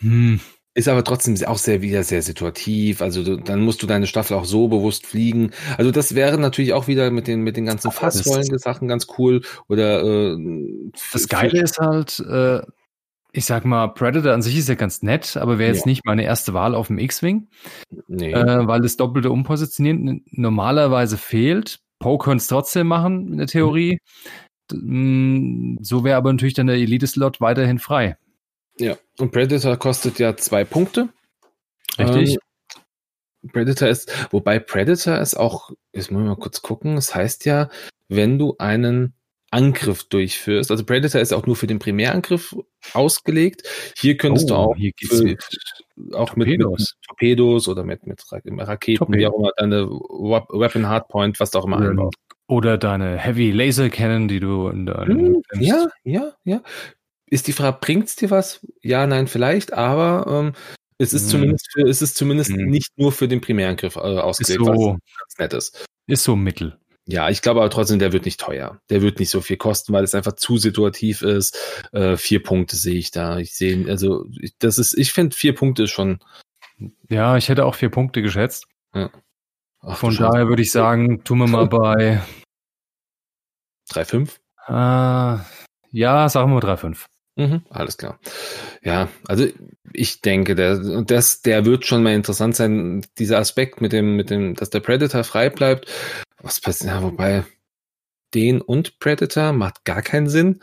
[0.00, 0.40] Hm.
[0.76, 3.00] Ist aber trotzdem auch sehr wieder sehr situativ.
[3.00, 5.52] Also du, dann musst du deine Staffel auch so bewusst fliegen.
[5.78, 9.42] Also das wäre natürlich auch wieder mit den mit den ganzen Fassrollen Sachen ganz cool.
[9.68, 10.36] Oder äh,
[11.12, 12.60] das Geile ist halt, äh,
[13.30, 15.90] ich sag mal, Predator an sich ist ja ganz nett, aber wäre jetzt ja.
[15.90, 17.46] nicht meine erste Wahl auf dem X-Wing,
[18.08, 18.32] nee.
[18.32, 21.78] äh, weil das doppelte Umpositionieren normalerweise fehlt.
[22.00, 24.00] Poe könnte es trotzdem machen in der Theorie.
[24.72, 25.78] Mhm.
[25.82, 28.16] So wäre aber natürlich dann der Elite-Slot weiterhin frei.
[28.78, 31.08] Ja, und Predator kostet ja zwei Punkte.
[31.98, 32.34] Richtig.
[32.34, 37.14] Ähm, Predator ist, wobei Predator ist auch, jetzt muss ich mal kurz gucken, es das
[37.14, 37.68] heißt ja,
[38.08, 39.14] wenn du einen
[39.54, 40.70] Angriff durchführst.
[40.70, 42.56] Also Predator ist auch nur für den Primärangriff
[42.92, 43.62] ausgelegt.
[43.96, 44.76] Hier könntest oh, du auch,
[45.06, 45.36] für,
[46.12, 46.60] auch mit, mit,
[47.06, 49.18] Torpedos oder mit, mit Raketen, Torpedo.
[49.18, 52.16] wie auch immer, deine Weapon Hardpoint, was du auch immer oder, einbaust.
[52.48, 55.18] Oder deine Heavy Laser Cannon, die du in deinem.
[55.18, 56.60] Hm, ja, ja, ja.
[57.34, 58.64] Ist die Frage, bringt's dir was?
[58.80, 60.52] Ja, nein, vielleicht, aber ähm,
[60.98, 61.30] es ist hm.
[61.30, 62.66] zumindest für, es ist zumindest hm.
[62.66, 65.84] nicht nur für den Primärangriff äh, ausgelegt, ist so, was nett ist.
[66.06, 66.78] Ist so mittel.
[67.06, 68.80] Ja, ich glaube aber trotzdem, der wird nicht teuer.
[68.88, 71.58] Der wird nicht so viel kosten, weil es einfach zu situativ ist.
[71.90, 73.38] Äh, vier Punkte sehe ich da.
[73.38, 74.26] Ich sehe, also
[74.60, 76.20] das ist, ich finde vier Punkte ist schon.
[77.08, 78.68] Ja, ich hätte auch vier Punkte geschätzt.
[78.94, 79.10] Ja.
[79.80, 82.22] Ach, Von daher würde ich sagen, tun wir mal bei
[83.90, 84.36] 3,5?
[84.68, 85.42] Äh,
[85.90, 87.06] ja, sagen wir 3,5.
[87.36, 88.20] Mhm, alles klar.
[88.82, 89.46] Ja, also
[89.92, 94.30] ich denke, der, das, der wird schon mal interessant sein, dieser Aspekt mit dem, mit
[94.30, 95.90] dem, dass der Predator frei bleibt.
[96.40, 97.44] Was passiert, ja, wobei
[98.34, 100.60] den und Predator macht gar keinen Sinn.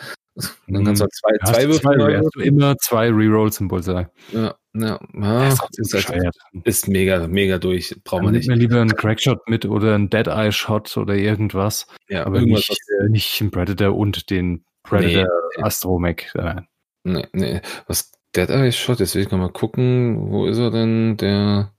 [0.67, 2.31] Dann kannst du halt zwei, zwei Würfel.
[2.33, 4.07] Zwei, immer zwei Rerolls im Bullseye.
[4.31, 6.33] Ja, ja, ja ist, ist, halt,
[6.63, 7.95] ist, mega, mega durch.
[8.05, 8.47] Braucht man nicht.
[8.47, 11.87] mir lieber einen Crackshot mit oder einen Dead Eye Shot oder irgendwas.
[12.07, 15.27] Ja, aber irgendwas, nicht, nicht einen Predator und den Predator
[15.57, 16.33] nee, Astromech.
[16.35, 16.61] Äh.
[17.03, 17.61] Nee, nee.
[17.87, 21.17] Was Dead Eye Shot, jetzt will ich nochmal gucken, wo ist er denn?
[21.17, 21.73] Der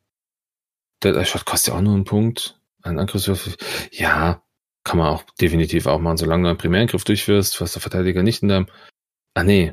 [1.03, 2.61] Dead Eye Shot kostet ja auch nur einen Punkt.
[2.83, 3.55] Ein Angriffswürfel.
[3.93, 4.43] Ja,
[4.85, 8.43] Kann man auch definitiv auch machen, solange du einen Primärangriff durchführst, was der Verteidiger nicht
[8.43, 8.67] in deinem.
[9.35, 9.73] Ah, nee.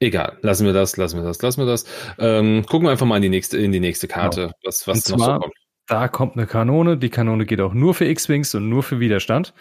[0.00, 1.86] Egal, lassen wir das, lassen wir das, lassen wir das.
[2.18, 4.54] Ähm, gucken wir einfach mal in die nächste, in die nächste Karte, genau.
[4.64, 5.54] was, was noch so kommt.
[5.92, 6.96] Da kommt eine Kanone.
[6.96, 9.52] Die Kanone geht auch nur für X-Wings und nur für Widerstand.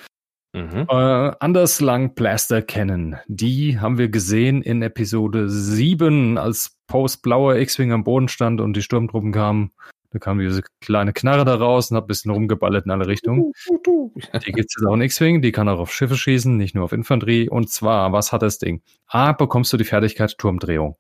[0.54, 0.88] Mhm.
[0.88, 3.18] Äh, Underslung Blaster Cannon.
[3.28, 8.78] Die haben wir gesehen in Episode 7, als Post blauer X-Wing am Boden stand und
[8.78, 9.72] die Sturmtruppen kamen.
[10.12, 13.52] Da kam diese kleine Knarre da raus und hat ein bisschen rumgeballert in alle Richtungen.
[13.76, 16.86] Die gibt es jetzt auch in X-Wing, die kann auch auf Schiffe schießen, nicht nur
[16.86, 17.50] auf Infanterie.
[17.50, 18.84] Und zwar, was hat das Ding?
[19.08, 20.96] A, bekommst du die Fertigkeit Turmdrehung.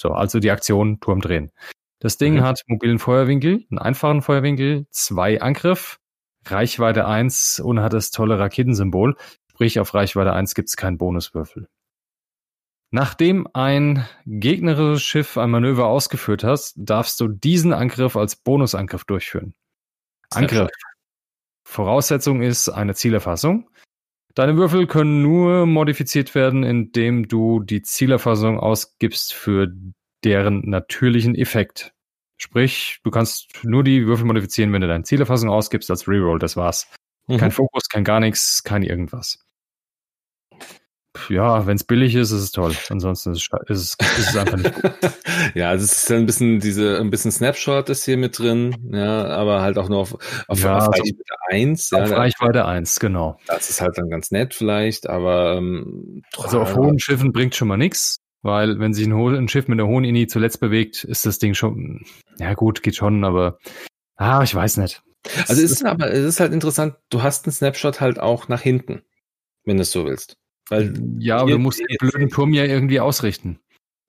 [0.00, 1.50] So, also die Aktion Turmdrehen.
[2.02, 2.42] Das Ding mhm.
[2.42, 6.00] hat mobilen Feuerwinkel, einen einfachen Feuerwinkel, zwei Angriff,
[6.44, 9.14] Reichweite 1 und hat das tolle Raketensymbol.
[9.48, 11.68] Sprich, auf Reichweite 1 gibt es keinen Bonuswürfel.
[12.90, 19.54] Nachdem ein gegnerisches Schiff ein Manöver ausgeführt hast, darfst du diesen Angriff als Bonusangriff durchführen.
[20.30, 20.70] Angriff.
[21.62, 23.70] Voraussetzung ist eine Zielerfassung.
[24.34, 29.72] Deine Würfel können nur modifiziert werden, indem du die Zielerfassung ausgibst für
[30.24, 31.92] deren natürlichen Effekt.
[32.36, 36.38] Sprich, du kannst nur die Würfel modifizieren, wenn du deine Zielerfassung ausgibst als Reroll.
[36.38, 36.88] Das war's.
[37.28, 37.38] Mhm.
[37.38, 39.38] Kein Fokus, kein gar nichts, kein irgendwas
[41.28, 42.74] ja, wenn es billig ist, ist es toll.
[42.88, 44.92] Ansonsten ist es, ist es, ist es einfach nicht gut.
[45.54, 49.26] ja, also es ist ein bisschen diese, ein bisschen Snapshot ist hier mit drin, ja,
[49.26, 50.14] aber halt auch nur auf,
[50.48, 51.92] auf, ja, auf Reichweite 1.
[51.92, 53.38] Auf ja, Reichweite 1, genau.
[53.46, 57.68] Das ist halt dann ganz nett vielleicht, aber ähm, Also auf hohen Schiffen bringt schon
[57.68, 61.24] mal nichts, weil wenn sich ein, ein Schiff mit einer hohen Ini zuletzt bewegt, ist
[61.26, 62.04] das Ding schon,
[62.38, 63.58] ja gut, geht schon, aber
[64.16, 65.02] ah, ich weiß nicht.
[65.48, 68.60] Also es ist aber, es ist halt interessant, du hast einen Snapshot halt auch nach
[68.60, 69.02] hinten,
[69.64, 70.36] wenn du es so willst.
[70.68, 73.60] Weil ja, aber du musst den blöden Turm ja irgendwie ausrichten.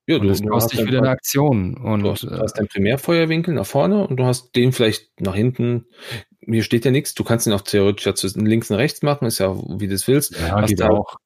[0.05, 1.77] Ja, du, und das dich wieder eine Aktion.
[1.77, 5.35] Und, du hast, du hast deinen Primärfeuerwinkel nach vorne und du hast den vielleicht nach
[5.35, 5.85] hinten.
[6.41, 7.13] Hier steht ja nichts.
[7.13, 9.95] Du kannst ihn auch theoretisch ja zwischen links und rechts machen, ist ja wie du
[9.95, 10.33] es willst.
[10.33, 11.17] Ja, hast halt, auch.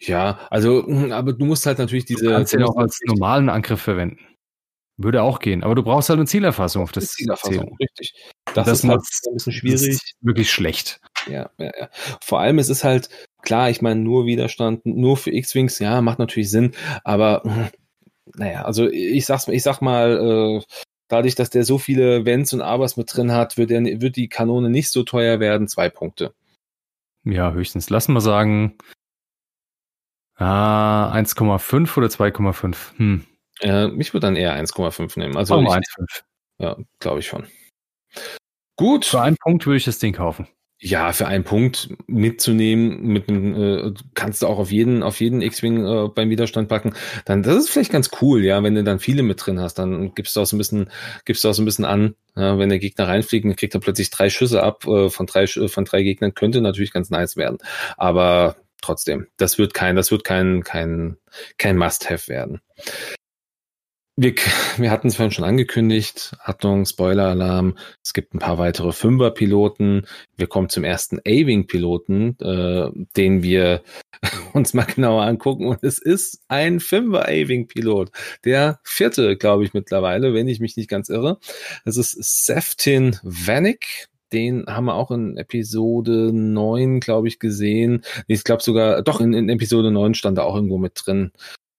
[0.00, 2.24] Ja, also, aber du musst halt natürlich diese.
[2.24, 4.18] Du kannst ihn auch als normalen Angriff verwenden.
[4.96, 7.76] Würde auch gehen, aber du brauchst halt eine Zielerfassung auf das Zielerfassung, Ziel.
[7.80, 8.14] richtig.
[8.52, 10.14] Das, das ist halt ein bisschen schwierig.
[10.20, 11.00] wirklich schlecht.
[11.26, 11.88] Ja, ja, ja.
[12.22, 13.08] Vor allem, es ist halt,
[13.40, 16.72] klar, ich meine, nur Widerstand, nur für X-Wings, ja, macht natürlich Sinn,
[17.02, 17.42] aber
[18.36, 20.74] naja, also ich sag's, ich sag mal, äh,
[21.08, 24.28] dadurch, dass der so viele Wenns und Abers mit drin hat, wird, der, wird die
[24.28, 26.34] Kanone nicht so teuer werden, zwei Punkte.
[27.24, 27.90] Ja, höchstens.
[27.90, 28.76] Lassen wir sagen,
[30.40, 32.76] ah, 1,5 oder 2,5.
[32.96, 33.24] Hm.
[33.60, 35.36] Äh, ich würde dann eher 1,5 nehmen.
[35.36, 36.22] Also oh, 1,5.
[36.58, 37.46] Ja, glaube ich schon.
[38.76, 39.04] Gut.
[39.04, 40.48] Für einen Punkt würde ich das Ding kaufen.
[40.82, 45.42] Ja, für einen Punkt mitzunehmen, mit einem, äh, kannst du auch auf jeden, auf jeden
[45.42, 46.94] X-Wing äh, beim Widerstand packen.
[47.26, 50.14] Dann, das ist vielleicht ganz cool, ja, wenn du dann viele mit drin hast, dann
[50.14, 50.88] gibst du auch so ein bisschen,
[51.26, 53.80] gibst du auch so ein bisschen an, ja, wenn der Gegner reinfliegt, dann kriegt er
[53.80, 57.58] plötzlich drei Schüsse ab äh, von drei, von drei Gegnern, könnte natürlich ganz nice werden.
[57.98, 61.16] Aber trotzdem, das wird kein, das wird kein, kein,
[61.58, 62.60] kein Must-Have werden.
[64.22, 64.34] Wir,
[64.76, 66.36] wir hatten es vorhin schon angekündigt.
[66.44, 67.78] Achtung, Spoiler-Alarm.
[68.04, 70.06] Es gibt ein paar weitere Fünfer-Piloten.
[70.36, 73.82] Wir kommen zum ersten A-Wing-Piloten, äh, den wir
[74.52, 75.68] uns mal genauer angucken.
[75.68, 78.10] Und es ist ein Fünfer A-Wing-Pilot.
[78.44, 81.38] Der vierte, glaube ich, mittlerweile, wenn ich mich nicht ganz irre.
[81.86, 84.09] Das ist Seftin Vanek.
[84.32, 88.02] Den haben wir auch in Episode 9, glaube ich, gesehen.
[88.26, 91.32] Ich glaube sogar, doch, in, in Episode 9 stand er auch irgendwo mit drin.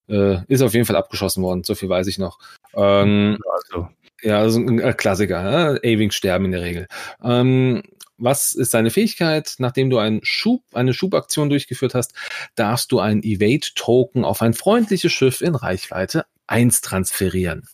[0.07, 2.39] Äh, ist auf jeden Fall abgeschossen worden, so viel weiß ich noch.
[2.75, 3.87] Ähm, also.
[4.21, 5.41] Ja, also ein Klassiker.
[5.41, 5.79] Ne?
[5.83, 6.87] A-Wings sterben in der Regel.
[7.23, 7.81] Ähm,
[8.17, 9.55] was ist deine Fähigkeit?
[9.57, 12.13] Nachdem du einen Schub, eine Schubaktion durchgeführt hast,
[12.55, 17.67] darfst du einen Evade-Token auf ein freundliches Schiff in Reichweite 1 transferieren.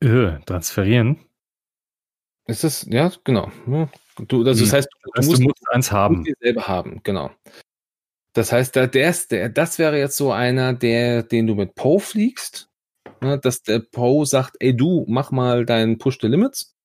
[0.00, 1.18] Äh, transferieren?
[2.46, 3.50] Ist das, ja, genau.
[4.28, 4.72] Du, also das hm.
[4.72, 6.24] heißt, du, du, musst, du musst eins haben.
[6.24, 7.30] Du selber haben, genau.
[8.32, 12.00] Das heißt, der, der, der, das wäre jetzt so einer, der, den du mit Poe
[12.00, 12.70] fliegst,
[13.20, 16.76] ne, dass der Poe sagt, ey du, mach mal deinen Push the Limits.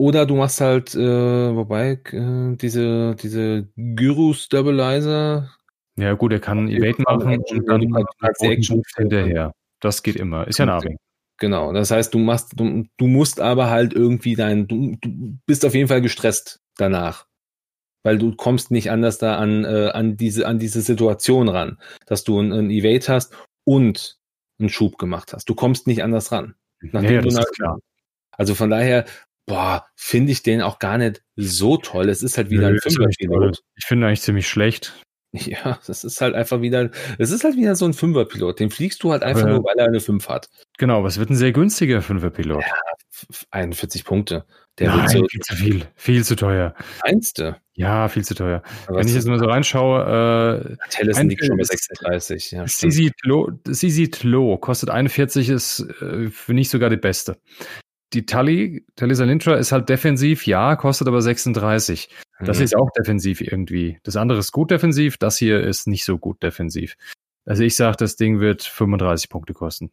[0.00, 5.50] Oder du machst halt, äh, wobei, äh, diese, diese Gyro Stabilizer.
[5.96, 9.52] Ja, gut, er kann Evade machen und dann halt Action hinterher.
[9.80, 10.46] Das geht immer.
[10.46, 10.98] Ist ja ein Arving.
[11.38, 11.72] Genau.
[11.72, 15.74] Das heißt, du machst, du, du musst aber halt irgendwie dein, du, du bist auf
[15.74, 17.28] jeden Fall gestresst danach
[18.02, 22.24] weil du kommst nicht anders da an, äh, an, diese, an diese Situation ran, dass
[22.24, 23.34] du ein, ein Evade hast
[23.64, 24.18] und
[24.58, 25.48] einen Schub gemacht hast.
[25.48, 26.54] Du kommst nicht anders ran.
[26.80, 27.78] Nachdem ja, das ist klar.
[28.32, 29.04] Also von daher,
[29.46, 32.08] boah, finde ich den auch gar nicht so toll.
[32.08, 33.62] Es ist halt wieder Nö, ein Fünferpilot.
[33.76, 34.94] Ich finde eigentlich ziemlich schlecht.
[35.48, 38.60] Ja, das ist halt einfach wieder, es ist halt wieder so ein Fünferpilot.
[38.60, 40.48] Den fliegst du halt einfach aber, nur, weil er eine Fünf hat.
[40.78, 42.62] Genau, was wird ein sehr günstiger Fünferpilot?
[42.62, 42.74] Ja,
[43.50, 44.46] 41 Punkte.
[44.78, 46.74] Der Nein, wird so viel zu viel, viel zu teuer.
[47.02, 47.56] Einste?
[47.74, 48.62] Ja, viel zu teuer.
[48.86, 52.52] Aber Wenn ich jetzt mal so reinschaue, äh, Tellison liegt schon bei 36.
[52.52, 57.38] Ja, Sisi Tlo, kostet 41, ist äh, für nicht sogar die beste.
[58.14, 62.08] Die Tully, Tully Salintra ist halt defensiv, ja, kostet aber 36.
[62.40, 62.64] Das hm.
[62.64, 63.98] ist auch defensiv irgendwie.
[64.02, 66.94] Das andere ist gut defensiv, das hier ist nicht so gut defensiv.
[67.44, 69.90] Also ich sage, das Ding wird 35 Punkte kosten.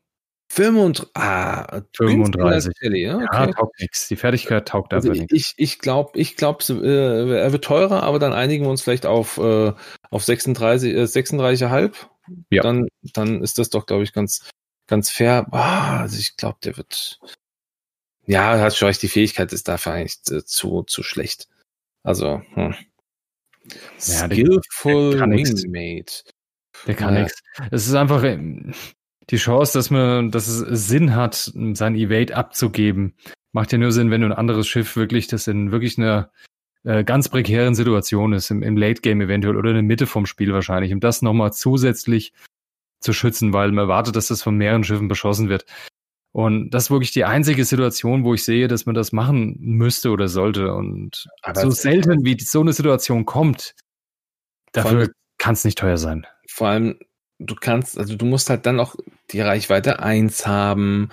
[0.49, 1.09] 35.
[1.15, 2.73] Ah, 35.
[2.81, 3.25] Ja, okay.
[3.31, 4.07] ja, taugt nichts.
[4.07, 5.33] Die Fertigkeit taugt also einfach nichts.
[5.33, 9.05] Ich, ich glaube, ich glaub, äh, er wird teurer, aber dann einigen wir uns vielleicht
[9.05, 9.73] auf, äh,
[10.09, 12.07] auf 36, äh, 36,5.
[12.49, 12.63] Ja.
[12.63, 14.49] Dann, dann ist das doch, glaube ich, ganz,
[14.87, 15.47] ganz fair.
[15.51, 17.19] Ah, also ich glaube, der wird.
[18.25, 21.47] Ja, hat schon recht, die Fähigkeit ist dafür eigentlich äh, zu, zu schlecht.
[22.03, 22.75] Also, hm.
[24.05, 26.23] Ja, Skillful Wingmate.
[26.85, 27.23] Der kann ja.
[27.23, 27.41] nichts.
[27.71, 28.73] Es ist einfach ähm,
[29.29, 33.15] die Chance, dass man, dass es Sinn hat, sein Evade abzugeben,
[33.53, 36.31] macht ja nur Sinn, wenn du ein anderes Schiff wirklich, das in wirklich einer
[36.83, 40.25] äh, ganz prekären Situation ist, im, im Late Game eventuell oder in der Mitte vom
[40.25, 42.33] Spiel wahrscheinlich, um das nochmal zusätzlich
[42.99, 45.65] zu schützen, weil man erwartet, dass das von mehreren Schiffen beschossen wird.
[46.35, 50.09] Und das ist wirklich die einzige Situation, wo ich sehe, dass man das machen müsste
[50.09, 50.73] oder sollte.
[50.73, 53.73] Und Aber so selten wie so eine Situation kommt,
[54.73, 56.27] dafür kann es nicht teuer sein.
[56.49, 56.99] Vor allem,
[57.39, 58.97] du kannst, also du musst halt dann auch
[59.31, 61.07] die Reichweite eins haben,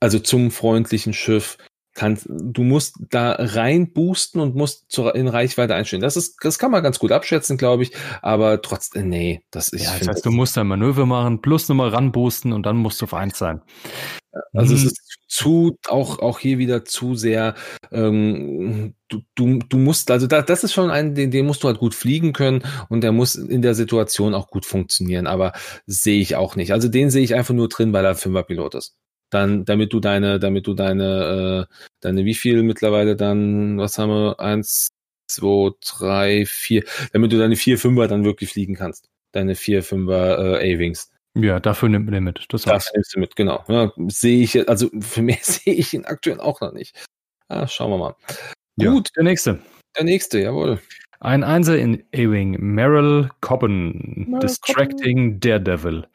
[0.00, 1.58] also zum freundlichen Schiff.
[1.92, 6.00] Kannst, du musst da rein boosten und musst zur, in Reichweite einstellen.
[6.00, 7.92] Das ist, das kann man ganz gut abschätzen, glaube ich.
[8.22, 9.84] Aber trotzdem, nee, das ist.
[9.84, 13.04] Ja, das heißt, du musst ein Manöver machen, plus nochmal ranboosten und dann musst du
[13.04, 13.60] auf eins sein.
[14.52, 14.78] Also mhm.
[14.78, 17.54] es ist zu, auch, auch hier wieder zu sehr,
[17.90, 21.68] ähm, du, du, du musst, also da, das ist schon ein, den, den musst du
[21.68, 25.52] halt gut fliegen können und der muss in der Situation auch gut funktionieren, aber
[25.86, 26.72] sehe ich auch nicht.
[26.72, 28.94] Also den sehe ich einfach nur drin, weil er Fünferpilot ist.
[29.30, 34.10] Dann, damit du deine, damit du deine, äh, deine wie viel mittlerweile dann, was haben
[34.10, 34.90] wir, eins,
[35.26, 39.08] zwei, drei, vier, damit du deine vier Fünfer dann wirklich fliegen kannst.
[39.32, 41.10] Deine vier Fünfer äh, A-Wings.
[41.34, 42.46] Ja, dafür nimmt man den mit.
[42.50, 43.64] Das dafür nimmst du mit, genau.
[43.68, 46.94] Ja, sehe ich, also für mich sehe ich ihn aktuell auch noch nicht.
[47.48, 48.16] Ah, schauen wir mal.
[48.76, 49.10] Ja, Gut.
[49.16, 49.60] Der nächste.
[49.96, 50.80] Der nächste, jawohl.
[51.20, 55.40] Ein Einser in Ewing, Meryl Cobben, Distracting Cobben.
[55.40, 56.08] Daredevil.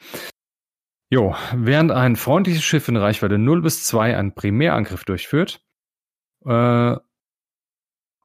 [1.10, 5.62] Jo, während ein freundliches Schiff in Reichweite 0 bis 2 einen Primärangriff durchführt
[6.46, 6.98] äh,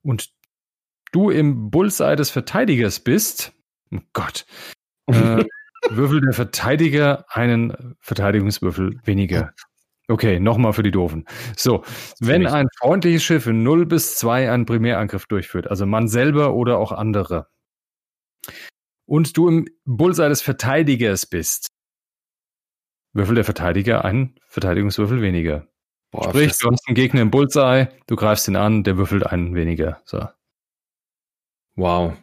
[0.02, 0.34] und
[1.12, 3.52] du im Bullseye des Verteidigers bist,
[3.94, 4.46] oh Gott,
[5.06, 5.44] äh,
[5.90, 9.52] Würfel der Verteidiger einen Verteidigungswürfel weniger.
[10.08, 11.26] Okay, nochmal für die Doofen.
[11.56, 11.84] So,
[12.20, 16.78] wenn ein freundliches Schiff in 0 bis 2 einen Primärangriff durchführt, also man selber oder
[16.78, 17.46] auch andere,
[19.06, 21.68] und du im Bullseye des Verteidigers bist,
[23.12, 25.68] würfel der Verteidiger einen Verteidigungswürfel weniger.
[26.10, 29.54] Boah, Sprich, du hast einen Gegner im Bullseye, du greifst ihn an, der würfelt einen
[29.54, 30.02] weniger.
[30.04, 30.28] So.
[31.74, 32.16] Wow.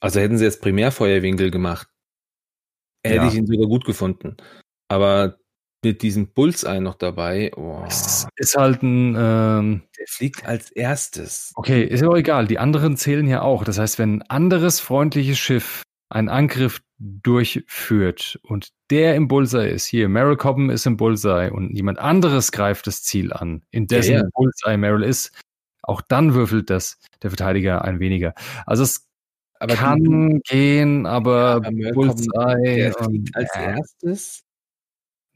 [0.00, 1.88] Also hätten sie jetzt Primärfeuerwinkel gemacht,
[3.04, 3.28] hätte ja.
[3.28, 4.36] ich ihn sogar gut gefunden.
[4.88, 5.38] Aber
[5.84, 7.84] mit diesem Bullseye noch dabei, oh.
[7.86, 9.14] Es ist halt ein.
[9.18, 11.52] Ähm, der fliegt als erstes.
[11.54, 12.46] Okay, ist aber egal.
[12.46, 13.64] Die anderen zählen ja auch.
[13.64, 19.86] Das heißt, wenn ein anderes freundliches Schiff einen Angriff durchführt und der im Bullseye ist,
[19.86, 24.12] hier, Meryl Cobben ist im Bullseye und jemand anderes greift das Ziel an, in dessen
[24.14, 24.28] ja, ja.
[24.32, 25.32] Bullseye Meryl ist,
[25.82, 28.34] auch dann würfelt das der Verteidiger ein weniger.
[28.64, 29.06] Also es
[29.60, 34.44] aber kann die, gehen, aber, ja, Bullseye und, als erstes.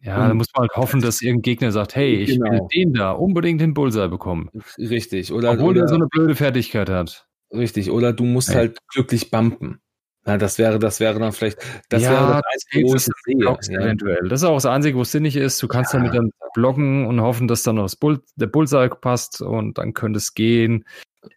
[0.00, 2.52] Ja, da muss man halt hoffen, dass irgendein Gegner sagt, hey, ich genau.
[2.52, 4.48] will den da unbedingt den Bullseye bekommen.
[4.78, 5.32] Richtig.
[5.32, 7.26] Oder, Obwohl oder, der so eine blöde Fertigkeit hat.
[7.52, 7.90] Richtig.
[7.90, 8.56] Oder du musst hey.
[8.56, 9.80] halt glücklich bumpen.
[10.24, 11.58] Na, das wäre, das wäre dann vielleicht,
[11.88, 13.74] das ja, wäre das Einzige, wo ich sehe.
[13.74, 13.80] Ja.
[13.80, 14.28] Eventuell.
[14.28, 15.62] Das ist auch das Einzige, wo es sinnig ist.
[15.62, 16.00] Du kannst ja.
[16.00, 19.94] damit dann blocken und hoffen, dass dann noch das Bull, der Bullseye passt und dann
[19.94, 20.84] könnte es gehen.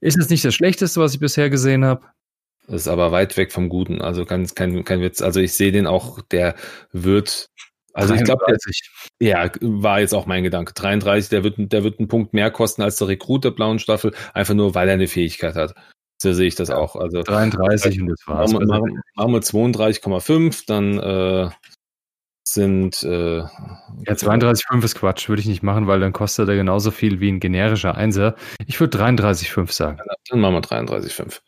[0.01, 2.05] Ist es nicht das Schlechteste, was ich bisher gesehen habe?
[2.67, 4.01] Das ist aber weit weg vom Guten.
[4.01, 5.21] Also ganz kein, kein Witz.
[5.21, 6.55] Also ich sehe den auch, der
[6.91, 7.47] wird.
[7.93, 8.45] Also ich glaube,
[9.19, 10.73] ja, war jetzt auch mein Gedanke.
[10.73, 14.13] 33, der wird, der wird einen Punkt mehr kosten als der Rekrut der blauen Staffel,
[14.33, 15.75] einfach nur, weil er eine Fähigkeit hat.
[16.21, 16.95] So sehe ich das auch.
[16.95, 18.53] Also 33 und das war's.
[18.53, 21.49] Machen, machen, machen wir 32,5, dann äh,
[22.47, 23.47] sind äh, ja
[24.07, 27.39] 32,5 ist Quatsch, würde ich nicht machen, weil dann kostet er genauso viel wie ein
[27.39, 28.35] generischer Einser.
[28.67, 29.99] Ich würde 33,5 sagen.
[30.29, 31.41] Dann machen wir 33,5.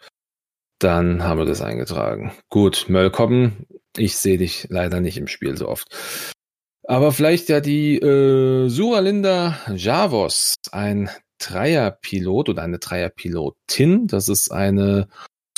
[0.83, 2.33] Dann haben wir das eingetragen.
[2.49, 5.87] Gut, Möllkoppen, ich sehe dich leider nicht im Spiel so oft.
[6.85, 14.07] Aber vielleicht ja die äh, Suralinda Javos, ein Dreierpilot oder eine Dreierpilotin.
[14.07, 15.07] Das ist eine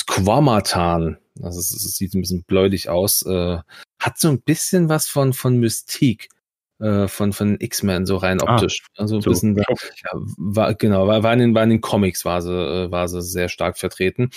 [0.00, 1.18] Squamatan.
[1.34, 3.22] Das, ist, das sieht ein bisschen bläulich aus.
[3.22, 3.58] Äh,
[3.98, 6.28] hat so ein bisschen was von, von Mystique.
[6.78, 8.84] Äh, von, von X-Men, so rein ah, optisch.
[8.96, 9.30] Ah, also so.
[9.30, 9.64] bisschen, ja,
[10.36, 13.22] war, genau, war, war, in den, war in den Comics war sie, äh, war sie
[13.22, 14.30] sehr stark vertreten.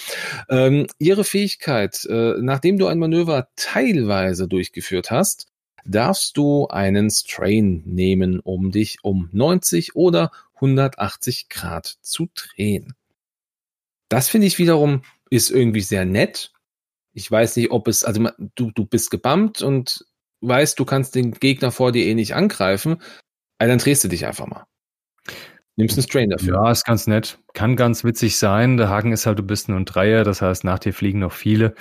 [0.50, 5.48] Ähm, ihre Fähigkeit, äh, nachdem du ein Manöver teilweise durchgeführt hast,
[5.86, 12.96] darfst du einen Strain nehmen, um dich um 90 oder 180 Grad zu drehen.
[14.10, 16.52] Das finde ich wiederum ist irgendwie sehr nett.
[17.14, 20.06] Ich weiß nicht, ob es, also du, du bist gebammt und
[20.42, 23.02] weißt, du kannst den Gegner vor dir eh nicht angreifen,
[23.58, 24.66] also dann drehst du dich einfach mal.
[25.76, 26.56] Nimmst einen Strain dafür.
[26.56, 27.40] Ja, ist ganz nett.
[27.54, 28.76] Kann ganz witzig sein.
[28.76, 31.32] Der Haken ist halt, du bist nur ein Dreier, das heißt, nach dir fliegen noch
[31.32, 31.74] viele.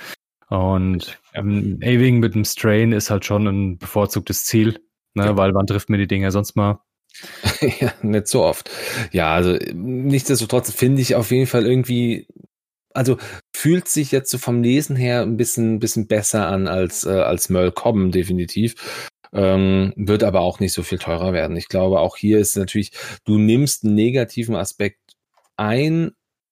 [0.49, 4.79] Und ähm, A-Wing mit dem Strain ist halt schon ein bevorzugtes Ziel,
[5.13, 5.25] ne?
[5.25, 5.37] Ja.
[5.37, 6.79] weil wann trifft mir die Dinger sonst mal?
[7.79, 8.69] ja, nicht so oft.
[9.11, 12.27] Ja, also nichtsdestotrotz finde ich auf jeden Fall irgendwie
[12.99, 13.17] also
[13.55, 17.49] fühlt sich jetzt so vom Lesen her ein bisschen, bisschen besser an als, äh, als
[17.49, 18.75] Merle Cobben, definitiv.
[19.31, 21.55] Ähm, wird aber auch nicht so viel teurer werden.
[21.55, 22.91] Ich glaube, auch hier ist natürlich,
[23.23, 24.99] du nimmst einen negativen Aspekt
[25.55, 26.11] ein,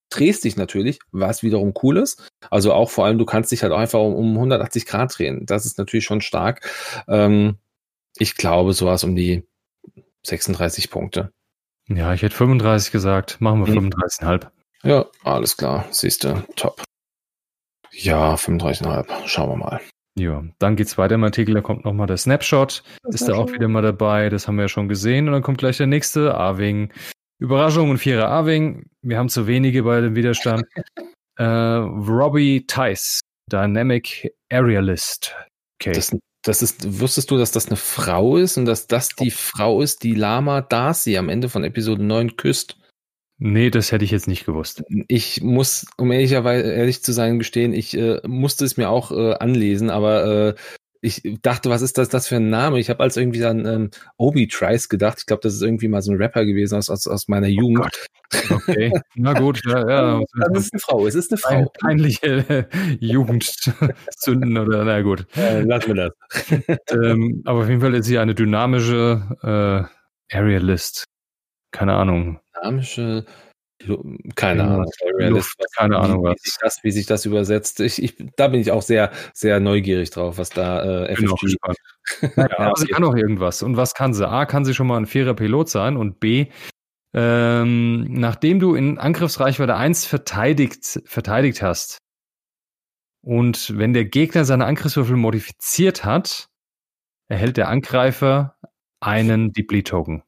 [0.09, 2.29] drehst dich natürlich, was wiederum cool ist.
[2.49, 5.45] Also auch vor allem, du kannst dich halt einfach um, um 180 Grad drehen.
[5.45, 6.61] Das ist natürlich schon stark.
[7.09, 7.57] Ähm,
[8.17, 9.43] ich glaube, sowas um die
[10.25, 11.33] 36 Punkte.
[11.89, 13.41] Ja, ich hätte 35 gesagt.
[13.41, 14.47] Machen wir 35,5.
[14.83, 15.85] Ja, alles klar.
[15.91, 16.83] Siehst du, top.
[17.91, 19.27] Ja, 35,5.
[19.27, 19.81] Schauen wir mal.
[20.17, 21.53] Ja, dann geht's weiter im Artikel.
[21.53, 22.83] Da kommt nochmal der Snapshot.
[23.03, 24.29] Das ist da auch wieder mal dabei.
[24.29, 25.27] Das haben wir ja schon gesehen.
[25.27, 26.35] Und dann kommt gleich der nächste.
[26.35, 26.91] Arwing.
[27.39, 28.87] Überraschung und Vierer Arwing.
[29.01, 30.63] Wir haben zu wenige bei dem Widerstand.
[31.37, 33.21] äh, Robbie Tice.
[33.51, 35.35] Dynamic Aerialist.
[35.79, 35.93] Okay.
[35.93, 39.81] Das, das ist, wusstest du, dass das eine Frau ist und dass das die Frau
[39.81, 42.77] ist, die Lama Darcy am Ende von Episode 9 küsst?
[43.39, 44.83] Nee, das hätte ich jetzt nicht gewusst.
[45.07, 49.33] Ich muss, um ehrlicherweise ehrlich zu sein, gestehen, ich äh, musste es mir auch äh,
[49.35, 50.55] anlesen, aber äh,
[51.01, 52.79] ich dachte, was ist das, das für ein Name?
[52.79, 55.19] Ich habe als irgendwie an ähm, Obi Trice gedacht.
[55.19, 57.51] Ich glaube, das ist irgendwie mal so ein Rapper gewesen aus, aus, aus meiner oh
[57.51, 58.07] Jugend.
[58.49, 60.21] Oh okay, na gut, ja, ja.
[60.51, 61.71] Das ist eine Frau, es ist eine Frau.
[61.79, 62.67] Peinliche
[62.99, 65.27] Jugendzünden oder na gut.
[65.37, 66.51] Äh, lassen wir das.
[66.91, 69.87] ähm, aber auf jeden Fall ist sie eine dynamische
[70.31, 71.05] äh, Aerialist.
[71.71, 73.25] Keine Ahnung dynamische
[74.33, 74.85] keine ja, Ahnung,
[75.29, 76.35] Luft, keine wie, Ahnung was.
[76.41, 77.79] Wie sich, das, wie sich das übersetzt.
[77.79, 81.57] Ich, ich, da bin ich auch sehr, sehr neugierig drauf, was da äh, FFG.
[82.35, 83.61] ja, aber sie kann auch irgendwas.
[83.61, 84.27] Und was kann sie?
[84.27, 86.47] A, kann sie schon mal ein fairer Pilot sein und B,
[87.13, 91.99] ähm, nachdem du in Angriffsreichweite 1 verteidigt, verteidigt hast
[93.27, 96.47] und wenn der Gegner seine Angriffswürfel modifiziert hat,
[97.27, 98.55] erhält der Angreifer
[99.01, 100.23] einen Deplete-Token.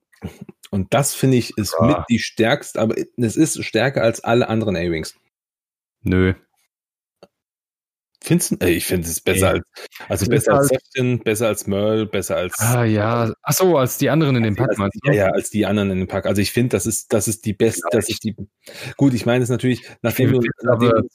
[0.72, 1.88] Und das finde ich ist ja.
[1.88, 5.16] mit die stärkste, aber es ist stärker als alle anderen A-Wings.
[6.02, 6.34] Nö.
[8.22, 8.68] Findest du?
[8.68, 9.66] Ich finde es besser als,
[10.10, 12.60] also besser als Sefton, besser als Merle, besser als.
[12.60, 13.32] Ah, ja.
[13.42, 14.90] Ach so, als die anderen in dem Pack, du?
[15.06, 16.26] Ja, ja, als die anderen in dem Pack.
[16.26, 18.36] Also ich finde, das ist, das ist die beste, das ist die,
[18.98, 21.08] gut, ich meine es natürlich, nachdem du, nachdem,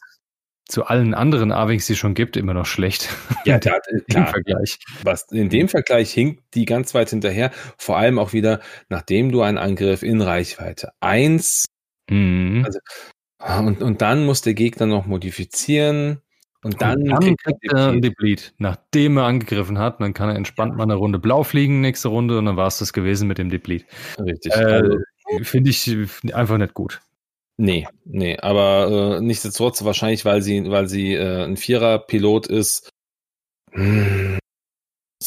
[0.66, 3.08] zu allen anderen A-Wings, die es schon gibt, immer noch schlecht.
[3.44, 3.78] Ja, da,
[4.08, 4.26] klar.
[4.26, 4.78] Im Vergleich.
[5.02, 7.50] Was, in dem Vergleich hinkt die ganz weit hinterher.
[7.78, 11.66] Vor allem auch wieder, nachdem du einen Angriff in Reichweite 1,
[12.10, 12.64] mhm.
[12.64, 12.78] also,
[13.66, 16.20] und, und dann muss der Gegner noch modifizieren.
[16.62, 18.52] Und dann, und dann kriegt er ein Deplete.
[18.56, 22.38] Nachdem er angegriffen hat, dann kann er entspannt mal eine Runde blau fliegen, nächste Runde,
[22.38, 23.84] und dann war es das gewesen mit dem Deplete.
[24.18, 24.50] Richtig.
[24.52, 24.98] Äh, also,
[25.42, 25.90] Finde ich
[26.34, 27.02] einfach nicht gut.
[27.56, 32.90] Nee, nee, aber äh, nichtsdestotrotz wahrscheinlich, weil sie, weil sie äh, ein Vierer-Pilot ist.
[33.70, 34.38] Hm,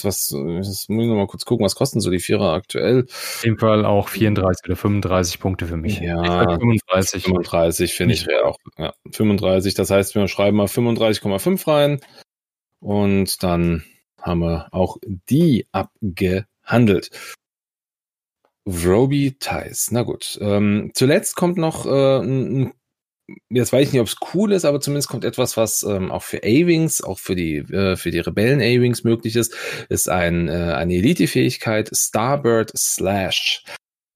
[0.03, 3.05] was, das muss ich noch mal kurz gucken, was kosten so die Vierer aktuell?
[3.05, 5.99] Auf jeden Fall auch 34 oder 35 Punkte für mich.
[5.99, 7.23] Ja, 35.
[7.23, 8.57] 35 finde ich auch.
[8.77, 12.01] Ja, 35, das heißt, wir schreiben mal 35,5 rein
[12.79, 13.83] und dann
[14.21, 14.97] haben wir auch
[15.29, 17.11] die abgehandelt.
[18.67, 19.91] Roby Ties.
[19.91, 20.37] Na gut.
[20.41, 22.73] Ähm, zuletzt kommt noch äh, ein,
[23.49, 26.23] jetzt weiß ich nicht, ob es cool ist, aber zumindest kommt etwas, was ähm, auch
[26.23, 29.55] für A-Wings, auch für die äh, für die Rebellen A-Wings möglich ist,
[29.89, 33.63] ist ein äh, eine Elite-Fähigkeit Starbird Slash.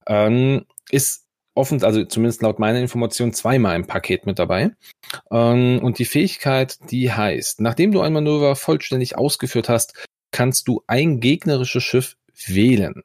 [0.06, 1.24] Ähm, ist
[1.54, 4.72] offen, also zumindest laut meiner Information zweimal im Paket mit dabei.
[5.30, 10.82] Ähm, und die Fähigkeit, die heißt, nachdem du ein Manöver vollständig ausgeführt hast, kannst du
[10.86, 12.16] ein gegnerisches Schiff
[12.46, 13.02] wählen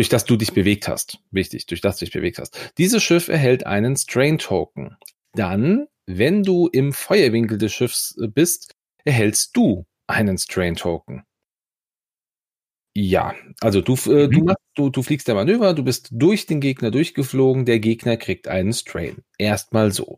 [0.00, 1.18] durch das du dich bewegt hast.
[1.30, 2.72] Wichtig, durch das du dich bewegt hast.
[2.78, 4.96] Dieses Schiff erhält einen Strain-Token.
[5.34, 8.74] Dann, wenn du im Feuerwinkel des Schiffs äh, bist,
[9.04, 11.24] erhältst du einen Strain-Token.
[12.96, 14.44] Ja, also du, äh, du, mhm.
[14.46, 18.48] machst, du, du fliegst der Manöver, du bist durch den Gegner durchgeflogen, der Gegner kriegt
[18.48, 19.22] einen Strain.
[19.36, 20.16] Erstmal so.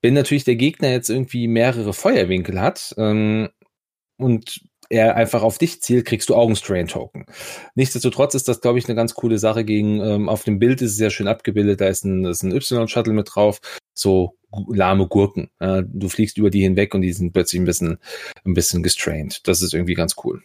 [0.00, 3.50] Wenn natürlich der Gegner jetzt irgendwie mehrere Feuerwinkel hat ähm,
[4.16, 7.26] und er einfach auf dich zielt, kriegst du Augenstrain-Token.
[7.74, 10.92] Nichtsdestotrotz ist das, glaube ich, eine ganz coole Sache gegen, ähm, auf dem Bild ist
[10.92, 13.60] es sehr schön abgebildet, da ist ein, ist ein Y-Shuttle mit drauf,
[13.94, 14.36] so
[14.68, 15.48] lahme Gurken.
[15.60, 17.98] Äh, du fliegst über die hinweg und die sind plötzlich ein bisschen,
[18.44, 19.46] ein bisschen gestrained.
[19.46, 20.42] Das ist irgendwie ganz cool.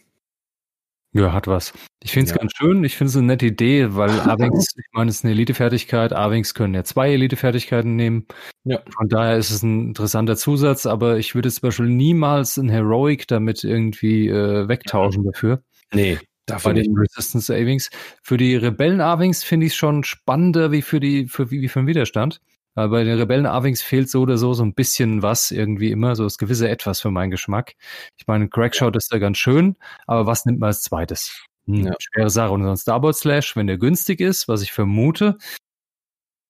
[1.16, 1.72] Ja, hat was.
[2.02, 2.38] Ich finde es ja.
[2.38, 2.84] ganz schön.
[2.84, 6.12] Ich finde es eine nette Idee, weil Avings, ich meine, es ist eine Elitefertigkeit.
[6.12, 8.26] Avings können ja zwei Elitefertigkeiten nehmen.
[8.64, 8.80] Ja.
[8.94, 13.26] Von daher ist es ein interessanter Zusatz, aber ich würde zum Beispiel niemals ein Heroic
[13.28, 15.62] damit irgendwie äh, wegtauschen dafür.
[15.94, 16.18] Nee.
[16.62, 17.90] Bei den Resistance Avings.
[18.22, 21.80] Für die Rebellen Avings finde ich es schon spannender wie für die, für, wie für
[21.80, 22.40] den Widerstand.
[22.76, 26.14] Aber bei den Rebellen Avings fehlt so oder so so ein bisschen was irgendwie immer,
[26.14, 27.74] so das gewisse Etwas für meinen Geschmack.
[28.18, 29.76] Ich meine, Crackshot ist da ganz schön,
[30.06, 31.42] aber was nimmt man als zweites?
[31.64, 31.94] Hm, ja.
[31.98, 32.52] Schwere Sache.
[32.52, 35.38] Und so ein Starboard Slash, wenn der günstig ist, was ich vermute,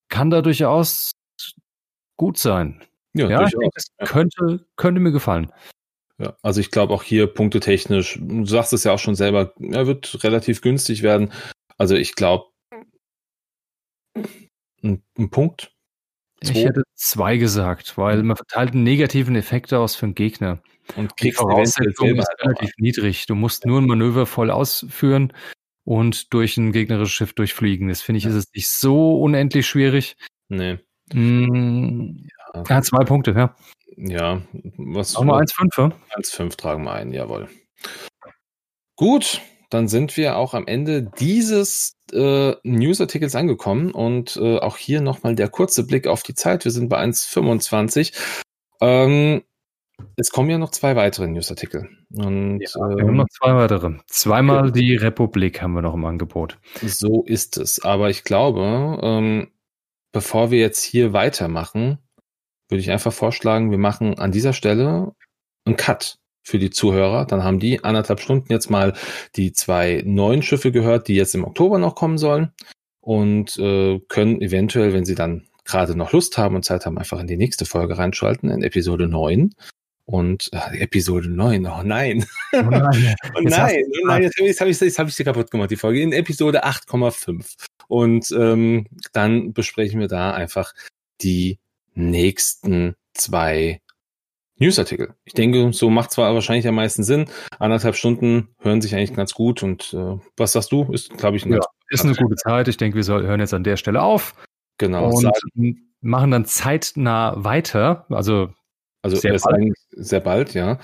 [0.08, 1.12] kann da durchaus
[2.16, 2.82] gut sein.
[3.14, 4.06] Ja, ja denke, das ja.
[4.06, 5.52] könnte, könnte mir gefallen.
[6.18, 9.52] Ja, also ich glaube auch hier punkte technisch, du sagst es ja auch schon selber,
[9.60, 11.30] er wird relativ günstig werden.
[11.78, 12.46] Also ich glaube,
[14.82, 15.75] ein, ein Punkt
[16.42, 16.52] Zwei?
[16.52, 20.60] Ich hätte zwei gesagt, weil man verteilt einen negativen Effekt aus für den Gegner.
[20.94, 23.26] Und die Voraussetzung ist relativ niedrig.
[23.26, 25.32] Du musst nur ein Manöver voll ausführen
[25.84, 27.88] und durch ein gegnerisches Schiff durchfliegen.
[27.88, 28.30] Das finde ich, ja.
[28.30, 30.16] ist es nicht so unendlich schwierig.
[30.48, 30.78] Nee.
[31.12, 32.64] Mm, ja.
[32.68, 32.82] ja.
[32.82, 33.56] zwei Punkte, ja.
[33.96, 34.42] Ja,
[34.76, 35.16] was.
[35.16, 35.96] Auch mal 1,5, ja?
[36.16, 37.48] 1,5 tragen wir ein, jawohl.
[38.94, 39.40] Gut,
[39.70, 45.34] dann sind wir auch am Ende dieses äh, Newsartikels angekommen und äh, auch hier nochmal
[45.34, 46.64] der kurze Blick auf die Zeit.
[46.64, 48.12] Wir sind bei 1,25.
[48.80, 49.42] Ähm,
[50.16, 51.88] es kommen ja noch zwei weitere Newsartikel.
[52.14, 53.98] Und, ja, wir ähm, haben noch zwei weitere.
[54.06, 56.58] Zweimal die Republik haben wir noch im Angebot.
[56.82, 57.84] So ist es.
[57.84, 59.50] Aber ich glaube, ähm,
[60.12, 61.98] bevor wir jetzt hier weitermachen,
[62.68, 65.12] würde ich einfach vorschlagen, wir machen an dieser Stelle
[65.64, 67.26] einen Cut für die Zuhörer.
[67.26, 68.94] Dann haben die anderthalb Stunden jetzt mal
[69.34, 72.52] die zwei neuen Schiffe gehört, die jetzt im Oktober noch kommen sollen
[73.00, 77.18] und äh, können eventuell, wenn sie dann gerade noch Lust haben und Zeit haben, einfach
[77.18, 79.54] in die nächste Folge reinschalten, in Episode 9.
[80.04, 82.24] Und äh, Episode 9, oh nein.
[82.52, 85.50] Oh nein, oh nein, oh nein, jetzt habe ich, hab ich, hab ich sie kaputt
[85.50, 86.00] gemacht, die Folge.
[86.00, 87.44] In Episode 8,5.
[87.88, 90.74] Und ähm, dann besprechen wir da einfach
[91.22, 91.58] die
[91.94, 93.80] nächsten zwei
[94.58, 95.14] Newsartikel.
[95.24, 97.26] Ich denke, so macht zwar wahrscheinlich am meisten Sinn.
[97.58, 99.62] Anderthalb Stunden hören sich eigentlich ganz gut.
[99.62, 100.84] Und äh, was sagst du?
[100.92, 101.60] Ist, glaube ich, ein ja,
[101.90, 102.68] ist eine gute Zeit.
[102.68, 104.34] Ich denke, wir soll, hören jetzt an der Stelle auf.
[104.78, 105.10] Genau.
[105.10, 105.92] Und sagen.
[106.00, 108.06] machen dann zeitnah weiter.
[108.08, 108.50] Also,
[109.02, 109.74] also sehr bald.
[109.90, 110.78] sehr bald, ja.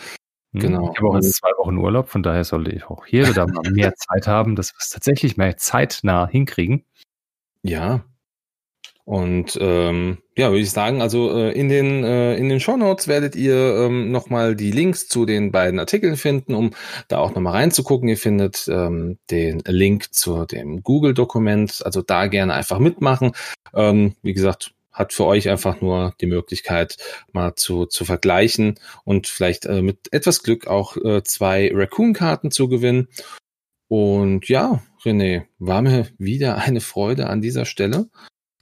[0.53, 0.91] Hm, genau.
[0.93, 3.71] Ich habe auch jetzt zwei Wochen Urlaub, von daher sollte ich auch hier da mal
[3.71, 6.85] mehr Zeit haben, dass wir es tatsächlich mehr zeitnah hinkriegen.
[7.63, 8.05] Ja,
[9.13, 13.09] und ähm, ja, würde ich sagen, also äh, in den äh, in den Show Notes
[13.09, 16.71] werdet ihr ähm, nochmal die Links zu den beiden Artikeln finden, um
[17.09, 18.09] da auch nochmal reinzugucken.
[18.09, 23.33] Ihr findet ähm, den Link zu dem Google-Dokument, also da gerne einfach mitmachen.
[23.75, 26.97] Ähm, wie gesagt, hat für euch einfach nur die Möglichkeit,
[27.35, 32.67] mal zu, zu vergleichen und vielleicht äh, mit etwas Glück auch äh, zwei Raccoon-Karten zu
[32.67, 33.09] gewinnen.
[33.89, 38.09] Und ja, René, war mir wieder eine Freude an dieser Stelle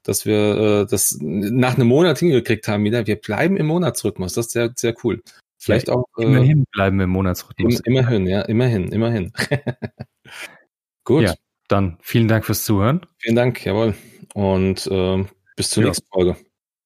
[0.02, 3.06] dass wir äh, das nach einem Monat hingekriegt haben wieder.
[3.06, 4.34] Wir bleiben im Monatsrhythmus.
[4.34, 5.22] Das ist sehr, sehr cool.
[5.58, 6.06] Vielleicht ja, auch.
[6.18, 7.80] Äh, immerhin bleiben wir im Monatsrhythmus.
[7.80, 9.32] Im, immerhin, ja, immerhin, immerhin.
[11.04, 11.24] Gut.
[11.24, 11.34] Ja,
[11.68, 13.06] dann vielen Dank fürs Zuhören.
[13.18, 13.94] Vielen Dank, jawohl.
[14.34, 15.24] Und äh,
[15.56, 15.88] bis zur ja.
[15.88, 16.36] nächsten Folge.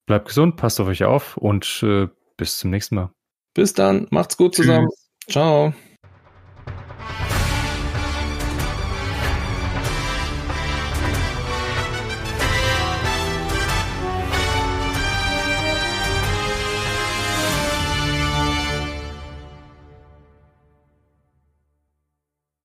[0.06, 3.10] Bleibt gesund, passt auf euch auf und äh, bis zum nächsten Mal.
[3.54, 4.88] Bis dann, macht's gut zusammen.
[4.88, 5.32] Tschüss.
[5.32, 5.74] Ciao.